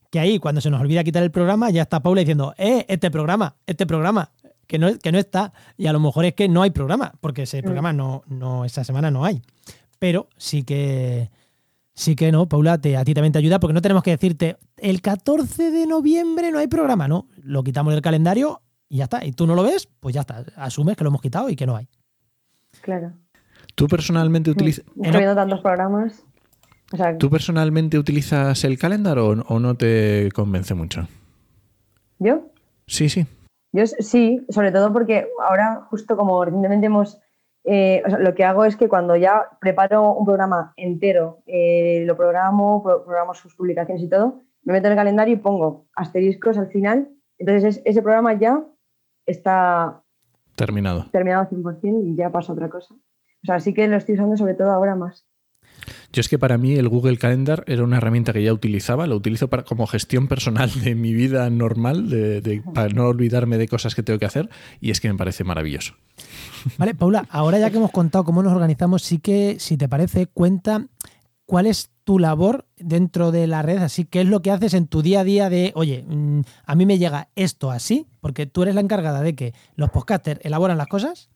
Que 0.09 0.19
ahí, 0.19 0.39
cuando 0.39 0.59
se 0.61 0.69
nos 0.69 0.81
olvida 0.81 1.03
quitar 1.03 1.23
el 1.23 1.31
programa, 1.31 1.69
ya 1.69 1.83
está 1.83 2.01
Paula 2.01 2.19
diciendo, 2.21 2.53
eh, 2.57 2.85
este 2.89 3.11
programa, 3.11 3.55
este 3.65 3.85
programa, 3.85 4.31
que 4.67 4.77
no, 4.77 4.97
que 4.99 5.11
no 5.11 5.17
está. 5.17 5.53
Y 5.77 5.87
a 5.87 5.93
lo 5.93 5.99
mejor 5.99 6.25
es 6.25 6.33
que 6.33 6.47
no 6.49 6.61
hay 6.61 6.71
programa, 6.71 7.13
porque 7.21 7.43
ese 7.43 7.59
mm. 7.59 7.63
programa 7.63 7.93
no, 7.93 8.23
no, 8.27 8.65
esa 8.65 8.83
semana 8.83 9.09
no 9.09 9.25
hay 9.25 9.41
pero 10.01 10.27
sí 10.35 10.63
que 10.63 11.29
sí 11.93 12.15
que 12.15 12.31
no, 12.31 12.49
Paula, 12.49 12.79
te, 12.79 12.97
a 12.97 13.05
ti 13.05 13.13
también 13.13 13.33
te 13.33 13.37
ayuda 13.37 13.59
porque 13.59 13.75
no 13.75 13.83
tenemos 13.83 14.01
que 14.01 14.09
decirte 14.09 14.57
el 14.77 14.99
14 14.99 15.69
de 15.69 15.85
noviembre 15.85 16.51
no 16.51 16.57
hay 16.57 16.65
programa, 16.65 17.07
no, 17.07 17.27
lo 17.43 17.63
quitamos 17.63 17.93
del 17.93 18.01
calendario 18.01 18.63
y 18.89 18.97
ya 18.97 19.03
está. 19.03 19.23
Y 19.23 19.31
tú 19.33 19.45
no 19.45 19.53
lo 19.53 19.61
ves, 19.61 19.87
pues 19.99 20.15
ya 20.15 20.21
está, 20.21 20.43
asumes 20.55 20.97
que 20.97 21.03
lo 21.03 21.11
hemos 21.11 21.21
quitado 21.21 21.51
y 21.51 21.55
que 21.55 21.67
no 21.67 21.75
hay. 21.75 21.87
Claro. 22.81 23.13
¿Tú 23.75 23.87
personalmente 23.87 24.49
utilizas... 24.49 24.83
Estoy 24.87 25.19
viendo 25.19 25.35
tantos 25.35 25.61
programas. 25.61 26.25
¿Tú 27.19 27.29
personalmente 27.29 27.99
utilizas 27.99 28.63
el 28.63 28.79
calendario 28.79 29.27
o, 29.27 29.59
no 29.59 29.75
te 29.75 30.31
convence 30.33 30.73
mucho? 30.73 31.07
¿Yo? 32.17 32.49
Sí, 32.87 33.07
sí. 33.07 33.27
Yo 33.71 33.85
sí, 33.85 34.43
sobre 34.49 34.71
todo 34.71 34.91
porque 34.91 35.27
ahora, 35.47 35.85
justo 35.91 36.17
como 36.17 36.43
recientemente 36.43 36.87
hemos 36.87 37.19
eh, 37.63 38.01
lo 38.19 38.33
que 38.33 38.43
hago 38.43 38.65
es 38.65 38.75
que 38.75 38.89
cuando 38.89 39.15
ya 39.15 39.57
preparo 39.59 40.13
un 40.13 40.25
programa 40.25 40.73
entero, 40.77 41.43
eh, 41.45 42.03
lo 42.05 42.17
programo, 42.17 42.83
programo 42.83 43.33
sus 43.33 43.55
publicaciones 43.55 44.03
y 44.03 44.09
todo, 44.09 44.41
me 44.63 44.73
meto 44.73 44.87
en 44.87 44.93
el 44.93 44.97
calendario 44.97 45.35
y 45.35 45.37
pongo 45.37 45.85
asteriscos 45.95 46.57
al 46.57 46.67
final. 46.67 47.09
Entonces 47.37 47.81
ese 47.85 48.01
programa 48.01 48.33
ya 48.33 48.63
está 49.25 50.01
terminado. 50.55 51.05
Terminado 51.11 51.49
100% 51.49 52.03
y 52.05 52.15
ya 52.15 52.31
pasa 52.31 52.53
otra 52.53 52.69
cosa. 52.69 52.93
O 52.93 53.45
sea, 53.45 53.59
sí 53.59 53.73
que 53.73 53.87
lo 53.87 53.97
estoy 53.97 54.15
usando 54.15 54.37
sobre 54.37 54.53
todo 54.53 54.71
ahora 54.71 54.95
más. 54.95 55.25
Yo 56.13 56.21
es 56.21 56.29
que 56.29 56.39
para 56.39 56.57
mí 56.57 56.73
el 56.73 56.89
Google 56.89 57.17
Calendar 57.17 57.63
era 57.67 57.83
una 57.83 57.97
herramienta 57.97 58.33
que 58.33 58.43
ya 58.43 58.53
utilizaba, 58.53 59.07
lo 59.07 59.15
utilizo 59.15 59.49
para, 59.49 59.63
como 59.63 59.87
gestión 59.87 60.27
personal 60.27 60.71
de 60.83 60.95
mi 60.95 61.13
vida 61.13 61.49
normal, 61.49 62.09
de, 62.09 62.63
para 62.73 62.89
no 62.89 63.07
olvidarme 63.07 63.57
de 63.57 63.67
cosas 63.67 63.95
que 63.95 64.03
tengo 64.03 64.19
que 64.19 64.25
hacer, 64.25 64.49
y 64.79 64.91
es 64.91 64.99
que 64.99 65.11
me 65.11 65.17
parece 65.17 65.43
maravilloso. 65.43 65.95
Vale, 66.77 66.93
Paula, 66.93 67.27
ahora 67.29 67.59
ya 67.59 67.69
que 67.69 67.77
hemos 67.77 67.91
contado 67.91 68.23
cómo 68.23 68.43
nos 68.43 68.53
organizamos, 68.53 69.03
sí 69.03 69.19
que, 69.19 69.57
si 69.59 69.77
te 69.77 69.89
parece, 69.89 70.27
cuenta 70.27 70.87
cuál 71.45 71.65
es 71.65 71.89
tu 72.03 72.17
labor 72.19 72.65
dentro 72.77 73.31
de 73.31 73.47
la 73.47 73.61
red, 73.61 73.77
así 73.77 74.05
qué 74.05 74.21
es 74.21 74.27
lo 74.27 74.41
que 74.41 74.51
haces 74.51 74.73
en 74.73 74.87
tu 74.87 75.01
día 75.01 75.21
a 75.21 75.23
día 75.23 75.49
de, 75.49 75.71
oye, 75.75 76.03
mm, 76.07 76.41
a 76.65 76.75
mí 76.75 76.85
me 76.85 76.97
llega 76.97 77.29
esto 77.35 77.71
así, 77.71 78.07
porque 78.19 78.45
tú 78.45 78.63
eres 78.63 78.75
la 78.75 78.81
encargada 78.81 79.21
de 79.21 79.35
que 79.35 79.53
los 79.75 79.89
podcasters 79.89 80.39
elaboran 80.43 80.77
las 80.77 80.87
cosas 80.87 81.29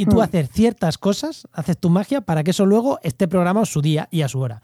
y 0.00 0.06
tú 0.06 0.16
Hmm. 0.16 0.22
haces 0.22 0.48
ciertas 0.48 0.96
cosas, 0.96 1.46
haces 1.52 1.76
tu 1.76 1.90
magia 1.90 2.22
para 2.22 2.42
que 2.42 2.52
eso 2.52 2.64
luego 2.64 2.98
esté 3.02 3.28
programado 3.28 3.66
su 3.66 3.82
día 3.82 4.08
y 4.10 4.22
a 4.22 4.28
su 4.28 4.40
hora. 4.40 4.62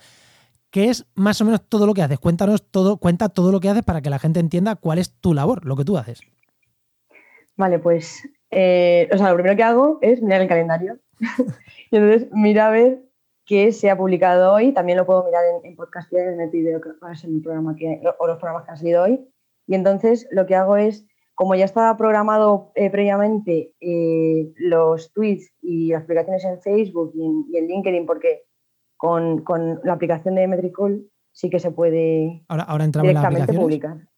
¿Qué 0.70 0.88
es 0.88 1.04
más 1.14 1.42
o 1.42 1.44
menos 1.44 1.60
todo 1.68 1.86
lo 1.86 1.92
que 1.92 2.00
haces? 2.00 2.18
Cuéntanos 2.18 2.62
todo, 2.70 2.96
cuenta 2.96 3.28
todo 3.28 3.52
lo 3.52 3.60
que 3.60 3.68
haces 3.68 3.84
para 3.84 4.00
que 4.00 4.08
la 4.08 4.18
gente 4.18 4.40
entienda 4.40 4.76
cuál 4.76 4.98
es 4.98 5.10
tu 5.20 5.34
labor, 5.34 5.66
lo 5.66 5.76
que 5.76 5.84
tú 5.84 5.98
haces. 5.98 6.22
Vale, 7.54 7.78
pues, 7.78 8.26
eh, 8.50 9.10
o 9.12 9.18
sea, 9.18 9.28
lo 9.28 9.34
primero 9.34 9.54
que 9.56 9.62
hago 9.62 9.98
es 10.00 10.22
mirar 10.22 10.40
el 10.40 10.48
calendario. 10.48 10.98
y 11.90 11.96
entonces 11.96 12.28
mira 12.32 12.68
a 12.68 12.70
ver 12.70 13.02
qué 13.44 13.72
se 13.72 13.90
ha 13.90 13.96
publicado 13.98 14.54
hoy. 14.54 14.72
También 14.72 14.96
lo 14.96 15.04
puedo 15.04 15.22
mirar 15.22 15.44
en, 15.44 15.70
en 15.70 15.76
podcast 15.76 16.10
y 16.14 16.16
en 16.16 16.40
el 16.40 16.48
video, 16.48 16.80
que 16.80 16.88
es 17.12 17.24
el 17.24 17.42
programa 17.42 17.76
que, 17.76 18.00
o 18.18 18.26
los 18.26 18.38
programas 18.38 18.64
que 18.64 18.70
han 18.70 18.78
salido 18.78 19.02
hoy. 19.02 19.20
Y 19.66 19.74
entonces 19.74 20.26
lo 20.30 20.46
que 20.46 20.54
hago 20.54 20.78
es, 20.78 21.06
como 21.36 21.54
ya 21.54 21.66
estaba 21.66 21.94
programado 21.98 22.72
eh, 22.74 22.88
previamente 22.90 23.74
eh, 23.78 24.52
los 24.56 25.12
tweets 25.12 25.52
y 25.60 25.90
las 25.92 26.04
aplicaciones 26.04 26.42
en 26.44 26.60
Facebook 26.62 27.12
y 27.14 27.24
en, 27.24 27.44
y 27.52 27.58
en 27.58 27.66
LinkedIn, 27.68 28.06
porque 28.06 28.44
con, 28.96 29.42
con, 29.42 29.78
la 29.84 29.92
aplicación 29.92 30.34
de 30.34 30.48
Metricool 30.48 31.10
sí 31.32 31.50
que 31.50 31.60
se 31.60 31.70
puede 31.70 32.42
ahora, 32.48 32.64
ahora 32.64 32.84
entramos 32.84 33.08
directamente 33.08 33.52
publicar. 33.52 34.08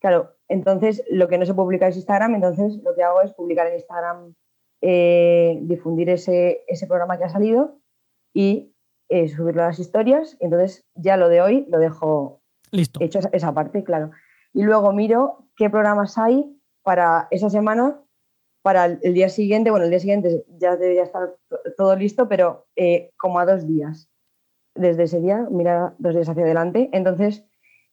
Claro, 0.00 0.32
entonces 0.48 1.04
lo 1.08 1.28
que 1.28 1.38
no 1.38 1.46
se 1.46 1.54
publica 1.54 1.86
es 1.86 1.94
Instagram, 1.94 2.34
entonces 2.34 2.82
lo 2.82 2.92
que 2.96 3.04
hago 3.04 3.22
es 3.22 3.32
publicar 3.34 3.68
en 3.68 3.74
Instagram, 3.74 4.34
eh, 4.80 5.60
difundir 5.62 6.10
ese, 6.10 6.64
ese, 6.66 6.88
programa 6.88 7.16
que 7.18 7.24
ha 7.24 7.28
salido 7.28 7.78
y 8.34 8.74
eh, 9.08 9.28
subirlo 9.28 9.62
a 9.62 9.68
las 9.68 9.78
historias. 9.78 10.36
Entonces 10.40 10.84
ya 10.96 11.16
lo 11.16 11.28
de 11.28 11.40
hoy 11.40 11.66
lo 11.68 11.78
dejo 11.78 12.42
Listo. 12.72 12.98
hecho 13.00 13.20
esa, 13.20 13.30
esa 13.32 13.54
parte, 13.54 13.84
claro. 13.84 14.10
Y 14.52 14.64
luego 14.64 14.92
miro 14.92 15.46
qué 15.56 15.70
programas 15.70 16.18
hay 16.18 16.50
para 16.84 17.26
esa 17.30 17.50
semana, 17.50 18.00
para 18.62 18.84
el, 18.84 19.14
día 19.14 19.28
siguiente. 19.28 19.70
Bueno, 19.70 19.86
el 19.86 19.90
día 19.90 19.98
siguiente 19.98 20.44
ya 20.58 20.76
debería 20.76 21.02
estar 21.02 21.34
todo 21.76 21.96
listo, 21.96 22.28
pero 22.28 22.66
eh, 22.76 23.10
como 23.16 23.40
a 23.40 23.46
dos 23.46 23.66
días. 23.66 24.08
Desde 24.76 25.04
ese 25.04 25.20
día, 25.20 25.48
mira 25.50 25.94
dos 25.98 26.14
días 26.14 26.28
hacia 26.28 26.44
adelante. 26.44 26.90
Entonces, 26.92 27.44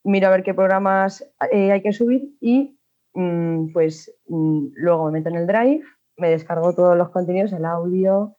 miro 0.04 0.28
a 0.28 0.32
ver 0.32 0.44
qué 0.44 0.54
programas 0.54 1.24
eh, 1.52 1.72
hay 1.72 1.82
que 1.82 1.94
subir 1.94 2.36
y 2.42 2.78
mmm, 3.14 3.72
pues 3.72 4.14
mmm, 4.28 4.68
luego 4.76 5.06
me 5.06 5.20
meto 5.20 5.30
en 5.30 5.36
el 5.36 5.48
Drive, 5.48 5.84
me 6.18 6.30
descargo 6.30 6.74
todos 6.74 6.98
los 6.98 7.10
contenidos, 7.10 7.54
el 7.54 7.66
audio 7.66 8.36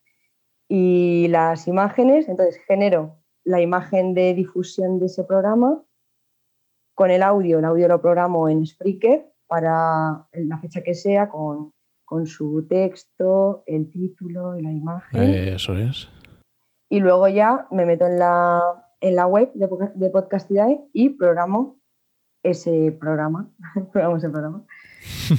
y 0.69 1.27
las 1.29 1.67
imágenes. 1.67 2.29
Entonces, 2.29 2.59
genero 2.67 3.17
la 3.43 3.59
imagen 3.59 4.13
de 4.13 4.33
difusión 4.33 4.99
de 4.99 5.07
ese 5.07 5.23
programa. 5.23 5.83
Con 6.95 7.09
el 7.09 7.23
audio, 7.23 7.59
el 7.59 7.65
audio 7.65 7.87
lo 7.87 8.01
programo 8.01 8.49
en 8.49 8.65
Spreaker 8.65 9.32
para 9.53 10.27
la 10.33 10.57
fecha 10.57 10.81
que 10.81 10.95
sea, 10.95 11.29
con, 11.29 11.73
con 12.05 12.25
su 12.25 12.65
texto, 12.67 13.61
el 13.67 13.87
título 13.91 14.57
y 14.57 14.63
la 14.63 14.71
imagen. 14.71 15.21
Eso 15.21 15.77
es. 15.77 16.09
Y 16.89 16.99
luego 16.99 17.27
ya 17.27 17.67
me 17.69 17.85
meto 17.85 18.07
en 18.07 18.17
la, 18.17 18.63
en 18.99 19.15
la 19.15 19.27
web 19.27 19.51
de, 19.53 19.69
de 19.93 20.09
Podcastidae 20.09 20.83
y 20.91 21.09
programo 21.09 21.79
ese 22.41 22.97
programa. 22.99 23.53
programo 23.91 24.17
ese 24.17 24.29
programa. 24.29 24.65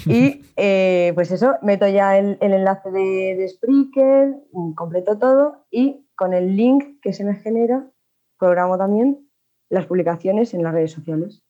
y 0.06 0.44
eh, 0.54 1.10
pues 1.16 1.32
eso, 1.32 1.56
meto 1.62 1.88
ya 1.88 2.16
el, 2.16 2.38
el 2.40 2.52
enlace 2.52 2.92
de, 2.92 3.34
de, 3.36 3.48
Spreaker, 3.48 4.36
completo 4.76 5.18
todo 5.18 5.66
y 5.72 6.06
con 6.14 6.34
el 6.34 6.54
link 6.54 7.00
que 7.02 7.12
se 7.12 7.24
me 7.24 7.34
genera, 7.34 7.90
programo 8.38 8.78
también 8.78 9.28
las 9.70 9.86
publicaciones 9.86 10.54
en 10.54 10.62
las 10.62 10.72
redes 10.72 10.92
sociales 10.92 11.42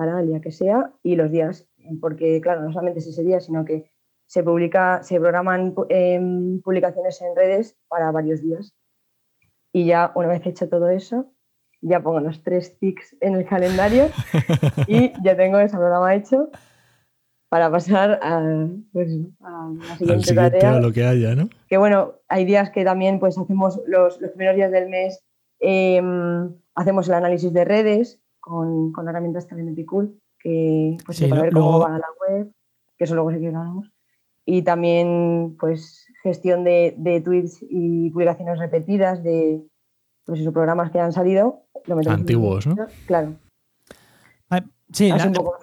para 0.00 0.18
el 0.18 0.28
día 0.28 0.40
que 0.40 0.50
sea 0.50 0.94
y 1.02 1.16
los 1.16 1.30
días, 1.30 1.68
porque 2.00 2.40
claro, 2.40 2.62
no 2.62 2.72
solamente 2.72 3.00
es 3.00 3.06
ese 3.06 3.22
día, 3.22 3.40
sino 3.40 3.64
que 3.64 3.90
se 4.26 4.44
publica, 4.44 5.02
se 5.02 5.18
programan 5.18 5.74
eh, 5.88 6.20
publicaciones 6.62 7.20
en 7.20 7.34
redes 7.34 7.76
para 7.88 8.12
varios 8.12 8.42
días. 8.42 8.74
Y 9.72 9.86
ya 9.86 10.12
una 10.14 10.28
vez 10.28 10.46
hecho 10.46 10.68
todo 10.68 10.88
eso, 10.88 11.32
ya 11.80 12.00
pongo 12.00 12.20
los 12.20 12.42
tres 12.42 12.78
tics 12.78 13.16
en 13.20 13.34
el 13.34 13.44
calendario 13.46 14.08
y 14.86 15.12
ya 15.24 15.36
tengo 15.36 15.58
ese 15.58 15.76
programa 15.76 16.14
hecho 16.14 16.50
para 17.48 17.70
pasar 17.70 18.20
a, 18.22 18.68
pues, 18.92 19.18
a 19.40 19.70
la 19.74 19.96
siguiente, 19.96 20.26
siguiente 20.26 20.34
tarea. 20.34 20.76
A 20.76 20.80
lo 20.80 20.92
que 20.92 21.04
haya, 21.04 21.34
¿no? 21.34 21.48
Que 21.68 21.78
bueno, 21.78 22.14
hay 22.28 22.44
días 22.44 22.70
que 22.70 22.84
también 22.84 23.18
pues 23.18 23.36
hacemos 23.36 23.80
los, 23.86 24.20
los 24.20 24.30
primeros 24.30 24.54
días 24.54 24.70
del 24.70 24.88
mes, 24.88 25.24
eh, 25.58 26.00
hacemos 26.76 27.08
el 27.08 27.14
análisis 27.14 27.52
de 27.52 27.64
redes 27.64 28.20
con, 28.38 28.92
con 28.92 29.08
herramientas 29.08 29.48
también 29.48 29.74
de 29.74 29.86
cool, 29.86 30.19
que 30.42 30.96
pues 31.04 31.18
Sí, 31.18 31.26
para 31.26 31.42
ver 31.42 31.52
luego- 31.52 31.72
cómo 31.72 31.80
va 31.80 31.98
la 31.98 32.06
web, 32.28 32.52
que 32.98 33.04
eso 33.04 33.14
luego 33.14 33.30
sí 33.32 33.38
que 33.40 33.46
hablamos. 33.48 33.90
Y 34.46 34.62
también 34.62 35.56
pues 35.60 36.06
gestión 36.22 36.64
de, 36.64 36.94
de 36.98 37.20
tweets 37.20 37.58
y 37.62 38.10
publicaciones 38.10 38.58
repetidas 38.58 39.22
de 39.22 39.62
pues 40.24 40.40
esos 40.40 40.52
programas 40.52 40.90
que 40.90 40.98
han 41.00 41.12
salido. 41.12 41.64
lo 41.86 41.98
Antiguos, 42.10 42.66
¿no? 42.66 42.76
Claro, 43.06 43.34
Vale, 44.48 44.66
Sí, 44.92 45.10
así 45.10 45.20
la- 45.24 45.26
un 45.28 45.32
poco 45.32 45.56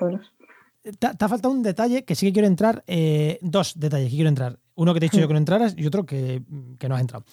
te, 0.84 0.92
te 0.94 1.26
ha 1.26 1.28
faltado 1.28 1.54
un 1.54 1.64
detalle 1.64 2.06
que 2.06 2.16
sí 2.16 2.28
que 2.28 2.34
quiero 2.34 2.48
entrar, 2.48 2.84
eh, 2.88 3.40
dos 3.42 3.78
detalles 3.78 4.10
que 4.10 4.16
quiero 4.16 4.30
entrar. 4.30 4.58
Uno 4.76 4.94
que 4.94 5.02
te 5.02 5.08
he 5.08 5.10
dicho 5.10 5.20
yo 5.20 5.28
que 5.28 5.34
no 5.34 5.40
entraras 5.40 5.74
y 5.78 5.86
otro 5.86 6.06
que, 6.06 6.42
que 6.80 6.88
no 6.88 6.96
has 6.96 7.02
entrado. 7.02 7.26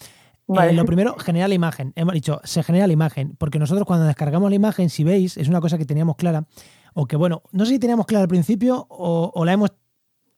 Vale. 0.49 0.73
Eh, 0.73 0.75
lo 0.75 0.85
primero, 0.85 1.15
genera 1.19 1.47
la 1.47 1.55
imagen. 1.55 1.93
Hemos 1.95 2.15
dicho, 2.15 2.41
se 2.43 2.63
genera 2.65 2.87
la 2.89 2.93
imagen, 2.93 3.37
porque 3.39 3.59
nosotros 3.61 3.87
cuando 3.87 4.07
descargamos 4.07 4.51
la 4.51 4.57
imagen, 4.57 4.91
si 4.91 5.05
veis, 5.05 5.37
es 5.37 5.49
una 5.49 5.61
cosa 5.61 5.79
que 5.79 5.85
teníamos 5.87 6.17
clara, 6.17 6.47
o 6.95 7.07
que 7.07 7.17
bueno, 7.17 7.43
no 7.53 7.65
sé 7.67 7.73
si 7.73 7.79
teníamos 7.79 8.07
clara 8.07 8.23
al 8.23 8.29
principio 8.29 8.87
o, 8.89 9.31
o 9.35 9.45
la 9.45 9.53
hemos 9.53 9.73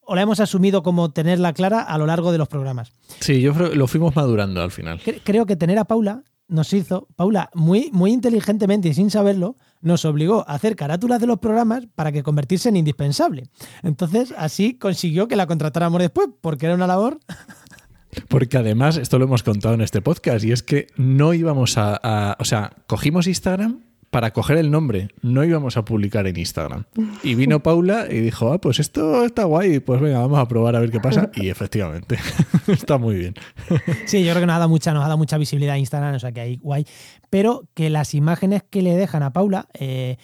o 0.08 0.14
la 0.14 0.22
hemos 0.22 0.38
asumido 0.40 0.82
como 0.84 1.10
tenerla 1.10 1.52
clara 1.52 1.80
a 1.82 1.98
lo 1.98 2.06
largo 2.06 2.30
de 2.32 2.38
los 2.38 2.46
programas. 2.48 2.92
Sí, 3.20 3.40
yo 3.40 3.52
creo 3.54 3.70
que 3.70 3.76
lo 3.76 3.86
fuimos 3.88 4.14
madurando 4.14 4.62
al 4.62 4.70
final. 4.70 5.00
Cre- 5.00 5.20
Creo 5.24 5.46
que 5.46 5.56
tener 5.56 5.78
a 5.80 5.84
Paula 5.84 6.22
nos 6.46 6.72
hizo, 6.72 7.08
Paula, 7.16 7.50
muy, 7.54 7.90
muy 7.92 8.12
inteligentemente 8.12 8.88
y 8.88 8.94
sin 8.94 9.10
saberlo, 9.10 9.56
nos 9.80 10.04
obligó 10.04 10.44
a 10.48 10.54
hacer 10.54 10.76
carátulas 10.76 11.20
de 11.20 11.26
los 11.26 11.40
programas 11.40 11.88
para 11.96 12.12
que 12.12 12.22
convertirse 12.22 12.68
en 12.68 12.76
indispensable. 12.76 13.48
Entonces, 13.82 14.32
así 14.38 14.78
consiguió 14.78 15.26
que 15.26 15.34
la 15.34 15.48
contratáramos 15.48 16.00
después, 16.00 16.28
porque 16.40 16.66
era 16.66 16.76
una 16.76 16.86
labor. 16.86 17.18
Porque 18.28 18.56
además, 18.56 18.96
esto 18.96 19.18
lo 19.18 19.26
hemos 19.26 19.42
contado 19.42 19.74
en 19.74 19.82
este 19.82 20.00
podcast, 20.00 20.42
y 20.44 20.50
es 20.52 20.62
que 20.62 20.86
no 20.96 21.34
íbamos 21.34 21.76
a, 21.76 22.00
a- 22.02 22.36
O 22.40 22.44
sea, 22.46 22.72
cogimos 22.86 23.26
Instagram 23.26 23.80
para 24.16 24.30
coger 24.30 24.56
el 24.56 24.70
nombre, 24.70 25.08
no 25.20 25.44
íbamos 25.44 25.76
a 25.76 25.84
publicar 25.84 26.26
en 26.26 26.38
Instagram. 26.38 26.84
Y 27.22 27.34
vino 27.34 27.62
Paula 27.62 28.06
y 28.10 28.18
dijo, 28.20 28.50
ah, 28.50 28.58
pues 28.58 28.80
esto 28.80 29.26
está 29.26 29.44
guay, 29.44 29.78
pues 29.80 30.00
venga, 30.00 30.20
vamos 30.20 30.38
a 30.38 30.48
probar 30.48 30.74
a 30.74 30.80
ver 30.80 30.90
qué 30.90 31.00
pasa. 31.00 31.30
Y 31.34 31.50
efectivamente, 31.50 32.16
está 32.66 32.96
muy 32.96 33.16
bien. 33.16 33.34
Sí, 34.06 34.24
yo 34.24 34.30
creo 34.30 34.40
que 34.40 34.46
nos 34.46 34.56
ha 34.56 34.60
dado 35.00 35.18
mucha, 35.18 35.36
visibilidad 35.36 35.74
a 35.74 35.78
Instagram, 35.78 36.14
o 36.14 36.18
sea 36.18 36.32
que 36.32 36.40
ahí 36.40 36.56
guay. 36.56 36.86
Pero 37.28 37.68
que 37.74 37.90
las 37.90 38.14
imágenes 38.14 38.62
que 38.62 38.80
le 38.80 38.96
dejan 38.96 39.22
a 39.22 39.34
Paula, 39.34 39.68
eh, 39.74 40.16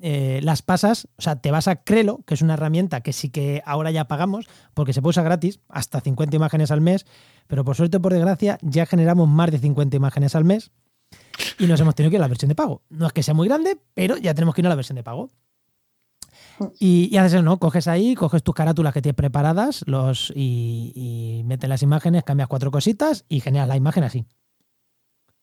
eh, 0.00 0.38
las 0.44 0.62
pasas, 0.62 1.08
o 1.16 1.22
sea, 1.22 1.34
te 1.34 1.50
vas 1.50 1.66
a 1.66 1.82
Crelo, 1.82 2.20
que 2.28 2.34
es 2.34 2.42
una 2.42 2.54
herramienta 2.54 3.00
que 3.00 3.12
sí 3.12 3.30
que 3.30 3.64
ahora 3.66 3.90
ya 3.90 4.06
pagamos, 4.06 4.46
porque 4.74 4.92
se 4.92 5.02
puede 5.02 5.10
usar 5.10 5.24
gratis, 5.24 5.58
hasta 5.68 6.00
50 6.00 6.36
imágenes 6.36 6.70
al 6.70 6.80
mes, 6.80 7.04
pero 7.48 7.64
por 7.64 7.74
suerte 7.74 7.96
o 7.96 8.00
por 8.00 8.12
desgracia 8.12 8.58
ya 8.62 8.86
generamos 8.86 9.28
más 9.28 9.50
de 9.50 9.58
50 9.58 9.96
imágenes 9.96 10.36
al 10.36 10.44
mes 10.44 10.70
y 11.58 11.66
nos 11.66 11.80
hemos 11.80 11.94
tenido 11.94 12.10
que 12.10 12.16
ir 12.16 12.20
a 12.20 12.24
la 12.24 12.28
versión 12.28 12.48
de 12.48 12.54
pago. 12.54 12.82
No 12.90 13.06
es 13.06 13.12
que 13.12 13.22
sea 13.22 13.34
muy 13.34 13.48
grande, 13.48 13.78
pero 13.94 14.16
ya 14.16 14.34
tenemos 14.34 14.54
que 14.54 14.60
ir 14.60 14.66
a 14.66 14.70
la 14.70 14.74
versión 14.74 14.96
de 14.96 15.02
pago. 15.02 15.30
Y, 16.78 17.16
haces 17.16 17.34
eso, 17.34 17.42
¿no? 17.42 17.58
Coges 17.58 17.88
ahí, 17.88 18.14
coges 18.14 18.42
tus 18.42 18.54
carátulas 18.54 18.94
que 18.94 19.02
tienes 19.02 19.16
preparadas 19.16 19.84
los, 19.86 20.32
y, 20.34 20.92
y 20.94 21.44
metes 21.44 21.68
las 21.68 21.82
imágenes, 21.82 22.22
cambias 22.22 22.48
cuatro 22.48 22.70
cositas 22.70 23.24
y 23.28 23.40
generas 23.40 23.68
la 23.68 23.76
imagen 23.76 24.04
así. 24.04 24.24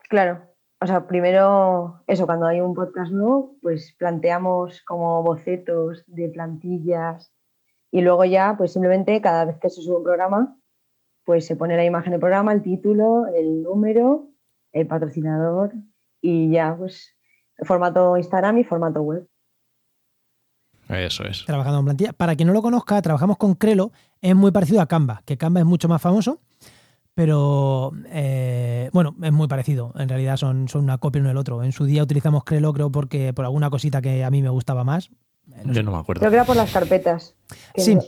Claro. 0.09 0.41
O 0.79 0.87
sea, 0.87 1.07
primero, 1.07 2.01
eso, 2.07 2.25
cuando 2.25 2.47
hay 2.47 2.59
un 2.59 2.73
podcast 2.73 3.11
nuevo, 3.11 3.55
pues 3.61 3.93
planteamos 3.99 4.81
como 4.83 5.21
bocetos 5.21 6.03
de 6.07 6.29
plantillas 6.29 7.31
y 7.91 8.01
luego 8.01 8.25
ya, 8.25 8.55
pues 8.57 8.73
simplemente 8.73 9.21
cada 9.21 9.45
vez 9.45 9.59
que 9.59 9.69
se 9.69 9.81
sube 9.81 9.97
un 9.97 10.03
programa, 10.03 10.57
pues 11.23 11.45
se 11.45 11.55
pone 11.55 11.77
la 11.77 11.85
imagen 11.85 12.11
del 12.11 12.19
programa, 12.19 12.51
el 12.51 12.63
título, 12.63 13.27
el 13.27 13.61
número, 13.61 14.30
el 14.71 14.87
patrocinador 14.87 15.73
y 16.21 16.51
ya, 16.51 16.75
pues, 16.77 17.15
formato 17.63 18.17
Instagram 18.17 18.57
y 18.59 18.63
formato 18.63 19.01
web. 19.01 19.27
Eso 20.89 21.23
es. 21.23 21.45
trabajando 21.45 21.79
en 21.79 21.85
plantilla. 21.85 22.13
Para 22.13 22.35
quien 22.35 22.47
no 22.47 22.53
lo 22.53 22.61
conozca, 22.61 23.01
trabajamos 23.01 23.37
con 23.37 23.55
Crelo, 23.55 23.91
es 24.21 24.35
muy 24.35 24.51
parecido 24.51 24.81
a 24.81 24.87
Canva, 24.87 25.21
que 25.25 25.37
Canva 25.37 25.61
es 25.61 25.65
mucho 25.65 25.87
más 25.87 26.01
famoso, 26.01 26.41
pero 27.13 27.91
eh, 28.07 28.89
bueno, 28.91 29.15
es 29.21 29.31
muy 29.31 29.47
parecido. 29.47 29.93
En 29.95 30.09
realidad 30.09 30.35
son, 30.35 30.67
son 30.67 30.83
una 30.83 30.97
copia 30.97 31.21
uno 31.21 31.29
del 31.29 31.37
otro. 31.37 31.63
En 31.63 31.71
su 31.71 31.85
día 31.85 32.03
utilizamos 32.03 32.43
Crelo, 32.43 32.73
creo, 32.73 32.91
porque 32.91 33.31
por 33.33 33.45
alguna 33.45 33.69
cosita 33.69 34.01
que 34.01 34.23
a 34.25 34.29
mí 34.31 34.41
me 34.41 34.49
gustaba 34.49 34.83
más. 34.83 35.11
No 35.47 35.67
Yo 35.67 35.73
sé. 35.75 35.83
no 35.83 35.91
me 35.91 35.97
acuerdo. 35.97 36.19
Creo 36.19 36.31
que 36.31 36.35
era 36.37 36.45
por 36.45 36.55
las 36.57 36.71
carpetas. 36.73 37.35
Sí, 37.75 37.95
no- 37.95 38.01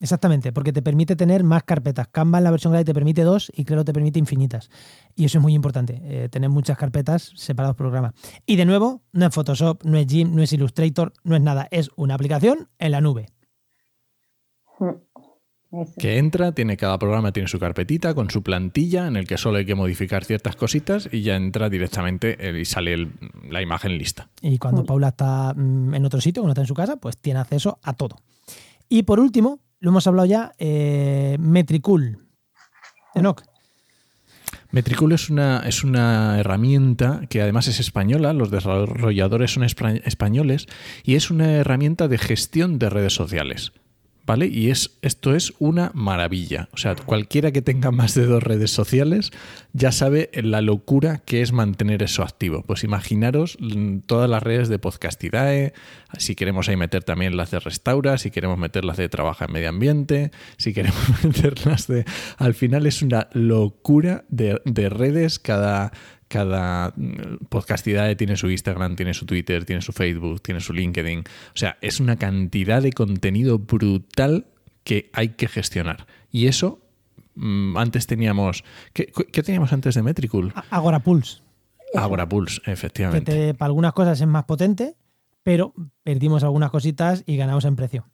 exactamente, 0.00 0.52
porque 0.52 0.72
te 0.72 0.82
permite 0.82 1.16
tener 1.16 1.42
más 1.44 1.62
carpetas. 1.64 2.08
Canva 2.08 2.38
en 2.38 2.44
la 2.44 2.50
versión 2.50 2.72
Glide 2.72 2.84
te 2.84 2.94
permite 2.94 3.22
dos 3.22 3.50
y 3.54 3.64
Crelo 3.64 3.84
te 3.84 3.92
permite 3.92 4.18
infinitas. 4.18 4.70
Y 5.14 5.24
eso 5.24 5.38
es 5.38 5.42
muy 5.42 5.54
importante, 5.54 6.00
eh, 6.04 6.28
tener 6.28 6.50
muchas 6.50 6.76
carpetas 6.78 7.32
separadas 7.34 7.76
por 7.76 7.86
programa. 7.86 8.14
Y 8.46 8.56
de 8.56 8.64
nuevo, 8.64 9.02
no 9.12 9.26
es 9.26 9.34
Photoshop, 9.34 9.84
no 9.84 9.96
es 9.98 10.06
Gim, 10.06 10.34
no 10.34 10.42
es 10.42 10.52
Illustrator, 10.52 11.12
no 11.24 11.36
es 11.36 11.42
nada. 11.42 11.68
Es 11.70 11.90
una 11.96 12.14
aplicación 12.14 12.68
en 12.78 12.92
la 12.92 13.00
nube. 13.00 13.26
Mm. 14.78 14.90
Que 15.98 16.18
entra, 16.18 16.52
tiene 16.52 16.76
cada 16.76 16.98
programa 16.98 17.32
tiene 17.32 17.48
su 17.48 17.58
carpetita 17.58 18.14
con 18.14 18.30
su 18.30 18.42
plantilla 18.42 19.08
en 19.08 19.16
el 19.16 19.26
que 19.26 19.36
solo 19.36 19.58
hay 19.58 19.66
que 19.66 19.74
modificar 19.74 20.24
ciertas 20.24 20.54
cositas 20.56 21.08
y 21.10 21.22
ya 21.22 21.34
entra 21.36 21.68
directamente 21.68 22.38
y 22.60 22.64
sale 22.64 22.94
el- 22.94 23.12
la 23.50 23.60
imagen 23.62 23.98
lista. 23.98 24.30
Y 24.40 24.58
cuando 24.58 24.82
Mm. 24.82 24.86
Paula 24.86 25.08
está 25.08 25.52
mm, 25.54 25.94
en 25.94 26.04
otro 26.04 26.20
sitio, 26.20 26.42
cuando 26.42 26.52
está 26.52 26.62
en 26.62 26.68
su 26.68 26.74
casa, 26.74 26.96
pues 26.96 27.18
tiene 27.18 27.40
acceso 27.40 27.78
a 27.82 27.94
todo. 27.94 28.16
Y 28.88 29.02
por 29.02 29.18
último, 29.18 29.58
lo 29.80 29.90
hemos 29.90 30.06
hablado 30.06 30.26
ya, 30.26 30.52
eh, 30.58 31.36
Metricool. 31.38 32.26
Enoch. 33.14 33.42
Metricool 34.70 35.12
es 35.12 35.30
una, 35.30 35.60
es 35.66 35.84
una 35.84 36.38
herramienta 36.38 37.22
que 37.28 37.40
además 37.40 37.68
es 37.68 37.80
española, 37.80 38.32
los 38.32 38.50
desarrolladores 38.50 39.52
son 39.52 39.64
españoles, 39.64 40.66
y 41.04 41.14
es 41.14 41.30
una 41.30 41.52
herramienta 41.52 42.08
de 42.08 42.18
gestión 42.18 42.78
de 42.78 42.90
redes 42.90 43.14
sociales. 43.14 43.72
¿Vale? 44.26 44.46
Y 44.48 44.70
es, 44.70 44.98
esto 45.02 45.36
es 45.36 45.54
una 45.60 45.92
maravilla. 45.94 46.68
O 46.72 46.78
sea, 46.78 46.96
cualquiera 46.96 47.52
que 47.52 47.62
tenga 47.62 47.92
más 47.92 48.14
de 48.14 48.26
dos 48.26 48.42
redes 48.42 48.72
sociales 48.72 49.30
ya 49.72 49.92
sabe 49.92 50.30
la 50.34 50.62
locura 50.62 51.18
que 51.18 51.42
es 51.42 51.52
mantener 51.52 52.02
eso 52.02 52.24
activo. 52.24 52.64
Pues 52.66 52.82
imaginaros 52.82 53.56
todas 54.06 54.28
las 54.28 54.42
redes 54.42 54.68
de 54.68 54.80
Podcastidae, 54.80 55.74
si 56.18 56.34
queremos 56.34 56.68
ahí 56.68 56.76
meter 56.76 57.04
también 57.04 57.36
las 57.36 57.52
de 57.52 57.60
Restaura, 57.60 58.18
si 58.18 58.30
queremos 58.32 58.58
meter 58.58 58.84
las 58.84 58.96
de 58.96 59.08
Trabaja 59.08 59.44
en 59.44 59.52
Medio 59.52 59.68
Ambiente, 59.68 60.32
si 60.56 60.72
queremos 60.72 61.02
meter 61.24 61.64
las 61.64 61.86
de... 61.86 62.04
Al 62.38 62.54
final 62.54 62.86
es 62.86 63.02
una 63.02 63.28
locura 63.32 64.24
de, 64.28 64.60
de 64.64 64.88
redes, 64.88 65.38
cada... 65.38 65.92
Cada 66.28 66.92
mm, 66.96 67.46
Podcastidae 67.48 68.16
tiene 68.16 68.36
su 68.36 68.50
Instagram, 68.50 68.96
tiene 68.96 69.14
su 69.14 69.26
Twitter, 69.26 69.64
tiene 69.64 69.80
su 69.82 69.92
Facebook, 69.92 70.42
tiene 70.42 70.60
su 70.60 70.72
LinkedIn. 70.72 71.20
O 71.20 71.56
sea, 71.56 71.78
es 71.80 72.00
una 72.00 72.16
cantidad 72.16 72.82
de 72.82 72.92
contenido 72.92 73.58
brutal 73.58 74.46
que 74.84 75.10
hay 75.12 75.30
que 75.30 75.46
gestionar. 75.48 76.06
Y 76.32 76.46
eso, 76.48 76.80
mm, 77.36 77.76
antes 77.76 78.06
teníamos... 78.06 78.64
¿Qué, 78.92 79.06
qué 79.32 79.42
teníamos 79.42 79.72
antes 79.72 79.94
de 79.94 80.02
Metricool? 80.02 80.52
Agora 80.70 81.00
Pulse, 81.00 81.38
Agora 81.94 82.28
Pulse, 82.28 82.60
que 82.64 82.72
efectivamente. 82.72 83.32
te- 83.32 83.54
para 83.54 83.66
algunas 83.68 83.92
cosas 83.92 84.20
es 84.20 84.26
más 84.26 84.44
potente, 84.44 84.96
pero 85.44 85.72
perdimos 86.02 86.42
algunas 86.42 86.70
cositas 86.70 87.22
y 87.26 87.36
ganamos 87.36 87.64
en 87.64 87.76
precio. 87.76 88.08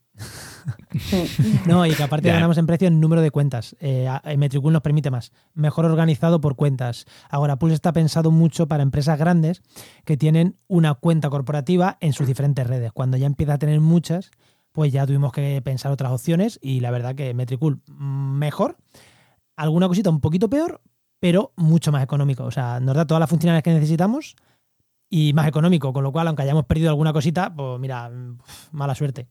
No, 1.66 1.86
y 1.86 1.94
que 1.94 2.02
aparte 2.02 2.28
ganamos 2.28 2.58
en 2.58 2.66
precio 2.66 2.88
en 2.88 3.00
número 3.00 3.22
de 3.22 3.30
cuentas. 3.30 3.76
Eh, 3.80 4.08
eh, 4.24 4.36
Metricool 4.36 4.72
nos 4.72 4.82
permite 4.82 5.10
más. 5.10 5.32
Mejor 5.54 5.84
organizado 5.84 6.40
por 6.40 6.56
cuentas. 6.56 7.06
Ahora, 7.30 7.56
Pulse 7.56 7.74
está 7.74 7.92
pensado 7.92 8.30
mucho 8.30 8.66
para 8.66 8.82
empresas 8.82 9.18
grandes 9.18 9.62
que 10.04 10.16
tienen 10.16 10.56
una 10.68 10.94
cuenta 10.94 11.30
corporativa 11.30 11.96
en 12.00 12.12
sus 12.12 12.26
diferentes 12.26 12.66
redes. 12.66 12.92
Cuando 12.92 13.16
ya 13.16 13.26
empieza 13.26 13.54
a 13.54 13.58
tener 13.58 13.80
muchas, 13.80 14.30
pues 14.72 14.92
ya 14.92 15.06
tuvimos 15.06 15.32
que 15.32 15.60
pensar 15.62 15.92
otras 15.92 16.12
opciones 16.12 16.58
y 16.62 16.80
la 16.80 16.90
verdad 16.90 17.14
que 17.14 17.34
Metricool 17.34 17.80
mm, 17.86 18.38
mejor. 18.38 18.76
Alguna 19.56 19.86
cosita 19.88 20.10
un 20.10 20.20
poquito 20.20 20.48
peor, 20.48 20.80
pero 21.20 21.52
mucho 21.56 21.92
más 21.92 22.02
económico. 22.02 22.44
O 22.44 22.50
sea, 22.50 22.80
nos 22.80 22.96
da 22.96 23.06
todas 23.06 23.20
las 23.20 23.30
funcionalidades 23.30 23.64
que 23.64 23.74
necesitamos 23.74 24.34
y 25.08 25.32
más 25.34 25.46
económico. 25.46 25.92
Con 25.92 26.02
lo 26.02 26.10
cual, 26.10 26.26
aunque 26.26 26.42
hayamos 26.42 26.64
perdido 26.64 26.88
alguna 26.88 27.12
cosita, 27.12 27.54
pues 27.54 27.78
mira, 27.78 28.08
mm, 28.08 28.38
mala 28.72 28.94
suerte. 28.94 29.28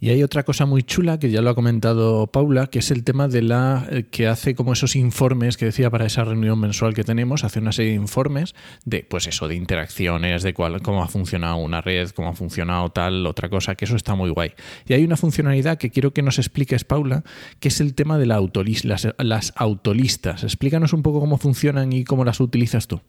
Y 0.00 0.10
hay 0.10 0.22
otra 0.22 0.44
cosa 0.44 0.64
muy 0.64 0.84
chula 0.84 1.18
que 1.18 1.30
ya 1.30 1.42
lo 1.42 1.50
ha 1.50 1.56
comentado 1.56 2.28
Paula, 2.28 2.68
que 2.68 2.78
es 2.78 2.92
el 2.92 3.02
tema 3.02 3.26
de 3.26 3.42
la 3.42 3.84
eh, 3.90 4.04
que 4.08 4.28
hace 4.28 4.54
como 4.54 4.72
esos 4.72 4.94
informes 4.94 5.56
que 5.56 5.64
decía 5.64 5.90
para 5.90 6.06
esa 6.06 6.22
reunión 6.22 6.60
mensual 6.60 6.94
que 6.94 7.02
tenemos, 7.02 7.42
hace 7.42 7.58
una 7.58 7.72
serie 7.72 7.92
de 7.92 7.96
informes 7.96 8.54
de 8.84 9.04
pues 9.08 9.26
eso, 9.26 9.48
de 9.48 9.56
interacciones, 9.56 10.44
de 10.44 10.54
cuál, 10.54 10.82
cómo 10.82 11.02
ha 11.02 11.08
funcionado 11.08 11.56
una 11.56 11.80
red, 11.80 12.10
cómo 12.10 12.28
ha 12.28 12.34
funcionado 12.34 12.90
tal, 12.90 13.26
otra 13.26 13.48
cosa, 13.48 13.74
que 13.74 13.86
eso 13.86 13.96
está 13.96 14.14
muy 14.14 14.30
guay. 14.30 14.52
Y 14.86 14.92
hay 14.92 15.04
una 15.04 15.16
funcionalidad 15.16 15.78
que 15.78 15.90
quiero 15.90 16.12
que 16.12 16.22
nos 16.22 16.38
expliques, 16.38 16.84
Paula, 16.84 17.24
que 17.58 17.66
es 17.66 17.80
el 17.80 17.96
tema 17.96 18.18
de 18.18 18.26
las 18.26 19.52
autolistas. 19.56 20.44
Explícanos 20.44 20.92
un 20.92 21.02
poco 21.02 21.18
cómo 21.18 21.38
funcionan 21.38 21.92
y 21.92 22.04
cómo 22.04 22.24
las 22.24 22.38
utilizas 22.38 22.86
tú. 22.86 23.00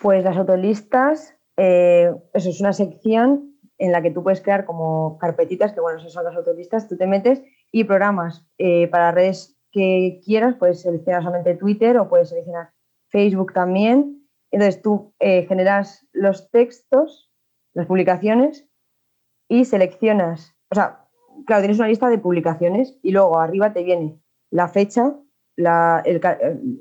Pues 0.00 0.24
las 0.24 0.36
autolistas, 0.36 1.34
eh, 1.58 2.10
eso 2.32 2.48
es 2.48 2.60
una 2.60 2.72
sección 2.72 3.57
en 3.78 3.92
la 3.92 4.02
que 4.02 4.10
tú 4.10 4.22
puedes 4.22 4.40
crear 4.40 4.64
como 4.64 5.18
carpetitas, 5.18 5.72
que 5.72 5.80
bueno, 5.80 5.98
esas 5.98 6.12
son 6.12 6.24
las 6.24 6.36
autolistas, 6.36 6.88
tú 6.88 6.96
te 6.96 7.06
metes 7.06 7.42
y 7.72 7.84
programas 7.84 8.46
eh, 8.58 8.88
para 8.88 9.12
redes 9.12 9.56
que 9.70 10.20
quieras, 10.24 10.56
puedes 10.58 10.80
seleccionar 10.82 11.22
solamente 11.22 11.54
Twitter 11.54 11.96
o 11.98 12.08
puedes 12.08 12.30
seleccionar 12.30 12.70
Facebook 13.08 13.52
también. 13.52 14.26
Entonces 14.50 14.82
tú 14.82 15.14
eh, 15.20 15.46
generas 15.46 16.06
los 16.12 16.50
textos, 16.50 17.30
las 17.74 17.86
publicaciones 17.86 18.68
y 19.48 19.64
seleccionas, 19.64 20.56
o 20.70 20.74
sea, 20.74 21.06
claro, 21.46 21.62
tienes 21.62 21.78
una 21.78 21.88
lista 21.88 22.08
de 22.08 22.18
publicaciones 22.18 22.98
y 23.02 23.12
luego 23.12 23.38
arriba 23.38 23.72
te 23.72 23.82
viene 23.82 24.20
la 24.50 24.68
fecha, 24.68 25.14
eh, 25.56 26.20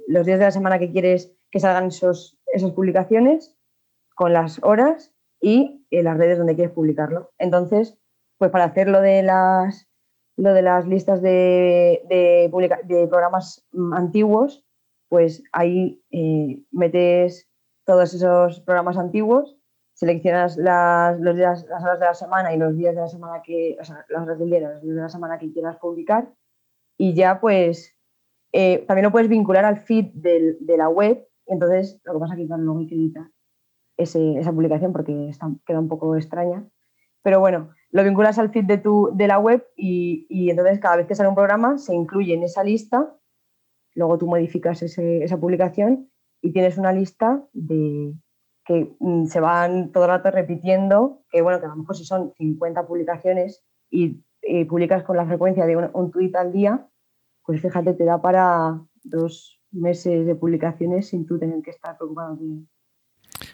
los 0.07 0.25
días 0.25 0.39
de 0.39 0.45
la 0.45 0.51
semana 0.51 0.79
que 0.79 0.91
quieres 0.91 1.35
que 1.51 1.59
salgan 1.59 1.87
esos, 1.87 2.39
esas 2.53 2.71
publicaciones, 2.71 3.57
con 4.15 4.33
las 4.33 4.61
horas 4.63 5.13
y 5.41 5.85
eh, 5.91 6.03
las 6.03 6.17
redes 6.17 6.37
donde 6.37 6.55
quieres 6.55 6.73
publicarlo. 6.73 7.31
Entonces, 7.37 7.97
pues 8.37 8.51
para 8.51 8.65
hacer 8.65 8.87
lo 8.89 9.01
de 9.01 9.23
las, 9.23 9.87
lo 10.37 10.53
de 10.53 10.61
las 10.61 10.85
listas 10.87 11.21
de, 11.21 12.03
de, 12.09 12.49
publica- 12.51 12.81
de 12.83 13.07
programas 13.07 13.65
antiguos, 13.93 14.63
pues 15.09 15.43
ahí 15.53 16.03
eh, 16.11 16.61
metes 16.71 17.49
todos 17.85 18.13
esos 18.13 18.59
programas 18.61 18.97
antiguos, 18.97 19.57
seleccionas 19.93 20.57
las, 20.57 21.19
los 21.19 21.35
días, 21.35 21.65
las 21.69 21.81
horas 21.83 21.99
de 21.99 22.05
la 22.05 22.13
semana 22.13 22.53
y 22.53 22.57
los 22.57 22.75
días 22.75 22.93
de 22.93 23.01
la 23.01 23.07
semana 23.07 23.41
que, 23.43 23.77
o 23.79 23.83
sea, 23.85 24.05
las 24.09 24.21
horas 24.23 24.37
del 24.37 24.49
día 24.49 24.59
los 24.59 24.81
días 24.81 24.95
de 24.95 25.01
la 25.01 25.09
semana 25.09 25.39
que 25.39 25.51
quieras 25.51 25.77
publicar. 25.77 26.31
Y 26.99 27.13
ya 27.13 27.39
pues 27.39 27.95
eh, 28.51 28.83
también 28.87 29.05
lo 29.05 29.11
puedes 29.11 29.29
vincular 29.29 29.65
al 29.65 29.77
feed 29.77 30.07
del- 30.13 30.57
de 30.59 30.77
la 30.77 30.89
web. 30.89 31.27
Entonces 31.45 31.99
lo 32.03 32.13
que 32.13 32.19
pasa 32.19 32.33
es 32.33 32.39
que 32.41 32.47
claro, 32.47 32.63
luego 32.63 32.79
hay 32.81 32.87
que 32.87 32.95
editar 32.95 33.27
esa 33.97 34.51
publicación 34.51 34.93
porque 34.93 35.29
está, 35.29 35.49
queda 35.65 35.79
un 35.79 35.87
poco 35.87 36.15
extraña. 36.15 36.65
Pero 37.23 37.39
bueno, 37.39 37.71
lo 37.91 38.03
vinculas 38.03 38.37
al 38.39 38.51
feed 38.51 38.65
de, 38.65 38.77
tu, 38.77 39.11
de 39.13 39.27
la 39.27 39.39
web 39.39 39.65
y, 39.75 40.27
y 40.29 40.49
entonces 40.49 40.79
cada 40.79 40.97
vez 40.97 41.07
que 41.07 41.15
sale 41.15 41.29
un 41.29 41.35
programa 41.35 41.77
se 41.77 41.93
incluye 41.93 42.33
en 42.33 42.43
esa 42.43 42.63
lista, 42.63 43.15
luego 43.95 44.17
tú 44.17 44.27
modificas 44.27 44.81
esa 44.83 45.37
publicación 45.37 46.09
y 46.41 46.51
tienes 46.53 46.77
una 46.77 46.93
lista 46.93 47.43
de 47.53 48.13
que 48.63 48.95
mm, 48.99 49.25
se 49.25 49.39
van 49.39 49.91
todo 49.91 50.03
el 50.03 50.09
rato 50.09 50.29
repitiendo, 50.29 51.23
que 51.31 51.41
bueno, 51.41 51.59
que 51.59 51.65
a 51.65 51.69
lo 51.69 51.77
mejor 51.77 51.95
si 51.95 52.05
son 52.05 52.33
50 52.37 52.85
publicaciones 52.85 53.65
y, 53.89 54.23
publicas 54.69 55.03
con 55.03 55.17
la 55.17 55.25
frecuencia 55.25 55.65
de 55.65 55.75
un, 55.75 55.89
un 55.93 56.09
tuit 56.11 56.33
al 56.35 56.53
día, 56.53 56.87
pues 57.43 57.59
fíjate, 57.59 57.93
te 57.95 58.05
da 58.05 58.21
para 58.21 58.79
dos 59.03 59.59
meses 59.71 60.25
de 60.25 60.35
publicaciones 60.35 61.09
sin 61.09 61.25
tú 61.25 61.37
tener 61.37 61.61
que 61.61 61.71
estar 61.71 61.97
preocupado. 61.97 62.37
de- 62.37 62.63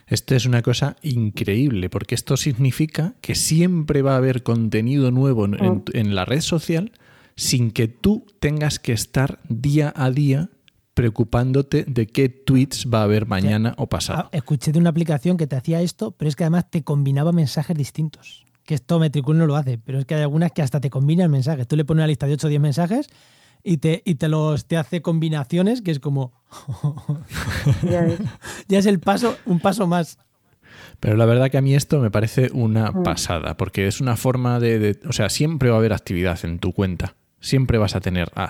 Esto 0.06 0.34
es 0.34 0.46
una 0.46 0.62
cosa 0.62 0.96
increíble, 1.02 1.90
porque 1.90 2.14
esto 2.14 2.36
significa 2.36 3.14
que 3.20 3.34
siempre 3.34 4.02
va 4.02 4.14
a 4.14 4.16
haber 4.18 4.42
contenido 4.42 5.10
nuevo 5.10 5.44
en, 5.44 5.62
en- 5.62 5.82
en 5.92 6.14
la 6.14 6.24
red 6.24 6.40
social 6.40 6.92
sin 7.36 7.70
que 7.70 7.88
tú 7.88 8.26
tengas 8.40 8.78
que 8.78 8.92
estar 8.92 9.40
día 9.48 9.92
a 9.96 10.10
día 10.10 10.50
preocupándote 10.94 11.84
de 11.88 12.06
qué 12.06 12.28
tweets 12.28 12.86
va 12.92 13.00
a 13.00 13.04
haber 13.04 13.26
mañana 13.26 13.74
o 13.78 13.88
pasado. 13.88 14.24
Ah, 14.26 14.28
escuché 14.32 14.70
de 14.72 14.78
una 14.78 14.90
aplicación 14.90 15.36
que 15.36 15.46
te 15.46 15.56
hacía 15.56 15.82
esto, 15.82 16.12
pero 16.12 16.28
es 16.28 16.36
que 16.36 16.44
además 16.44 16.70
te 16.70 16.82
combinaba 16.84 17.32
mensajes 17.32 17.76
distintos. 17.76 18.46
Que 18.64 18.74
esto 18.76 18.98
Metricool 18.98 19.36
no 19.36 19.46
lo 19.46 19.56
hace, 19.56 19.76
pero 19.76 19.98
es 19.98 20.06
que 20.06 20.14
hay 20.14 20.22
algunas 20.22 20.52
que 20.52 20.62
hasta 20.62 20.80
te 20.80 20.88
combinan 20.88 21.30
mensajes. 21.30 21.66
Tú 21.68 21.76
le 21.76 21.84
pones 21.84 21.98
una 22.00 22.06
lista 22.06 22.26
de 22.26 22.34
8 22.34 22.46
o 22.46 22.50
10 22.50 22.62
mensajes 22.62 23.08
y 23.64 23.78
te, 23.78 24.02
y 24.04 24.14
te 24.16 24.28
los 24.28 24.66
te 24.66 24.76
hace 24.76 25.02
combinaciones, 25.02 25.82
que 25.82 25.90
es 25.90 25.98
como. 25.98 26.32
ya 28.68 28.78
es 28.78 28.86
el 28.86 29.00
paso, 29.00 29.36
un 29.46 29.60
paso 29.60 29.86
más. 29.86 30.18
Pero 31.00 31.16
la 31.16 31.24
verdad 31.26 31.50
que 31.50 31.58
a 31.58 31.62
mí 31.62 31.74
esto 31.74 32.00
me 32.00 32.10
parece 32.10 32.50
una 32.52 32.90
Mm. 32.92 33.02
pasada, 33.02 33.56
porque 33.56 33.86
es 33.86 34.00
una 34.00 34.16
forma 34.16 34.60
de, 34.60 34.78
de- 34.78 35.00
O 35.08 35.12
sea, 35.12 35.28
siempre 35.28 35.68
va 35.70 35.76
a 35.76 35.78
haber 35.78 35.92
actividad 35.92 36.38
en 36.44 36.58
tu 36.58 36.72
cuenta. 36.72 37.14
Siempre 37.40 37.76
vas 37.76 37.94
a 37.94 38.00
tener 38.00 38.30
ah, 38.36 38.48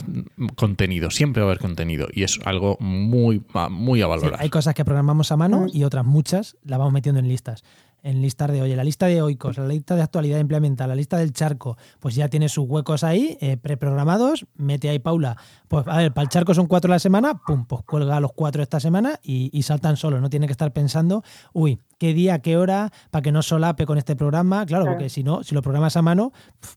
contenido, 0.54 1.10
siempre 1.10 1.42
va 1.42 1.48
a 1.48 1.50
haber 1.50 1.60
contenido. 1.60 2.06
Y 2.12 2.22
es 2.22 2.38
algo 2.44 2.76
muy, 2.80 3.42
ah, 3.52 3.68
muy 3.68 4.02
a 4.02 4.04
Sí, 4.04 4.08
valorar. 4.10 4.40
hay 4.40 4.50
cosas 4.50 4.74
que 4.74 4.84
programamos 4.84 5.32
a 5.32 5.36
mano 5.36 5.62
Mm. 5.62 5.70
y 5.72 5.82
otras 5.84 6.04
muchas 6.04 6.56
las 6.64 6.78
vamos 6.78 6.92
metiendo 6.92 7.18
en 7.18 7.26
listas. 7.28 7.64
En 8.04 8.20
listas 8.20 8.52
de, 8.52 8.62
oye, 8.62 8.76
la 8.76 8.84
lista 8.84 9.06
de 9.06 9.22
oicos, 9.22 9.56
la 9.56 9.66
lista 9.66 9.96
de 9.96 10.02
actualidad 10.02 10.38
implementada, 10.38 10.88
la 10.88 10.94
lista 10.94 11.16
del 11.16 11.32
charco, 11.32 11.76
pues 12.00 12.14
ya 12.14 12.28
tiene 12.28 12.50
sus 12.50 12.68
huecos 12.68 13.02
ahí 13.02 13.38
eh, 13.40 13.56
preprogramados, 13.56 14.46
mete 14.56 14.90
ahí 14.90 14.98
Paula, 14.98 15.38
pues 15.68 15.88
a 15.88 15.96
ver, 15.96 16.12
para 16.12 16.24
el 16.24 16.28
charco 16.28 16.52
son 16.54 16.66
cuatro 16.66 16.92
a 16.92 16.96
la 16.96 16.98
semana, 16.98 17.40
pum, 17.46 17.64
pues 17.64 17.82
cuelga 17.84 18.20
los 18.20 18.32
cuatro 18.32 18.62
esta 18.62 18.78
semana 18.78 19.18
y, 19.22 19.62
saltan 19.62 19.96
solo, 19.96 20.20
no 20.20 20.28
tiene 20.28 20.46
que 20.46 20.52
estar 20.52 20.70
pensando, 20.74 21.24
uy, 21.54 21.80
qué 21.98 22.12
día, 22.12 22.40
qué 22.40 22.58
hora, 22.58 22.92
para 23.10 23.22
que 23.22 23.32
no 23.32 23.42
solape 23.42 23.86
con 23.86 23.96
este 23.96 24.14
programa, 24.14 24.66
claro, 24.66 24.84
porque 24.84 25.08
si 25.08 25.24
no, 25.24 25.42
si 25.42 25.54
lo 25.54 25.62
programas 25.62 25.96
a 25.96 26.02
mano, 26.02 26.32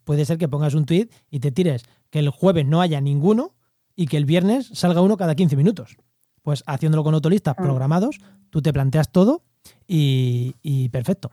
puede 0.05 0.23
ser 0.23 0.37
que 0.37 0.47
pongas 0.47 0.73
un 0.75 0.85
tweet 0.85 1.09
y 1.29 1.41
te 1.41 1.51
tires 1.51 1.83
que 2.09 2.19
el 2.19 2.29
jueves 2.29 2.65
no 2.65 2.79
haya 2.79 3.01
ninguno 3.01 3.53
y 3.97 4.05
que 4.07 4.15
el 4.15 4.23
viernes 4.23 4.69
salga 4.71 5.01
uno 5.01 5.17
cada 5.17 5.35
15 5.35 5.57
minutos. 5.57 5.97
Pues 6.41 6.63
haciéndolo 6.65 7.03
con 7.03 7.13
autolistas 7.13 7.55
ah. 7.57 7.61
programados, 7.61 8.19
tú 8.49 8.61
te 8.61 8.71
planteas 8.71 9.11
todo 9.11 9.43
y, 9.87 10.89
perfecto. 10.89 11.31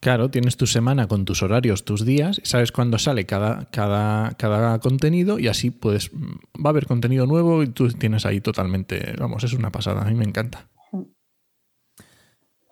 Claro, 0.00 0.30
tienes 0.30 0.56
tu 0.56 0.66
semana 0.66 1.08
con 1.08 1.24
tus 1.24 1.42
horarios, 1.42 1.84
tus 1.84 2.04
días, 2.04 2.40
sabes 2.44 2.70
cuándo 2.70 2.98
sale 2.98 3.26
cada, 3.26 3.64
cada, 3.66 4.30
cada 4.34 4.78
contenido 4.78 5.40
y 5.40 5.48
así 5.48 5.72
puedes, 5.72 6.12
va 6.12 6.66
a 6.66 6.68
haber 6.68 6.86
contenido 6.86 7.26
nuevo 7.26 7.64
y 7.64 7.68
tú 7.68 7.88
tienes 7.88 8.24
ahí 8.24 8.40
totalmente, 8.40 9.14
vamos, 9.18 9.42
es 9.42 9.54
una 9.54 9.72
pasada, 9.72 10.02
a 10.02 10.04
mí 10.04 10.14
me 10.14 10.24
encanta. 10.24 10.68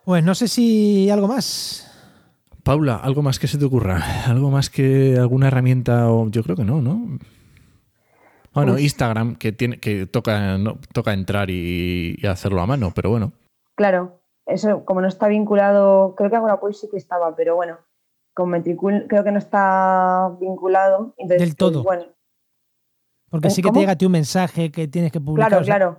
Pues 0.04 0.22
no 0.22 0.36
sé 0.36 0.46
si 0.46 1.10
algo 1.10 1.26
más. 1.26 1.90
Paula, 2.62 2.94
¿algo 2.96 3.22
más 3.22 3.40
que 3.40 3.48
se 3.48 3.58
te 3.58 3.64
ocurra? 3.64 4.26
¿Algo 4.26 4.52
más 4.52 4.70
que 4.70 5.16
alguna 5.18 5.48
herramienta? 5.48 6.10
O... 6.10 6.28
Yo 6.30 6.44
creo 6.44 6.54
que 6.54 6.64
no, 6.64 6.80
¿no? 6.80 7.18
Bueno, 8.52 8.78
Instagram, 8.78 9.34
que 9.34 9.52
tiene, 9.52 9.78
que 9.78 10.06
toca, 10.06 10.58
toca 10.92 11.12
entrar 11.12 11.50
y, 11.50 12.16
y 12.20 12.26
hacerlo 12.26 12.60
a 12.62 12.66
mano, 12.66 12.92
pero 12.94 13.10
bueno. 13.10 13.32
Claro, 13.74 14.20
eso 14.46 14.84
como 14.84 15.00
no 15.00 15.08
está 15.08 15.28
vinculado, 15.28 16.14
creo 16.14 16.30
que 16.30 16.36
Agora 16.36 16.58
sí 16.72 16.88
que 16.88 16.96
estaba, 16.96 17.34
pero 17.34 17.56
bueno, 17.56 17.78
con 18.32 18.50
Metricool 18.50 19.06
creo 19.08 19.24
que 19.24 19.32
no 19.32 19.38
está 19.38 20.30
vinculado. 20.40 21.14
Del 21.18 21.56
todo. 21.56 21.82
bueno. 21.82 22.04
Porque 23.28 23.50
sí 23.50 23.60
que 23.60 23.70
te 23.70 23.80
llega 23.80 23.92
a 23.92 23.96
ti 23.96 24.06
un 24.06 24.12
mensaje 24.12 24.70
que 24.70 24.86
tienes 24.86 25.10
que 25.10 25.20
publicar. 25.20 25.48
Claro, 25.48 25.64
claro. 25.64 25.96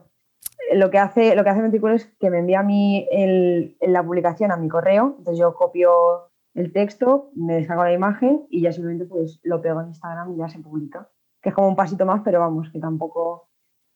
Lo 0.73 0.89
que 0.89 0.97
hace, 0.97 1.35
lo 1.35 1.43
que 1.43 1.49
hace 1.49 1.61
Metricool 1.61 1.93
es 1.93 2.05
que 2.19 2.29
me 2.29 2.39
envía 2.39 2.61
a 2.61 2.63
mí 2.63 3.07
el, 3.11 3.77
la 3.81 4.03
publicación 4.03 4.51
a 4.51 4.57
mi 4.57 4.69
correo, 4.69 5.15
entonces 5.17 5.39
yo 5.39 5.53
copio 5.53 6.31
el 6.53 6.71
texto, 6.71 7.29
me 7.35 7.55
descargo 7.55 7.83
la 7.83 7.93
imagen 7.93 8.47
y 8.49 8.61
ya 8.61 8.71
simplemente 8.71 9.05
pues 9.05 9.39
lo 9.43 9.61
pego 9.61 9.81
en 9.81 9.89
Instagram 9.89 10.33
y 10.33 10.37
ya 10.37 10.47
se 10.47 10.59
publica. 10.59 11.09
Que 11.41 11.49
es 11.49 11.55
como 11.55 11.67
un 11.67 11.75
pasito 11.75 12.05
más, 12.05 12.21
pero 12.23 12.39
vamos, 12.39 12.69
que 12.71 12.79
tampoco 12.79 13.49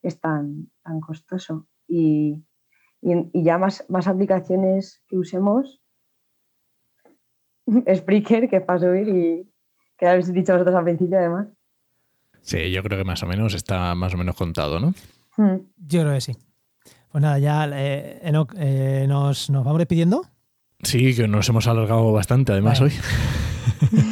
es 0.04 0.20
tan, 0.20 0.70
tan 0.84 1.00
costoso. 1.00 1.68
Y, 1.88 2.44
y, 3.02 3.44
ya 3.44 3.58
más, 3.58 3.86
más 3.90 4.08
aplicaciones 4.08 5.02
que 5.08 5.18
usemos. 5.18 5.82
Spreaker, 7.96 8.50
que 8.50 8.58
es 8.58 8.64
para 8.64 8.80
subir 8.80 9.08
y 9.10 9.52
que 9.98 10.08
habéis 10.08 10.32
dicho 10.34 10.54
vosotros 10.54 10.76
al 10.76 10.84
principio 10.84 11.18
además. 11.18 11.48
Sí, 12.42 12.72
yo 12.72 12.82
creo 12.84 12.98
que 12.98 13.06
más 13.06 13.22
o 13.24 13.28
menos 13.28 13.54
está 13.54 13.94
más 13.96 14.14
o 14.14 14.18
menos 14.18 14.36
contado, 14.36 14.80
¿no? 14.80 14.94
Hmm. 15.38 15.58
Yo 15.78 16.02
creo 16.02 16.14
que 16.14 16.22
sí. 16.22 16.36
Pues 17.12 17.22
nada, 17.22 17.40
ya 17.40 17.68
eh, 17.74 18.20
eh, 18.24 19.06
nos, 19.08 19.50
nos, 19.50 19.64
vamos 19.66 19.78
despidiendo. 19.78 20.26
Sí, 20.82 21.16
que 21.16 21.28
nos 21.28 21.48
hemos 21.50 21.68
alargado 21.68 22.12
bastante 22.12 22.54
además 22.54 22.82
hoy. 22.82 22.92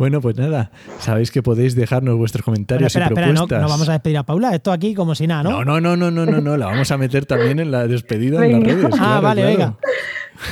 Bueno, 0.00 0.20
pues 0.22 0.38
nada, 0.38 0.70
sabéis 0.98 1.30
que 1.30 1.42
podéis 1.42 1.74
dejarnos 1.74 2.16
vuestros 2.16 2.42
comentarios 2.42 2.96
y 2.96 2.98
propuestas. 2.98 3.34
no, 3.34 3.46
vamos 3.68 3.86
a 3.86 3.92
despedir 3.92 4.16
a 4.16 4.22
Paula, 4.22 4.54
esto 4.54 4.72
aquí 4.72 4.94
como 4.94 5.14
si 5.14 5.26
nada, 5.26 5.42
¿no? 5.42 5.62
No, 5.62 5.78
no, 5.78 5.94
no, 5.94 6.10
no, 6.10 6.24
no, 6.24 6.40
no, 6.40 6.56
la 6.56 6.64
vamos 6.64 6.90
a 6.90 6.96
meter 6.96 7.26
también 7.26 7.58
en 7.58 7.70
la 7.70 7.86
despedida 7.86 8.46
en 8.46 8.52
las 8.52 8.62
redes. 8.62 8.94
Ah, 8.98 9.20
vale, 9.20 9.44
venga. 9.44 9.74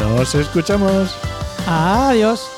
Nos 0.00 0.34
escuchamos. 0.34 1.16
Adiós. 1.68 2.55